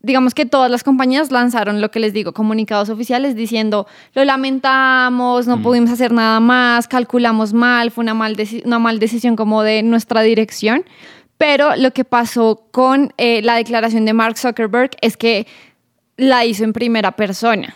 digamos 0.01 0.33
que 0.33 0.45
todas 0.45 0.71
las 0.71 0.83
compañías 0.83 1.31
lanzaron 1.31 1.81
lo 1.81 1.91
que 1.91 1.99
les 1.99 2.13
digo, 2.13 2.33
comunicados 2.33 2.89
oficiales 2.89 3.35
diciendo, 3.35 3.87
lo 4.13 4.25
lamentamos, 4.25 5.47
no 5.47 5.61
pudimos 5.61 5.91
hacer 5.91 6.11
nada 6.11 6.39
más, 6.39 6.87
calculamos 6.87 7.53
mal, 7.53 7.91
fue 7.91 8.03
una 8.03 8.13
mal, 8.13 8.35
una 8.65 8.79
mal 8.79 8.99
decisión 8.99 9.35
como 9.35 9.63
de 9.63 9.83
nuestra 9.83 10.21
dirección. 10.21 10.85
Pero 11.37 11.75
lo 11.75 11.91
que 11.91 12.03
pasó 12.03 12.67
con 12.71 13.13
eh, 13.17 13.41
la 13.41 13.55
declaración 13.55 14.05
de 14.05 14.13
Mark 14.13 14.37
Zuckerberg 14.37 14.91
es 15.01 15.17
que 15.17 15.47
la 16.17 16.45
hizo 16.45 16.63
en 16.63 16.73
primera 16.73 17.11
persona 17.13 17.75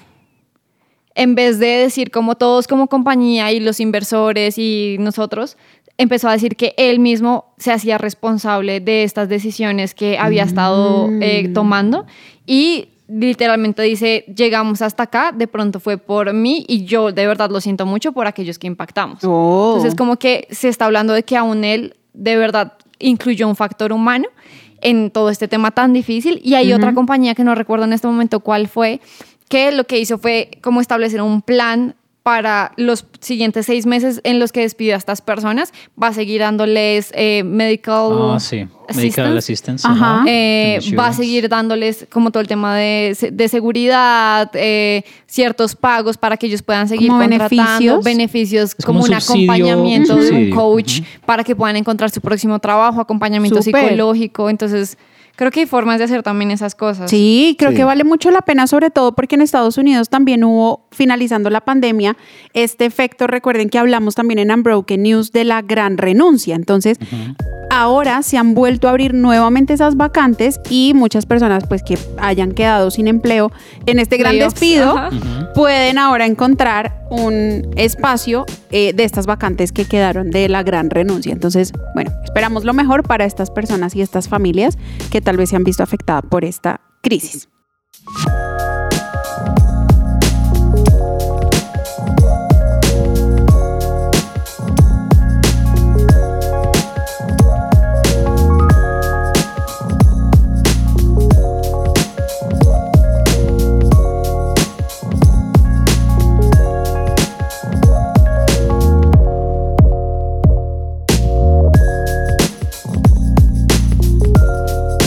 en 1.16 1.34
vez 1.34 1.60
de 1.60 1.68
decir 1.68 2.12
como 2.12 2.36
todos 2.36 2.68
como 2.68 2.88
compañía 2.88 3.52
y 3.52 3.62
los 3.62 3.80
inversores 3.80 4.58
y 4.58 4.98
nosotros, 5.00 5.58
empezó 5.98 6.28
a 6.28 6.34
decir 6.34 6.56
que 6.56 6.74
él 6.78 7.00
mismo 7.00 7.54
se 7.58 7.72
hacía 7.72 7.98
responsable 7.98 8.80
de 8.80 9.04
estas 9.04 9.30
decisiones 9.30 9.94
que 9.94 10.18
había 10.18 10.44
estado 10.44 11.10
eh, 11.22 11.50
tomando 11.54 12.06
y 12.46 12.90
literalmente 13.08 13.84
dice, 13.84 14.26
llegamos 14.36 14.82
hasta 14.82 15.04
acá, 15.04 15.32
de 15.32 15.48
pronto 15.48 15.80
fue 15.80 15.98
por 15.98 16.34
mí 16.34 16.66
y 16.68 16.86
yo 16.86 17.12
de 17.12 17.28
verdad 17.28 17.50
lo 17.52 17.62
siento 17.62 17.86
mucho 17.86 18.12
por 18.12 18.28
aquellos 18.28 18.58
que 18.58 18.68
impactamos. 18.68 19.20
Oh. 19.24 19.74
Entonces 19.76 19.96
como 19.96 20.18
que 20.18 20.48
se 20.52 20.70
está 20.70 20.86
hablando 20.86 21.14
de 21.14 21.24
que 21.24 21.38
aún 21.38 21.64
él 21.64 21.96
de 22.14 22.36
verdad 22.36 22.74
incluyó 23.00 23.48
un 23.48 23.56
factor 23.56 23.94
humano 23.94 24.28
en 24.82 25.12
todo 25.12 25.30
este 25.30 25.48
tema 25.48 25.72
tan 25.72 25.94
difícil 25.94 26.42
y 26.44 26.56
hay 26.56 26.74
otra 26.74 26.94
compañía 26.94 27.36
que 27.36 27.44
no 27.44 27.56
recuerdo 27.56 27.86
en 27.86 27.94
este 27.94 28.08
momento 28.08 28.40
cuál 28.40 28.68
fue, 28.68 29.02
que 29.50 29.72
lo 29.72 29.86
que 29.86 30.00
hizo 30.00 30.18
fue 30.18 30.52
como 30.62 30.82
establecer 30.82 31.22
un 31.22 31.42
plan 31.42 31.96
para 32.26 32.72
los 32.76 33.06
siguientes 33.20 33.68
seis 33.68 33.86
meses 33.86 34.20
en 34.24 34.40
los 34.40 34.52
que 34.52 34.62
despidió 34.62 34.96
a 34.96 34.98
estas 34.98 35.22
personas, 35.22 35.72
va 36.02 36.08
a 36.08 36.14
seguir 36.14 36.42
dándoles 36.42 37.12
eh, 37.14 37.44
medical, 37.44 38.10
Ah, 38.34 38.40
sí. 38.40 38.68
Medical 38.96 39.38
assistance. 39.38 39.88
Ajá. 39.88 40.24
eh, 40.28 40.80
va 40.98 41.08
a 41.10 41.14
seguir 41.14 41.48
dándoles 41.50 42.08
como 42.12 42.32
todo 42.32 42.42
el 42.42 42.48
tema 42.48 42.76
de, 42.76 43.16
de 43.32 43.48
seguridad, 43.48 44.50
eh, 44.56 45.04
ciertos 45.28 45.76
pagos 45.76 46.18
para 46.18 46.36
que 46.36 46.48
ellos 46.48 46.64
puedan 46.64 46.88
seguir 46.90 47.10
Como 47.10 47.22
contratando, 47.22 48.02
beneficios. 48.02 48.74
como, 48.74 49.02
como 49.02 49.06
un 49.06 49.22
subsidio, 49.22 49.52
acompañamiento 49.52 50.16
un 50.16 50.22
de 50.22 50.32
un 50.32 50.50
coach 50.50 51.02
para 51.28 51.44
que 51.44 51.56
puedan 51.56 51.76
encontrar 51.76 52.10
su 52.10 52.22
próximo 52.22 52.58
trabajo, 52.58 53.02
acompañamiento 53.02 53.62
psicológico. 53.62 54.50
Entonces, 54.50 54.98
creo 55.36 55.52
que 55.52 55.62
hay 55.62 55.66
formas 55.66 55.98
de 56.00 56.06
hacer 56.06 56.24
también 56.24 56.52
esas 56.52 56.76
cosas. 56.76 57.10
Sí, 57.10 57.56
creo 57.60 57.72
Sí. 57.72 57.78
que 57.78 57.84
vale 57.84 58.04
mucho 58.04 58.32
la 58.32 58.42
pena, 58.42 58.68
sobre 58.68 58.90
todo 58.90 59.14
porque 59.14 59.36
en 59.36 59.42
Estados 59.42 59.78
Unidos 59.78 60.10
también 60.10 60.44
hubo, 60.44 60.88
finalizando 60.92 61.50
la 61.50 61.62
pandemia, 61.62 62.16
este 62.54 62.86
efecto, 62.86 63.28
recuerden 63.28 63.70
que 63.70 63.78
hablamos 63.78 64.16
también 64.16 64.40
en 64.40 64.52
Unbroken 64.52 65.04
News 65.04 65.32
de 65.32 65.44
la 65.44 65.62
gran 65.62 65.98
renuncia. 65.98 66.56
Entonces, 66.56 66.98
ahora 67.70 68.22
se 68.24 68.38
han 68.38 68.54
vuelto 68.54 68.88
a 68.88 68.92
abrir 68.92 69.14
nuevamente 69.14 69.74
esas 69.74 69.98
vacantes 69.98 70.60
y 70.70 70.94
muchas 70.94 71.26
personas 71.26 71.66
pues 71.68 71.84
que 71.84 71.98
hayan 72.18 72.52
quedado 72.54 72.92
sin 72.92 73.08
empleo 73.08 73.52
en 73.86 74.00
este 74.00 74.18
gran 74.18 74.38
despido 74.38 74.96
pueden 75.56 75.98
ahora 75.98 76.26
encontrar 76.26 77.04
un 77.10 77.68
espacio 77.76 78.46
eh, 78.72 78.94
de 78.94 79.04
estas 79.04 79.26
vacantes 79.26 79.72
que 79.72 79.86
quedaron 79.86 80.30
de 80.32 80.48
la 80.50 80.64
gran 80.64 80.90
renuncia. 80.90 81.34
Entonces, 81.34 81.72
bueno, 81.94 82.12
esperamos 82.24 82.64
lo 82.66 82.74
mejor 82.74 83.04
para 83.04 83.26
estas 83.26 83.52
personas 83.52 83.96
y 83.96 84.02
estas 84.02 84.28
familias 84.30 84.78
que 85.12 85.22
tal 85.26 85.36
vez 85.36 85.50
se 85.50 85.58
han 85.58 85.66
visto 85.66 85.84
afectadas 85.84 86.24
por 86.30 86.46
esta 86.46 86.80
crisis. 87.02 87.50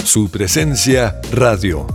Su 0.08 0.30
presencia 0.30 1.20
radio. 1.32 1.86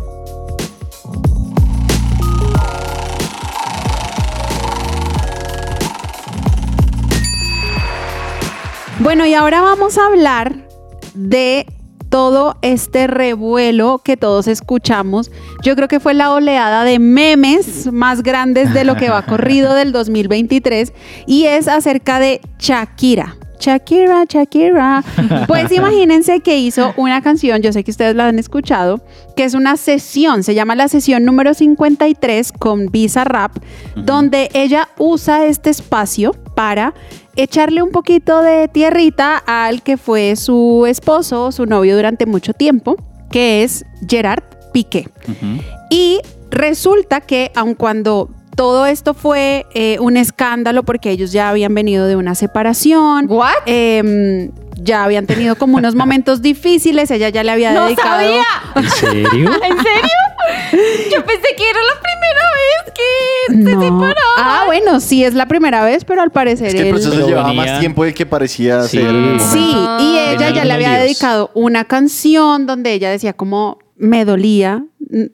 Bueno, 8.99 9.25
y 9.25 9.33
ahora 9.33 9.61
vamos 9.61 9.97
a 9.97 10.05
hablar 10.05 10.67
de 11.15 11.65
todo 12.09 12.55
este 12.61 13.07
revuelo 13.07 13.99
que 14.05 14.15
todos 14.15 14.47
escuchamos. 14.47 15.31
Yo 15.63 15.75
creo 15.75 15.87
que 15.87 15.99
fue 15.99 16.13
la 16.13 16.33
oleada 16.33 16.83
de 16.83 16.99
memes 16.99 17.91
más 17.91 18.21
grandes 18.21 18.75
de 18.75 18.83
lo 18.83 18.95
que 18.95 19.09
va 19.09 19.23
corrido 19.25 19.73
del 19.73 19.91
2023 19.91 20.93
y 21.25 21.45
es 21.45 21.67
acerca 21.67 22.19
de 22.19 22.41
Shakira. 22.59 23.37
Shakira, 23.63 24.25
Shakira. 24.27 25.03
Pues 25.47 25.71
imagínense 25.71 26.41
que 26.41 26.57
hizo 26.57 26.93
una 26.97 27.21
canción, 27.21 27.61
yo 27.61 27.71
sé 27.71 27.83
que 27.83 27.91
ustedes 27.91 28.15
la 28.15 28.27
han 28.27 28.39
escuchado, 28.39 29.01
que 29.35 29.45
es 29.45 29.53
una 29.53 29.77
sesión, 29.77 30.43
se 30.43 30.53
llama 30.53 30.75
la 30.75 30.87
sesión 30.87 31.23
número 31.23 31.53
53 31.53 32.51
con 32.51 32.87
Visa 32.87 33.23
Rap, 33.23 33.51
donde 33.95 34.49
ella 34.53 34.89
usa 34.97 35.45
este 35.45 35.69
espacio 35.69 36.31
para 36.55 36.93
echarle 37.35 37.81
un 37.81 37.91
poquito 37.91 38.41
de 38.41 38.67
tierrita 38.67 39.37
al 39.37 39.81
que 39.81 39.97
fue 39.97 40.35
su 40.35 40.85
esposo, 40.87 41.51
su 41.51 41.65
novio 41.65 41.95
durante 41.95 42.25
mucho 42.25 42.53
tiempo, 42.53 42.97
que 43.31 43.63
es 43.63 43.85
Gerard 44.09 44.43
Piqué. 44.73 45.07
Y 45.89 46.19
resulta 46.51 47.21
que 47.21 47.51
aun 47.55 47.75
cuando 47.75 48.29
todo 48.55 48.85
esto 48.85 49.13
fue 49.13 49.65
eh, 49.73 49.97
un 49.99 50.17
escándalo 50.17 50.83
porque 50.83 51.09
ellos 51.11 51.31
ya 51.31 51.49
habían 51.49 51.73
venido 51.73 52.05
de 52.07 52.15
una 52.15 52.35
separación. 52.35 53.25
¿What? 53.29 53.51
em, 53.65 54.51
ya 54.75 55.03
habían 55.03 55.25
tenido 55.27 55.55
como 55.55 55.77
unos 55.77 55.95
momentos 55.95 56.41
difíciles, 56.41 57.09
ella 57.11 57.29
ya 57.29 57.43
le 57.43 57.51
había 57.51 57.73
¡No 57.73 57.85
dedicado. 57.85 58.19
sabía! 58.19 58.43
¿En 58.75 58.89
serio? 58.89 59.51
¿En 59.63 59.77
serio? 59.77 61.11
Yo 61.11 61.25
pensé 61.25 61.47
que 61.55 61.69
era 61.69 61.79
la 61.83 62.01
primera 62.01 62.43
vez 62.53 62.93
que 62.95 63.53
se 63.53 63.75
No. 63.75 63.81
separaban. 63.81 64.15
Ah, 64.37 64.63
bueno, 64.65 64.99
sí 64.99 65.23
es 65.23 65.35
la 65.35 65.47
primera 65.47 65.83
vez, 65.85 66.03
pero 66.05 66.21
al 66.21 66.31
parecer 66.31 66.67
Es 66.67 66.73
que 66.73 66.79
el 66.81 66.85
él- 66.87 66.91
proceso 66.93 67.13
Pero 67.15 67.27
llevaba 67.27 67.53
más 67.53 67.79
tiempo 67.79 68.03
del 68.03 68.13
que 68.13 68.25
parecía 68.25 68.81
Sí. 68.83 68.97
ser. 68.97 69.39
Sí, 69.39 69.75
y 69.99 70.17
ella 70.17 70.49
ya 70.49 70.65
le 70.65 70.73
había 70.73 70.97
dedicado 70.99 71.51
una 71.53 71.85
canción 71.85 72.65
donde 72.65 72.93
ella 72.93 73.09
decía 73.11 73.33
como 73.33 73.77
me 73.95 74.25
dolía, 74.25 74.83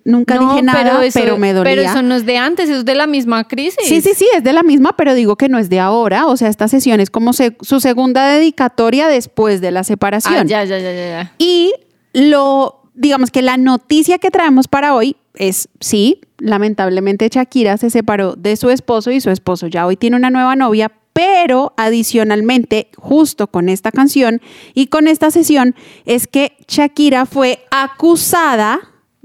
nunca 0.03 0.35
No, 0.35 0.49
dije 0.51 0.61
nada, 0.63 0.83
pero, 0.83 1.01
eso- 1.01 1.37
me 1.37 1.53
dolía. 1.53 1.71
Pero 1.75 1.81
eso 1.89 2.01
no 2.01 2.15
es 2.15 2.25
de 2.25 2.37
antes, 2.37 2.69
eso 2.69 2.79
es 2.79 2.85
de 2.85 2.95
la 2.95 3.07
misma 3.07 3.47
crisis. 3.47 3.77
Sí, 3.87 4.01
sí, 4.01 4.11
sí, 4.15 4.27
es 4.35 4.43
de 4.43 4.53
la 4.53 4.63
misma, 4.63 4.95
pero 4.97 5.13
digo 5.13 5.35
que 5.37 5.47
no 5.49 5.57
es 5.57 5.69
de 5.69 5.79
ahora. 5.79 6.27
O 6.27 6.35
sea, 6.37 6.49
esta 6.49 6.67
sesión 6.67 6.99
es 6.99 7.09
como 7.09 7.33
se- 7.33 7.55
su 7.61 7.79
segunda 7.79 8.27
dedicatoria 8.27 9.07
después 9.07 9.61
de 9.61 9.71
la 9.71 9.83
separación. 9.83 10.33
Ah, 10.35 10.43
ya, 10.43 10.63
ya, 10.65 10.79
ya, 10.79 10.91
ya. 10.93 11.07
ya. 11.23 11.33
Y 11.37 11.73
lo, 12.13 12.81
digamos 12.93 13.31
que 13.31 13.41
la 13.41 13.57
noticia 13.57 14.17
que 14.17 14.31
traemos 14.31 14.67
para 14.67 14.93
hoy 14.95 15.15
es, 15.35 15.69
sí, 15.79 16.19
lamentablemente 16.39 17.29
Shakira 17.31 17.77
se 17.77 17.89
separó 17.89 18.35
de 18.35 18.55
su 18.57 18.69
esposo 18.69 19.11
y 19.11 19.21
su 19.21 19.29
esposo 19.29 19.67
ya 19.67 19.85
hoy 19.85 19.95
tiene 19.95 20.17
una 20.17 20.29
nueva 20.29 20.55
novia, 20.55 20.91
pero 21.13 21.73
adicionalmente, 21.77 22.89
justo 22.97 23.47
con 23.47 23.67
esta 23.69 23.91
canción 23.91 24.41
y 24.73 24.87
con 24.87 25.07
esta 25.07 25.31
sesión, 25.31 25.75
es 26.05 26.27
que 26.27 26.53
Shakira 26.67 27.25
fue 27.25 27.59
acusada 27.71 28.79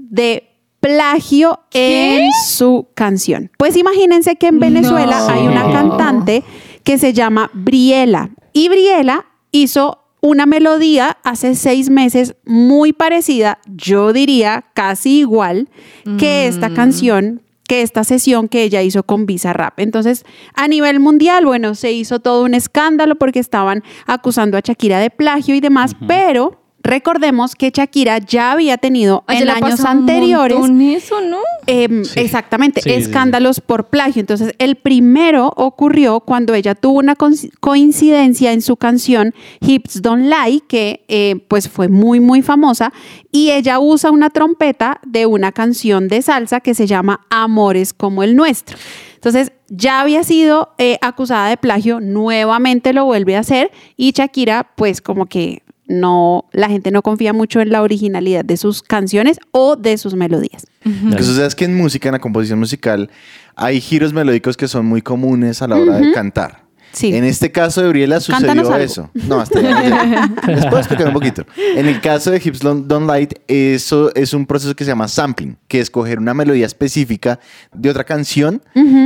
de 0.09 0.49
plagio 0.79 1.59
en 1.73 2.29
su 2.47 2.87
canción. 2.93 3.49
Pues 3.57 3.75
imagínense 3.75 4.35
que 4.35 4.47
en 4.47 4.59
Venezuela 4.59 5.19
No. 5.19 5.29
hay 5.29 5.47
una 5.47 5.71
cantante 5.71 6.43
que 6.83 6.97
se 6.97 7.13
llama 7.13 7.49
Briela 7.53 8.29
y 8.53 8.69
Briela 8.69 9.25
hizo 9.51 10.01
una 10.21 10.45
melodía 10.45 11.17
hace 11.23 11.55
seis 11.55 11.89
meses 11.89 12.35
muy 12.45 12.93
parecida, 12.93 13.59
yo 13.67 14.11
diría 14.13 14.65
casi 14.73 15.19
igual 15.19 15.69
que 16.17 16.47
esta 16.47 16.73
canción, 16.73 17.41
que 17.67 17.81
esta 17.83 18.03
sesión 18.03 18.47
que 18.47 18.63
ella 18.63 18.81
hizo 18.81 19.03
con 19.03 19.25
Visa 19.27 19.53
Rap. 19.53 19.79
Entonces, 19.79 20.23
a 20.55 20.67
nivel 20.67 20.99
mundial, 20.99 21.45
bueno, 21.45 21.75
se 21.75 21.91
hizo 21.91 22.19
todo 22.19 22.43
un 22.43 22.53
escándalo 22.55 23.15
porque 23.15 23.39
estaban 23.39 23.83
acusando 24.07 24.57
a 24.57 24.61
Shakira 24.61 24.99
de 24.99 25.09
plagio 25.11 25.53
y 25.53 25.59
demás, 25.61 25.95
pero 26.07 26.59
recordemos 26.85 27.55
que 27.55 27.71
Shakira 27.71 28.19
ya 28.19 28.51
había 28.53 28.77
tenido 28.77 29.23
Ay, 29.27 29.39
en 29.43 29.49
años 29.49 29.79
un 29.81 29.87
anteriores 29.87 30.57
montón 30.57 30.81
eso, 30.81 31.19
¿no? 31.21 31.39
Em, 31.67 32.03
Sí. 32.05 32.19
Exactamente, 32.19 32.81
Sí, 32.81 32.89
sí, 32.89 32.95
sí. 32.95 33.01
escándalos 33.01 33.59
por 33.59 33.87
plagio. 33.87 34.19
Entonces, 34.19 34.53
el 34.59 34.75
primero 34.75 35.51
ocurrió 35.55 36.19
cuando 36.21 36.53
ella 36.53 36.75
tuvo 36.75 36.99
una 36.99 37.15
coinc- 37.15 37.51
coincidencia 37.59 38.53
en 38.53 38.61
su 38.61 38.77
canción 38.77 39.33
Hips 39.61 40.01
Don't 40.01 40.25
Lie, 40.31 40.61
que 40.67 41.03
eh, 41.07 41.35
pues 41.47 41.67
fue 41.67 41.87
muy, 41.89 42.19
muy 42.19 42.41
famosa, 42.41 42.93
y 43.31 43.51
ella 43.51 43.79
usa 43.79 44.11
una 44.11 44.29
trompeta 44.29 44.99
de 45.05 45.25
una 45.25 45.51
canción 45.51 46.07
de 46.07 46.21
salsa 46.21 46.59
que 46.61 46.73
se 46.75 46.87
llama 46.87 47.21
Amores 47.29 47.93
como 47.93 48.23
el 48.23 48.35
nuestro. 48.35 48.77
Entonces, 49.15 49.51
ya 49.69 50.01
había 50.01 50.23
sido 50.23 50.73
eh, 50.77 50.99
acusada 51.01 51.49
de 51.49 51.57
plagio, 51.57 51.99
nuevamente 51.99 52.93
lo 52.93 53.05
vuelve 53.05 53.35
a 53.35 53.39
hacer, 53.39 53.71
y 53.97 54.11
Shakira, 54.11 54.67
pues 54.75 55.01
como 55.01 55.25
que 55.25 55.63
no, 55.87 56.45
la 56.51 56.69
gente 56.69 56.91
no 56.91 57.01
confía 57.01 57.33
mucho 57.33 57.61
en 57.61 57.69
la 57.69 57.81
originalidad 57.81 58.43
de 58.43 58.57
sus 58.57 58.81
canciones 58.81 59.39
o 59.51 59.75
de 59.75 59.97
sus 59.97 60.15
melodías. 60.15 60.67
Lo 60.83 61.15
que 61.15 61.23
sucede 61.23 61.47
es 61.47 61.55
que 61.55 61.65
en 61.65 61.75
música, 61.75 62.09
en 62.09 62.13
la 62.13 62.19
composición 62.19 62.59
musical, 62.59 63.09
hay 63.55 63.81
giros 63.81 64.13
melódicos 64.13 64.57
que 64.57 64.67
son 64.67 64.85
muy 64.85 65.01
comunes 65.01 65.61
a 65.61 65.67
la 65.67 65.77
hora 65.77 65.97
de 65.97 66.11
cantar. 66.11 66.65
Sí. 66.91 67.13
En 67.13 67.25
este 67.25 67.51
caso 67.51 67.81
de 67.81 67.89
Briela 67.89 68.21
Cántanos 68.21 68.67
sucedió 68.67 68.73
algo. 68.73 68.85
eso. 68.85 69.09
No, 69.27 69.41
hasta 69.41 69.61
ya. 69.61 70.31
Les 70.47 70.65
puedo 70.65 70.77
explicar 70.77 71.07
un 71.07 71.13
poquito. 71.13 71.45
En 71.75 71.87
el 71.87 71.99
caso 71.99 72.31
de 72.31 72.41
Hips 72.43 72.59
Don't 72.61 73.05
Light, 73.05 73.33
eso 73.49 74.15
es 74.15 74.33
un 74.33 74.45
proceso 74.45 74.75
que 74.75 74.85
se 74.85 74.91
llama 74.91 75.09
sampling, 75.09 75.57
que 75.67 75.81
es 75.81 75.89
coger 75.89 76.19
una 76.19 76.33
melodía 76.33 76.65
específica 76.65 77.39
de 77.73 77.89
otra 77.89 78.05
canción 78.05 78.61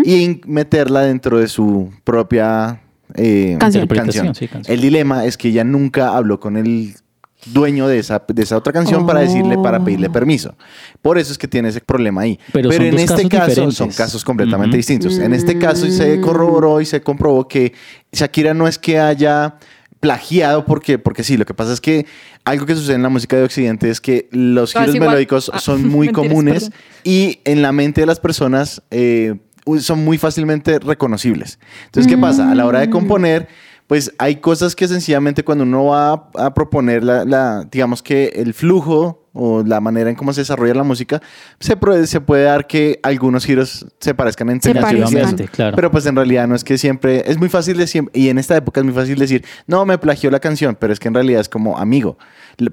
y 0.06 0.40
meterla 0.46 1.02
dentro 1.02 1.40
de 1.40 1.48
su 1.48 1.92
propia 2.04 2.80
eh, 3.16 3.56
Canción. 3.60 3.84
Interpretación, 3.84 4.36
sí, 4.36 4.48
canción. 4.48 4.74
El 4.74 4.82
dilema 4.82 5.26
es 5.26 5.38
que 5.38 5.50
ella 5.50 5.64
nunca 5.64 6.16
habló 6.16 6.40
con 6.40 6.58
el 6.58 6.94
dueño 7.46 7.88
de 7.88 8.00
esa, 8.00 8.22
de 8.28 8.44
esa 8.44 8.58
otra 8.58 8.74
canción 8.74 9.06
para 9.06 9.22
decirle, 9.22 9.58
para 9.58 9.84
pedirle 9.84 10.10
permiso. 10.10 10.56
Por 11.02 11.18
eso 11.18 11.32
es 11.32 11.38
que 11.38 11.48
tiene 11.48 11.70
ese 11.70 11.80
problema 11.82 12.22
ahí. 12.22 12.38
Pero 12.52 12.72
en 12.72 13.00
este 13.00 13.30
caso 13.30 13.48
diferentes. 13.50 13.76
son 13.76 13.90
casos 13.92 14.26
completamente 14.26 14.76
distintos. 14.76 15.18
En 15.20 15.34
este 15.34 15.58
caso 15.58 15.90
se 15.90 16.20
corroboró 16.20 16.82
y 16.82 16.86
se 16.86 17.02
comprobó 17.02 17.48
que 17.48 17.74
Shakira 18.12 18.54
no 18.54 18.68
es 18.68 18.78
que 18.78 19.00
haya 19.00 19.56
plagiado 20.00 20.64
porque, 20.66 20.98
porque 20.98 21.24
sí, 21.24 21.36
lo 21.38 21.46
que 21.46 21.54
pasa 21.54 21.74
es 21.74 21.82
que 21.82 22.06
algo 22.46 22.66
que 22.66 22.74
sucede 22.76 22.96
en 22.96 23.04
la 23.04 23.10
música 23.10 23.36
de 23.36 23.44
Occidente 23.44 23.90
es 23.90 24.00
que 24.00 24.30
los 24.32 24.74
giros 24.74 24.96
melódicos 24.96 25.52
Ah, 25.54 25.60
son 25.60 25.86
muy 25.88 26.08
mentiras, 26.08 26.30
comunes 26.30 26.64
perdón. 26.70 26.80
y 27.04 27.40
en 27.44 27.62
la 27.62 27.72
mente 27.74 28.02
de 28.02 28.08
las 28.08 28.20
personas 28.20 28.82
eh, 28.92 29.36
son 29.78 30.04
muy 30.04 30.18
fácilmente 30.18 30.80
reconocibles. 30.80 31.60
Entonces, 31.86 32.12
¿qué 32.12 32.18
pasa? 32.18 32.50
A 32.52 32.56
la 32.56 32.66
hora 32.66 32.80
de 32.80 32.90
componer, 32.90 33.48
pues 33.88 34.12
hay 34.18 34.38
cosas 34.38 34.76
que 34.76 34.88
sencillamente 34.88 35.44
cuando 35.44 35.64
uno 35.64 35.86
va 35.86 36.10
a, 36.12 36.30
a 36.46 36.54
proponer 36.54 37.04
la, 37.04 37.26
la- 37.26 37.68
digamos 37.72 38.02
que 38.04 38.28
el 38.36 38.54
flujo 38.54 39.19
o 39.34 39.64
la 39.64 39.80
manera 39.80 40.10
en 40.10 40.16
cómo 40.16 40.34
se 40.34 40.42
desarrolla 40.42 40.74
la 40.74 40.84
música, 40.84 41.22
se, 41.60 41.78
puede- 41.78 42.08
se 42.08 42.20
puede 42.22 42.44
dar 42.44 42.68
que 42.68 43.00
algunos 43.04 43.46
giros 43.46 43.86
se 44.00 44.14
parezcan 44.14 44.50
entre 44.50 44.74
Se 44.74 44.80
canciones. 44.80 45.50
Claro. 45.52 45.76
Pero 45.76 45.92
pues 45.92 46.06
en 46.06 46.16
realidad 46.16 46.48
no 46.48 46.56
es 46.56 46.64
que 46.64 46.78
siempre, 46.78 47.24
es 47.30 47.38
muy 47.38 47.50
fácil 47.50 47.78
de 47.78 47.88
siempre, 47.88 48.20
y 48.20 48.30
en 48.30 48.38
esta 48.40 48.56
época 48.58 48.80
es 48.82 48.86
muy 48.86 48.94
fácil 48.94 49.18
decir, 49.20 49.46
no, 49.68 49.86
me 49.86 49.98
plagió 49.98 50.32
la 50.32 50.40
canción, 50.40 50.76
pero 50.80 50.92
es 50.94 51.00
que 51.00 51.08
en 51.08 51.14
realidad 51.14 51.42
es 51.42 51.50
como 51.50 51.78
amigo. 51.78 52.18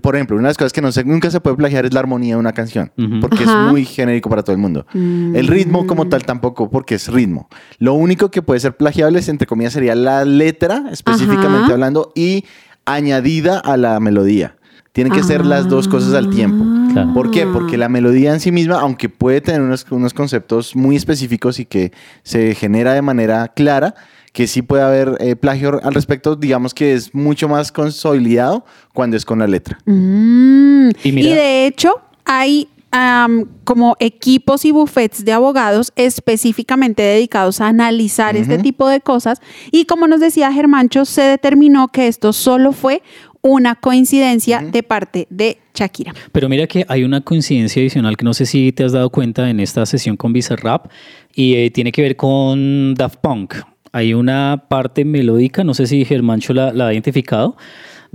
Por 0.01 0.17
ejemplo, 0.17 0.37
una 0.37 0.49
de 0.49 0.51
las 0.51 0.59
cosas 0.59 0.73
que 0.73 0.81
no 0.81 0.91
se, 0.91 1.05
nunca 1.05 1.31
se 1.31 1.41
puede 1.41 1.57
plagiar 1.57 1.85
es 1.87 1.93
la 1.93 2.01
armonía 2.01 2.35
de 2.35 2.41
una 2.41 2.53
canción, 2.53 2.91
porque 3.21 3.45
Ajá. 3.45 3.67
es 3.67 3.71
muy 3.71 3.85
genérico 3.85 4.29
para 4.31 4.43
todo 4.43 4.53
el 4.53 4.59
mundo. 4.61 4.87
El 4.95 5.47
ritmo 5.47 5.87
como 5.87 6.09
tal 6.09 6.25
tampoco, 6.25 6.71
porque 6.71 6.97
es 6.97 7.07
ritmo. 7.09 7.49
Lo 7.79 7.95
único 7.95 8.31
que 8.31 8.43
puede 8.43 8.59
ser 8.61 8.77
plagiable, 8.77 9.21
entre 9.27 9.47
comillas, 9.47 9.75
sería 9.75 9.95
la 9.95 10.25
letra, 10.25 10.85
específicamente 10.91 11.65
Ajá. 11.67 11.73
hablando, 11.75 12.13
y 12.17 12.45
añadida 12.85 13.59
a 13.59 13.77
la 13.77 13.99
melodía. 14.01 14.56
Tienen 14.97 15.13
que 15.13 15.23
ser 15.23 15.45
las 15.45 15.69
dos 15.69 15.89
cosas 15.89 16.15
al 16.15 16.31
tiempo. 16.31 16.65
Claro. 16.95 17.13
¿Por 17.13 17.31
qué? 17.31 17.45
Porque 17.45 17.77
la 17.77 17.91
melodía 17.91 18.33
en 18.33 18.41
sí 18.41 18.51
misma, 18.51 18.81
aunque 18.81 19.11
puede 19.11 19.43
tener 19.43 19.61
unos, 19.61 19.85
unos 19.91 20.15
conceptos 20.15 20.75
muy 20.75 20.97
específicos 20.97 21.61
y 21.61 21.67
que 21.67 21.93
se 22.23 22.55
genera 22.55 22.95
de 22.95 23.03
manera 23.03 23.47
clara, 23.49 23.95
que 24.33 24.47
sí 24.47 24.63
puede 24.63 24.83
haber 24.83 25.19
eh, 25.21 25.37
plagio 25.37 25.79
al 25.85 25.93
respecto, 25.93 26.35
digamos 26.35 26.73
que 26.73 26.95
es 26.95 27.15
mucho 27.15 27.47
más 27.47 27.73
consolidado 27.73 28.65
cuando 28.95 29.19
es 29.19 29.27
con 29.27 29.39
la 29.39 29.47
letra. 29.47 29.79
Mm. 29.85 30.89
Y 31.05 31.29
de 31.29 31.67
hecho, 31.67 32.01
hay 32.25 32.67
am, 32.91 33.45
como 33.65 33.97
equipos 34.01 34.65
y 34.65 34.71
buffets 34.71 35.27
de 35.27 35.33
abogados 35.33 35.93
específicamente 35.97 37.03
dedicados 37.03 37.61
a 37.61 37.69
analizar 37.69 38.35
este 38.35 38.57
tipo 38.57 38.89
de 38.89 39.03
cosas. 39.03 39.43
Y 39.71 39.85
como 39.85 40.09
nos 40.09 40.21
decía 40.21 40.51
Germancho, 40.53 41.05
se 41.05 41.21
determinó 41.21 41.89
que 41.89 42.09
esto 42.09 42.33
solo 42.33 42.73
fue 42.73 43.03
una 43.43 43.75
coincidencia 43.77 44.61
de 44.61 44.83
parte 44.83 45.27
de 45.31 45.59
Shakira. 45.75 46.15
Pero 46.33 46.49
mira 46.49 46.67
que 46.67 46.85
hay 46.89 47.05
una 47.05 47.21
coincidencia 47.21 47.81
adicional 47.81 48.17
que 48.17 48.25
no 48.25 48.35
sé 48.35 48.47
si 48.47 48.73
te 48.73 48.85
has 48.85 48.93
dado 48.93 49.11
cuenta 49.11 49.49
en 49.51 49.61
esta 49.61 49.85
sesión 49.87 50.17
con 50.17 50.33
Bizarrap 50.33 50.87
y 51.35 51.55
eh, 51.55 51.71
tiene 51.71 51.93
que 51.93 52.03
ver 52.03 52.17
con 52.17 52.95
Daft 52.95 53.19
Punk. 53.21 53.55
Hay 53.93 54.15
una 54.15 54.65
parte 54.69 55.05
melódica, 55.05 55.65
no 55.65 55.75
sé 55.75 55.87
si 55.87 56.05
Germancho 56.05 56.53
la, 56.53 56.73
la 56.73 56.89
ha 56.89 56.93
identificado, 56.93 57.57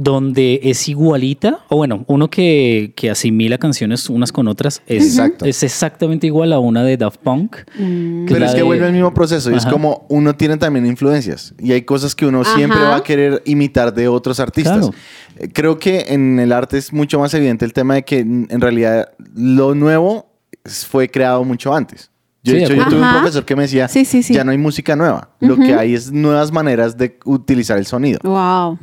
donde 0.04 0.60
es 0.64 0.90
igualita, 0.90 1.60
o 1.70 1.78
bueno, 1.78 2.04
uno 2.08 2.30
que, 2.30 2.94
que 2.96 3.12
asimila 3.12 3.58
canciones 3.58 4.10
unas 4.10 4.32
con 4.32 4.48
otras, 4.48 4.82
es, 4.88 5.04
Exacto. 5.06 5.46
es 5.46 5.62
exactamente 5.64 6.26
igual 6.28 6.54
a 6.54 6.60
una 6.60 6.84
de 6.84 6.98
Daft 6.98 7.20
Punk. 7.22 7.56
que 7.56 8.26
Pero 8.28 8.46
es 8.46 8.52
que 8.52 8.58
de- 8.58 8.64
vuelve 8.64 8.86
al 8.88 8.94
mismo 8.94 9.14
proceso. 9.14 9.52
Y 9.52 9.56
es 9.56 9.66
como 9.66 10.06
uno 10.10 10.36
tiene 10.36 10.58
también 10.58 10.86
influencias. 10.88 11.54
Y 11.60 11.72
hay 11.72 11.84
cosas 11.84 12.16
que 12.16 12.26
uno 12.26 12.44
siempre 12.44 12.80
va 12.80 12.96
a 12.98 13.04
querer 13.04 13.44
imitar 13.46 13.94
de 13.94 14.08
otros 14.08 14.40
artistas. 14.40 14.78
Claro. 14.88 14.94
Eh, 15.38 15.50
Creo 15.54 15.78
que 15.78 16.06
en 16.10 16.40
el 16.40 16.52
arte 16.52 16.78
es 16.78 16.92
mucho 16.92 17.20
más 17.20 17.34
evidente 17.34 17.64
el 17.66 17.74
tema 17.74 17.94
de 17.96 18.04
que 18.04 18.20
en 18.20 18.60
realidad 18.62 19.10
lo 19.36 19.76
nuevo 19.76 20.32
fue 20.66 21.10
creado 21.10 21.44
mucho 21.44 21.74
antes. 21.74 22.10
Yo, 22.44 22.54
Sí, 22.54 22.60
de 22.60 22.60
de 22.60 22.66
hecho, 22.66 22.74
yo 22.76 22.86
tuve 22.90 23.02
un 23.02 23.12
profesor 23.12 23.46
que 23.46 23.56
me 23.56 23.62
decía, 23.64 23.88
Sí, 23.88 24.04
sí, 24.04 24.24
sí. 24.24 24.34
ya 24.34 24.44
no 24.44 24.50
hay 24.50 24.58
música 24.58 24.96
nueva. 24.96 25.30
Lo 25.40 25.58
que 25.58 25.76
hay 25.76 25.94
es 25.94 26.12
nuevas 26.12 26.52
maneras 26.52 26.98
de 26.98 27.20
utilizar 27.24 27.78
el 27.78 27.86
sonido. 27.86 28.20
Wow. 28.24 28.80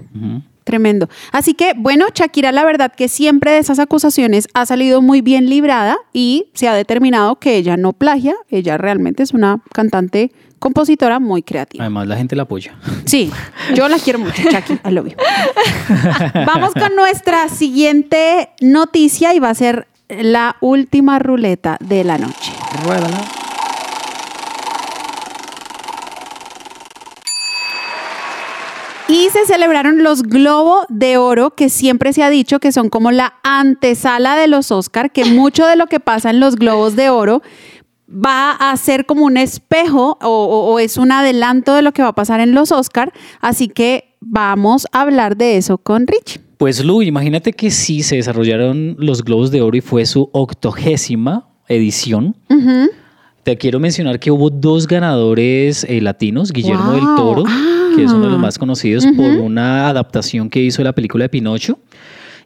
Tremendo. 0.69 1.09
Así 1.33 1.55
que, 1.55 1.73
bueno, 1.75 2.05
Shakira, 2.15 2.53
la 2.53 2.63
verdad 2.63 2.93
que 2.95 3.09
siempre 3.09 3.53
de 3.53 3.59
esas 3.59 3.79
acusaciones 3.79 4.49
ha 4.53 4.67
salido 4.67 5.01
muy 5.01 5.23
bien 5.23 5.49
librada 5.49 5.97
y 6.13 6.51
se 6.53 6.69
ha 6.69 6.75
determinado 6.75 7.37
que 7.37 7.57
ella 7.57 7.79
no 7.79 7.95
plagia, 7.95 8.35
ella 8.51 8.77
realmente 8.77 9.23
es 9.23 9.33
una 9.33 9.63
cantante, 9.73 10.31
compositora 10.59 11.21
muy 11.21 11.43
creativa. 11.43 11.85
Además, 11.85 12.07
la 12.07 12.19
gente 12.19 12.37
la 12.37 12.43
apoya. 12.43 12.77
Sí, 13.07 13.31
yo 13.75 13.89
la 13.89 13.97
quiero 13.99 14.19
mucho, 14.19 14.43
Shakira, 14.43 14.83
I 14.87 14.93
love 14.93 15.09
you. 15.09 15.17
Vamos 16.47 16.75
con 16.75 16.95
nuestra 16.95 17.49
siguiente 17.49 18.51
noticia 18.61 19.35
y 19.35 19.39
va 19.39 19.49
a 19.49 19.55
ser 19.55 19.89
la 20.11 20.57
última 20.61 21.19
ruleta 21.19 21.79
de 21.81 22.05
la 22.05 22.19
noche. 22.19 22.53
Y 29.09 29.29
se 29.31 29.47
celebraron 29.47 30.03
los 30.03 30.23
Globo 30.23 30.85
de 30.91 31.17
Oro, 31.17 31.55
que 31.55 31.71
siempre 31.71 32.13
se 32.13 32.23
ha 32.23 32.29
dicho 32.31 32.61
que 32.61 32.73
son 32.73 32.91
como 32.91 33.11
la 33.11 33.35
antesala 33.43 34.37
de 34.37 34.49
los 34.49 34.71
Oscar, 34.71 35.11
que 35.13 35.25
mucho 35.35 35.67
de 35.67 35.77
lo 35.77 35.87
que 35.87 35.99
pasa 36.01 36.31
en 36.31 36.41
los 36.41 36.57
Globos 36.57 36.95
de 36.95 37.09
Oro 37.11 37.43
va 38.11 38.53
a 38.53 38.77
ser 38.77 39.05
como 39.07 39.25
un 39.25 39.37
espejo 39.37 40.19
o, 40.23 40.29
o- 40.29 40.73
o 40.73 40.79
es 40.79 40.97
un 40.97 41.13
adelanto 41.13 41.75
de 41.75 41.83
lo 41.83 41.93
que 41.93 42.03
va 42.03 42.09
a 42.09 42.15
pasar 42.15 42.41
en 42.41 42.55
los 42.55 42.73
Oscar. 42.73 43.13
Así 43.41 43.69
que 43.69 44.15
vamos 44.21 44.87
a 44.93 45.03
hablar 45.03 45.37
de 45.37 45.57
eso 45.57 45.79
con 45.79 46.07
Rich. 46.07 46.41
Pues 46.59 46.85
Lu, 46.85 47.03
imagínate 47.03 47.53
que 47.53 47.71
sí 47.71 48.03
se 48.03 48.17
desarrollaron 48.17 48.97
los 48.99 49.23
Globos 49.25 49.51
de 49.51 49.63
Oro 49.63 49.77
y 49.77 49.81
fue 49.81 50.05
su 50.07 50.29
octogésima 50.33 51.49
edición. 51.69 52.35
Te 53.49 53.57
quiero 53.57 53.81
mencionar 53.81 54.21
que 54.21 54.31
hubo 54.31 54.51
dos 54.51 54.87
ganadores 54.87 55.83
eh, 55.85 56.03
latinos, 56.03 56.53
Guillermo 56.53 56.93
del. 56.93 57.01
Toro, 57.17 57.45
Ah. 57.47 57.93
que 57.97 58.05
es 58.05 58.13
uno 58.13 58.27
de 58.27 58.33
los 58.33 58.39
más 58.39 58.59
conocidos 58.59 59.07
por 59.17 59.31
una 59.41 59.89
adaptación 59.89 60.51
que 60.51 60.63
hizo 60.63 60.83
de 60.83 60.85
la 60.85 60.93
película 60.93 61.25
de 61.25 61.31
Pinocho, 61.31 61.79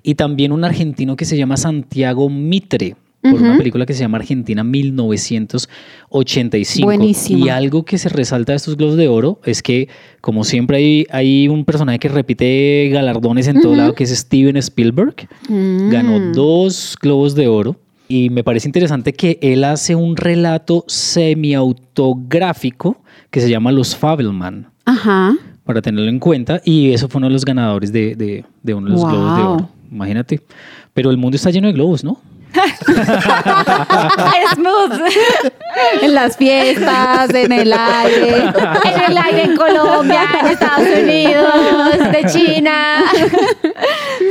y 0.04 0.14
también 0.14 0.52
un 0.52 0.62
argentino 0.62 1.16
que 1.16 1.24
se 1.24 1.36
llama 1.36 1.56
Santiago 1.56 2.30
Mitre, 2.30 2.94
por 3.20 3.34
una 3.34 3.58
película 3.58 3.84
que 3.84 3.94
se 3.94 4.00
llama 4.02 4.18
Argentina 4.18 4.62
1985. 4.62 6.86
Buenísima. 6.86 7.46
Y 7.46 7.48
algo 7.48 7.84
que 7.84 7.98
se 7.98 8.08
resalta 8.08 8.52
de 8.52 8.58
estos 8.58 8.76
Globos 8.76 8.96
de 8.96 9.08
Oro 9.08 9.40
es 9.44 9.60
que, 9.60 9.88
como 10.20 10.44
siempre, 10.44 10.76
hay, 10.76 11.06
hay 11.10 11.48
un 11.48 11.64
personaje 11.64 11.98
que 11.98 12.10
repite 12.10 12.90
galardones 12.92 13.48
en 13.48 13.60
todo 13.60 13.74
lado, 13.74 13.96
que 13.96 14.04
es 14.04 14.10
Steven 14.10 14.56
Spielberg. 14.56 15.16
Ganó 15.48 16.32
dos 16.32 16.96
Globos 17.02 17.34
de 17.34 17.48
Oro. 17.48 17.74
Y 18.14 18.28
me 18.28 18.44
parece 18.44 18.68
interesante 18.68 19.14
que 19.14 19.38
él 19.40 19.64
hace 19.64 19.94
un 19.94 20.18
relato 20.18 20.84
semi-autográfico 20.86 22.98
que 23.30 23.40
se 23.40 23.48
llama 23.48 23.72
Los 23.72 23.96
Fabelman, 23.96 24.66
Ajá. 24.84 25.32
para 25.64 25.80
tenerlo 25.80 26.10
en 26.10 26.18
cuenta. 26.18 26.60
Y 26.62 26.92
eso 26.92 27.08
fue 27.08 27.20
uno 27.20 27.28
de 27.28 27.32
los 27.32 27.46
ganadores 27.46 27.90
de, 27.90 28.14
de- 28.14 28.44
de 28.62 28.74
uno 28.74 28.88
de 28.88 28.92
los 28.92 29.00
Globos 29.06 29.36
de. 29.38 29.42
Oro. 29.42 29.68
Imagínate. 29.90 30.42
Pero 30.92 31.10
el 31.10 31.16
mundo 31.16 31.36
está 31.36 31.48
lleno 31.50 31.68
de 31.68 31.72
globos, 31.72 32.04
¿no? 32.04 32.20
Smooth. 34.54 35.00
En 36.02 36.12
las 36.14 36.36
fiestas, 36.36 37.32
en 37.32 37.50
el 37.50 37.72
aire. 37.72 38.44
En 38.84 39.10
el 39.10 39.16
aire 39.16 39.44
en 39.44 39.56
Colombia, 39.56 40.24
en 40.38 40.46
Estados 40.48 40.86
Unidos, 41.02 42.12
de 42.12 42.24
China. 42.30 43.04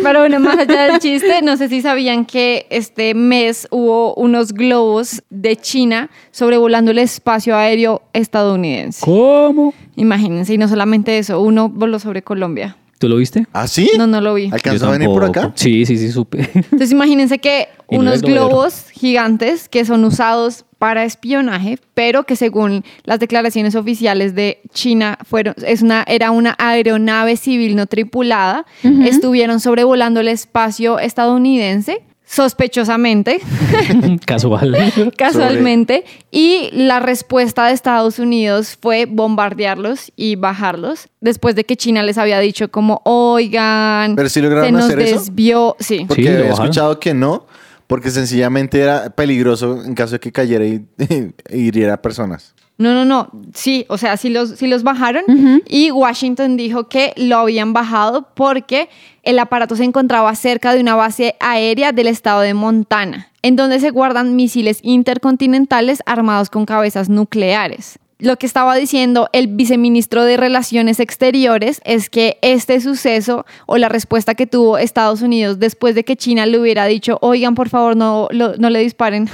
Pero 0.04 0.20
bueno, 0.20 0.40
más 0.40 0.58
allá 0.58 0.84
del 0.84 1.00
chiste, 1.00 1.42
no 1.44 1.58
sé 1.58 1.70
si 1.70 1.82
sabían 1.82 2.26
que 2.26 2.66
este 2.70 3.14
mes 3.14 3.68
hubo 3.72 4.16
unos 4.16 4.54
globos 4.54 5.24
de 5.30 5.56
China 5.56 6.10
sobrevolando 6.32 6.92
el 6.92 6.98
espacio 6.98 7.56
aéreo 7.56 8.02
estadounidense. 8.14 9.06
¿Cómo? 9.06 9.74
Imagínense, 9.96 10.54
y 10.54 10.58
no 10.58 10.68
solamente 10.68 11.18
eso, 11.18 11.40
uno 11.40 11.70
voló 11.70 12.00
sobre 12.00 12.24
Colombia. 12.24 12.78
¿Tú 13.02 13.10
lo 13.10 13.16
viste? 13.16 13.48
¿Ah, 13.52 13.68
sí? 13.68 13.90
No, 13.98 14.06
no 14.06 14.22
lo 14.22 14.36
vi. 14.36 14.52
¿Alcanzó 14.54 14.86
a 14.86 14.92
venir 14.92 15.08
por 15.08 15.24
acá? 15.24 15.52
Sí, 15.56 15.88
sí, 15.88 15.98
sí, 15.98 16.12
supe. 16.12 16.48
Entonces 16.54 16.92
imagínense 16.92 17.40
que 17.40 17.70
no 17.90 17.98
unos 17.98 18.22
globos 18.22 18.92
gigantes 18.92 19.68
que 19.68 19.86
son 19.86 20.06
usados 20.06 20.66
para 20.78 21.04
espionaje, 21.04 21.80
pero 21.96 22.28
que 22.28 22.36
según 22.36 22.84
las 23.04 23.20
declaraciones 23.20 23.74
oficiales 23.74 24.36
de 24.36 24.62
China 24.72 25.18
fueron 25.24 25.56
es 25.66 25.82
una 25.82 26.04
era 26.08 26.30
una 26.30 26.56
aeronave 26.60 27.38
civil 27.38 27.76
no 27.76 27.88
tripulada, 27.88 28.68
estuvieron 28.84 29.60
sobrevolando 29.60 30.20
el 30.20 30.28
espacio 30.28 31.00
estadounidense 31.00 32.04
sospechosamente, 32.32 33.42
Casual. 34.26 34.76
casualmente, 35.18 36.06
y 36.32 36.70
la 36.72 37.00
respuesta 37.00 37.68
de 37.68 37.74
Estados 37.74 38.20
Unidos 38.20 38.78
fue 38.82 39.06
bombardearlos 39.06 40.12
y 40.16 40.36
bajarlos 40.38 41.10
después 41.20 41.56
de 41.56 41.66
que 41.66 41.76
China 41.76 42.04
les 42.04 42.18
había 42.18 42.40
dicho 42.40 42.72
como, 42.72 43.02
"Oigan, 43.06 44.16
Pero 44.16 44.30
sí 44.30 44.42
lograron 44.42 44.66
se 44.68 44.72
nos 44.72 44.86
hacer 44.86 45.00
eso. 45.02 45.20
desvió", 45.20 45.76
sí. 45.80 46.06
Porque 46.08 46.24
Sí, 46.24 46.30
bajaron. 46.30 46.52
escuchado 46.54 47.00
que 47.00 47.14
no, 47.14 47.46
porque 47.88 48.10
sencillamente 48.12 48.80
era 48.80 49.10
peligroso 49.10 49.84
en 49.84 49.94
caso 49.96 50.14
de 50.14 50.20
que 50.20 50.32
cayera 50.32 50.66
y, 50.66 50.86
y 51.50 51.58
hiriera 51.58 51.96
a 51.96 52.02
personas. 52.02 52.56
No, 52.78 52.94
no, 52.94 53.06
no. 53.06 53.30
Sí, 53.54 53.86
o 53.90 53.98
sea, 53.98 54.18
sí 54.18 54.30
los, 54.30 54.52
sí 54.52 54.66
los 54.66 54.82
bajaron. 54.82 55.24
Y 55.68 55.92
Washington 55.92 56.58
dijo 56.58 56.90
que 56.90 57.14
lo 57.16 57.38
habían 57.38 57.74
bajado 57.74 58.30
porque 58.34 58.90
el 59.24 59.38
aparato 59.38 59.76
se 59.76 59.84
encontraba 59.84 60.34
cerca 60.34 60.74
de 60.74 60.82
una 60.82 60.96
base 60.96 61.36
aérea 61.40 61.92
del 61.92 62.08
estado 62.08 62.42
de 62.42 62.56
Montana, 62.56 63.30
en 63.44 63.56
donde 63.56 63.80
se 63.80 63.92
guardan 63.92 64.36
misiles 64.36 64.80
intercontinentales 64.82 66.02
armados 66.08 66.50
con 66.50 66.66
cabezas 66.66 67.08
nucleares. 67.08 68.00
Lo 68.22 68.38
que 68.38 68.46
estaba 68.46 68.76
diciendo 68.76 69.28
el 69.34 69.48
viceministro 69.48 70.24
de 70.24 70.38
Relaciones 70.38 71.00
Exteriores 71.00 71.82
es 71.86 72.10
que 72.10 72.38
este 72.42 72.80
suceso 72.80 73.46
o 73.66 73.78
la 73.78 73.90
respuesta 73.90 74.36
que 74.36 74.46
tuvo 74.48 74.78
Estados 74.78 75.22
Unidos 75.24 75.58
después 75.60 75.96
de 75.96 76.04
que 76.04 76.16
China 76.16 76.46
le 76.46 76.60
hubiera 76.60 76.86
dicho, 76.86 77.18
oigan, 77.22 77.56
por 77.56 77.70
favor, 77.70 77.96
no, 77.98 78.28
lo- 78.32 78.56
no 78.58 78.70
le 78.70 78.80
disparen, 78.80 79.28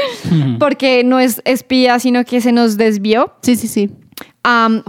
porque 0.58 1.04
no 1.04 1.20
es 1.20 1.42
espía, 1.44 1.98
sino 1.98 2.24
que 2.24 2.40
se 2.40 2.52
nos 2.52 2.76
desvió, 2.76 3.32
Sí, 3.42 3.56
sí, 3.56 3.68
sí. 3.68 3.90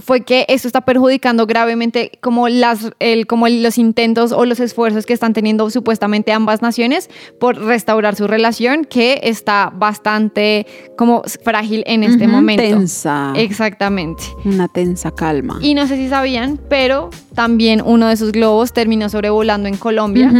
Fue 0.01 0.21
que 0.21 0.45
esto 0.47 0.67
está 0.67 0.81
perjudicando 0.81 1.45
gravemente 1.45 2.11
como, 2.21 2.47
las, 2.47 2.91
el, 2.99 3.27
como 3.27 3.47
el- 3.47 3.61
los 3.63 3.77
intentos 3.77 4.31
o 4.31 4.45
los 4.45 4.59
esfuerzos 4.61 5.05
que 5.05 5.13
están 5.13 5.33
teniendo 5.33 5.69
supuestamente 5.69 6.31
ambas 6.31 6.61
naciones 6.61 7.09
por 7.39 7.57
restaurar 7.57 8.15
su 8.15 8.27
relación, 8.27 8.85
que 8.85 9.19
está 9.23 9.71
bastante 9.75 10.65
como 10.97 11.23
frágil 11.43 11.83
en 11.85 12.03
este 12.03 12.23
Ujú, 12.25 12.31
momento. 12.33 12.63
tensa. 12.63 13.33
Exactamente. 13.35 14.23
Una 14.45 14.67
tensa 14.69 15.11
calma. 15.11 15.59
Y 15.61 15.73
no 15.73 15.85
sé 15.85 15.97
si 15.97 16.07
sabían, 16.07 16.57
pero 16.69 17.09
también 17.35 17.81
uno 17.85 18.07
de 18.07 18.13
esos 18.13 18.31
globos 18.31 18.71
terminó 18.71 19.09
sobrevolando 19.09 19.67
en 19.67 19.75
Colombia. 19.77 20.31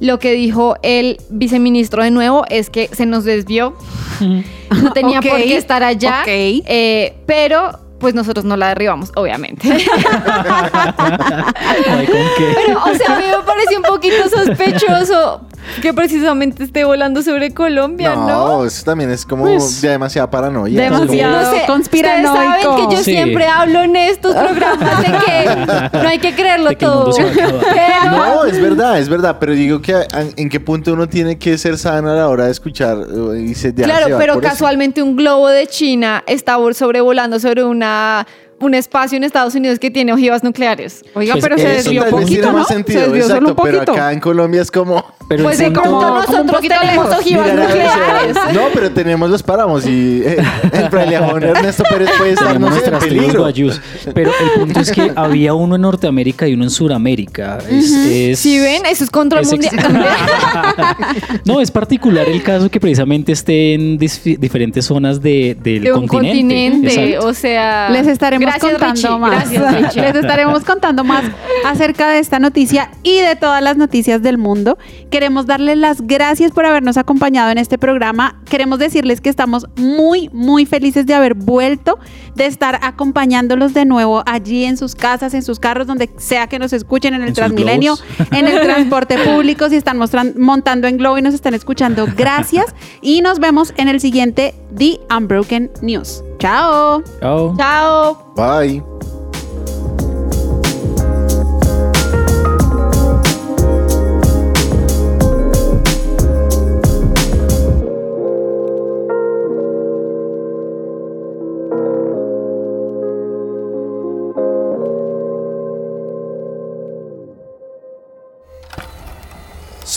Lo 0.00 0.18
que 0.20 0.32
dijo 0.32 0.76
el 0.82 1.16
viceministro 1.30 2.04
de 2.04 2.10
nuevo 2.10 2.44
es 2.50 2.70
que 2.70 2.88
se 2.92 3.06
nos 3.06 3.24
desvió. 3.24 3.74
No 4.20 4.92
tenía 4.92 5.20
por 5.22 5.38
qué 5.38 5.56
estar 5.56 5.82
allá. 5.82 6.20
ok. 6.22 6.28
eh, 6.28 7.16
pero 7.26 7.87
pues 7.98 8.14
nosotros 8.14 8.44
no 8.44 8.56
la 8.56 8.68
derribamos, 8.68 9.12
obviamente. 9.14 9.68
No 11.88 11.96
hay 11.96 12.06
con 12.06 12.16
qué. 12.36 12.54
Pero, 12.54 12.84
o 12.84 12.94
sea, 12.94 13.16
a 13.16 13.18
mí 13.18 13.24
me 13.26 13.42
parece 13.44 13.76
un 13.76 13.82
poquito 13.82 14.28
sospechoso 14.28 15.42
que 15.82 15.92
precisamente 15.94 16.64
esté 16.64 16.84
volando 16.84 17.22
sobre 17.22 17.52
Colombia, 17.54 18.14
¿no? 18.14 18.26
No, 18.28 18.64
eso 18.64 18.84
también 18.84 19.10
es 19.10 19.24
como 19.24 19.44
Pues- 19.44 19.80
ya 19.80 19.90
demasiada 19.92 20.30
paranoia. 20.30 20.80
Demasiado. 20.82 21.42
No 21.42 21.50
sé, 21.50 21.62
conspiranoico. 21.66 22.32
Ustedes 22.32 22.62
saben 22.62 22.88
que 22.88 22.94
yo 22.96 23.02
Sí. 23.02 23.12
siempre 23.12 23.46
hablo 23.46 23.82
en 23.82 23.96
estos 23.96 24.34
programas 24.34 25.00
de 25.00 25.06
que 25.06 25.92
no 26.02 26.08
hay 26.08 26.18
que 26.18 26.34
creerlo 26.34 26.76
todo. 26.76 27.12
Pero- 27.16 28.10
No, 28.10 28.44
es 28.44 28.60
verdad, 28.60 28.98
es 28.98 29.08
verdad, 29.08 29.36
pero 29.38 29.52
digo 29.52 29.80
que 29.80 29.94
a- 29.94 30.06
en 30.36 30.48
qué 30.48 30.60
punto 30.60 30.92
uno 30.92 31.08
tiene 31.08 31.38
que 31.38 31.56
ser 31.58 31.78
sano 31.78 32.10
a 32.10 32.14
la 32.14 32.28
hora 32.28 32.46
de 32.46 32.50
escuchar 32.52 32.96
eh, 32.98 33.40
y 33.42 33.54
se 33.54 33.74
Claro, 33.74 34.16
pero 34.18 34.32
eso. 34.34 34.40
casualmente 34.40 35.02
un 35.02 35.16
globo 35.16 35.48
de 35.48 35.66
China 35.66 36.22
está 36.26 36.58
vol- 36.58 36.74
sobrevolando 36.74 37.38
sobre 37.40 37.64
una 37.64 38.26
un 38.60 38.74
espacio 38.74 39.16
en 39.16 39.22
Estados 39.22 39.54
Unidos 39.54 39.78
que 39.78 39.88
tiene 39.88 40.12
ojivas 40.12 40.42
nucleares. 40.42 41.04
Oiga, 41.14 41.34
Pues 41.34 41.44
pero 41.44 41.58
se 41.58 41.68
desvió 41.68 42.04
poquito, 42.10 42.50
¿no? 42.50 42.58
más 42.58 42.66
Se 42.66 42.74
sentido, 42.74 43.02
desvió 43.02 43.22
exacto, 43.22 43.34
solo 43.36 43.48
un 43.50 43.56
pero 43.62 43.78
poquito. 43.78 43.92
acá 43.92 44.12
en 44.12 44.18
Colombia 44.18 44.62
es 44.62 44.70
como 44.72 45.04
Pero 45.28 45.44
Pues 45.44 45.58
de 45.58 45.70
pronto 45.70 45.90
como 45.90 46.08
un 46.08 46.14
nosotros 46.20 46.46
poquito 46.56 46.74
tenemos 46.80 47.06
lejos. 47.06 47.20
ojivas 47.20 47.52
nucleares. 47.54 48.36
No, 48.54 48.60
pero 48.72 48.90
tenemos 48.92 49.28
los 49.28 49.42
páramos 49.42 49.86
y 49.86 50.22
eh, 50.24 50.42
el 50.72 50.88
frailejón 50.88 51.42
Ernesto 51.42 51.84
Pérez 51.90 52.08
puede 52.16 52.32
estar, 52.32 52.58
no 52.58 52.68
en 52.68 52.98
peligro. 52.98 53.46
Pero 54.14 54.30
el 54.30 54.50
punto 54.60 54.80
es 54.80 54.90
que 54.90 55.12
había 55.16 55.52
uno 55.54 55.74
en 55.76 55.82
Norteamérica 55.82 56.48
y 56.48 56.54
uno 56.54 56.64
en. 56.70 57.58
Es, 57.68 57.92
es- 57.92 58.38
Si 58.38 58.58
ven, 58.58 58.86
eso 58.86 59.04
es 59.04 59.10
control 59.10 59.42
es 59.42 59.50
mundial. 59.50 59.74
no, 61.44 61.60
es 61.60 61.70
particular 61.70 62.28
el 62.28 62.42
caso 62.42 62.70
que 62.70 62.80
precisamente 62.80 63.32
esté 63.32 63.74
en 63.74 63.98
diferentes 63.98 64.84
zonas 64.86 65.20
de, 65.20 65.56
del 65.62 65.84
de 65.84 65.92
un 65.92 66.06
continente. 66.06 66.80
continente, 66.80 67.18
o 67.18 67.34
sea... 67.34 67.90
Les 67.90 68.06
estaremos 68.06 68.46
Gracias, 68.46 68.72
contando 68.72 68.94
Richie, 68.94 69.18
más. 69.18 69.50
Gracias. 69.50 69.96
Les 69.96 70.14
estaremos 70.14 70.64
contando 70.64 71.04
más 71.04 71.24
acerca 71.64 72.08
de 72.10 72.18
esta 72.18 72.38
noticia 72.38 72.90
y 73.02 73.20
de 73.20 73.36
todas 73.36 73.62
las 73.62 73.76
noticias 73.76 74.22
del 74.22 74.38
mundo. 74.38 74.78
Queremos 75.18 75.46
darles 75.46 75.76
las 75.76 76.00
gracias 76.02 76.52
por 76.52 76.64
habernos 76.64 76.96
acompañado 76.96 77.50
en 77.50 77.58
este 77.58 77.76
programa. 77.76 78.40
Queremos 78.48 78.78
decirles 78.78 79.20
que 79.20 79.28
estamos 79.28 79.66
muy, 79.74 80.30
muy 80.32 80.64
felices 80.64 81.06
de 81.06 81.14
haber 81.14 81.34
vuelto, 81.34 81.98
de 82.36 82.46
estar 82.46 82.78
acompañándolos 82.84 83.74
de 83.74 83.84
nuevo 83.84 84.22
allí 84.26 84.62
en 84.62 84.76
sus 84.76 84.94
casas, 84.94 85.34
en 85.34 85.42
sus 85.42 85.58
carros, 85.58 85.88
donde 85.88 86.08
sea 86.18 86.46
que 86.46 86.60
nos 86.60 86.72
escuchen, 86.72 87.14
en 87.14 87.22
el 87.22 87.28
En 87.30 87.34
Transmilenio, 87.34 87.98
en 88.30 88.46
el 88.46 88.60
transporte 88.62 89.18
público, 89.18 89.68
si 89.68 89.74
están 89.74 89.98
montando 90.36 90.86
en 90.86 90.98
globo 90.98 91.18
y 91.18 91.22
nos 91.22 91.34
están 91.34 91.52
escuchando. 91.52 92.06
Gracias 92.16 92.66
y 93.02 93.20
nos 93.20 93.40
vemos 93.40 93.74
en 93.76 93.88
el 93.88 93.98
siguiente 93.98 94.54
The 94.76 95.00
Unbroken 95.12 95.72
News. 95.82 96.22
Chao. 96.38 97.02
Chao. 97.20 97.56
Chao. 97.56 98.34
Bye. 98.36 98.97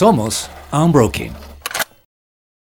Somos 0.02 0.50
Unbroken. 0.72 1.41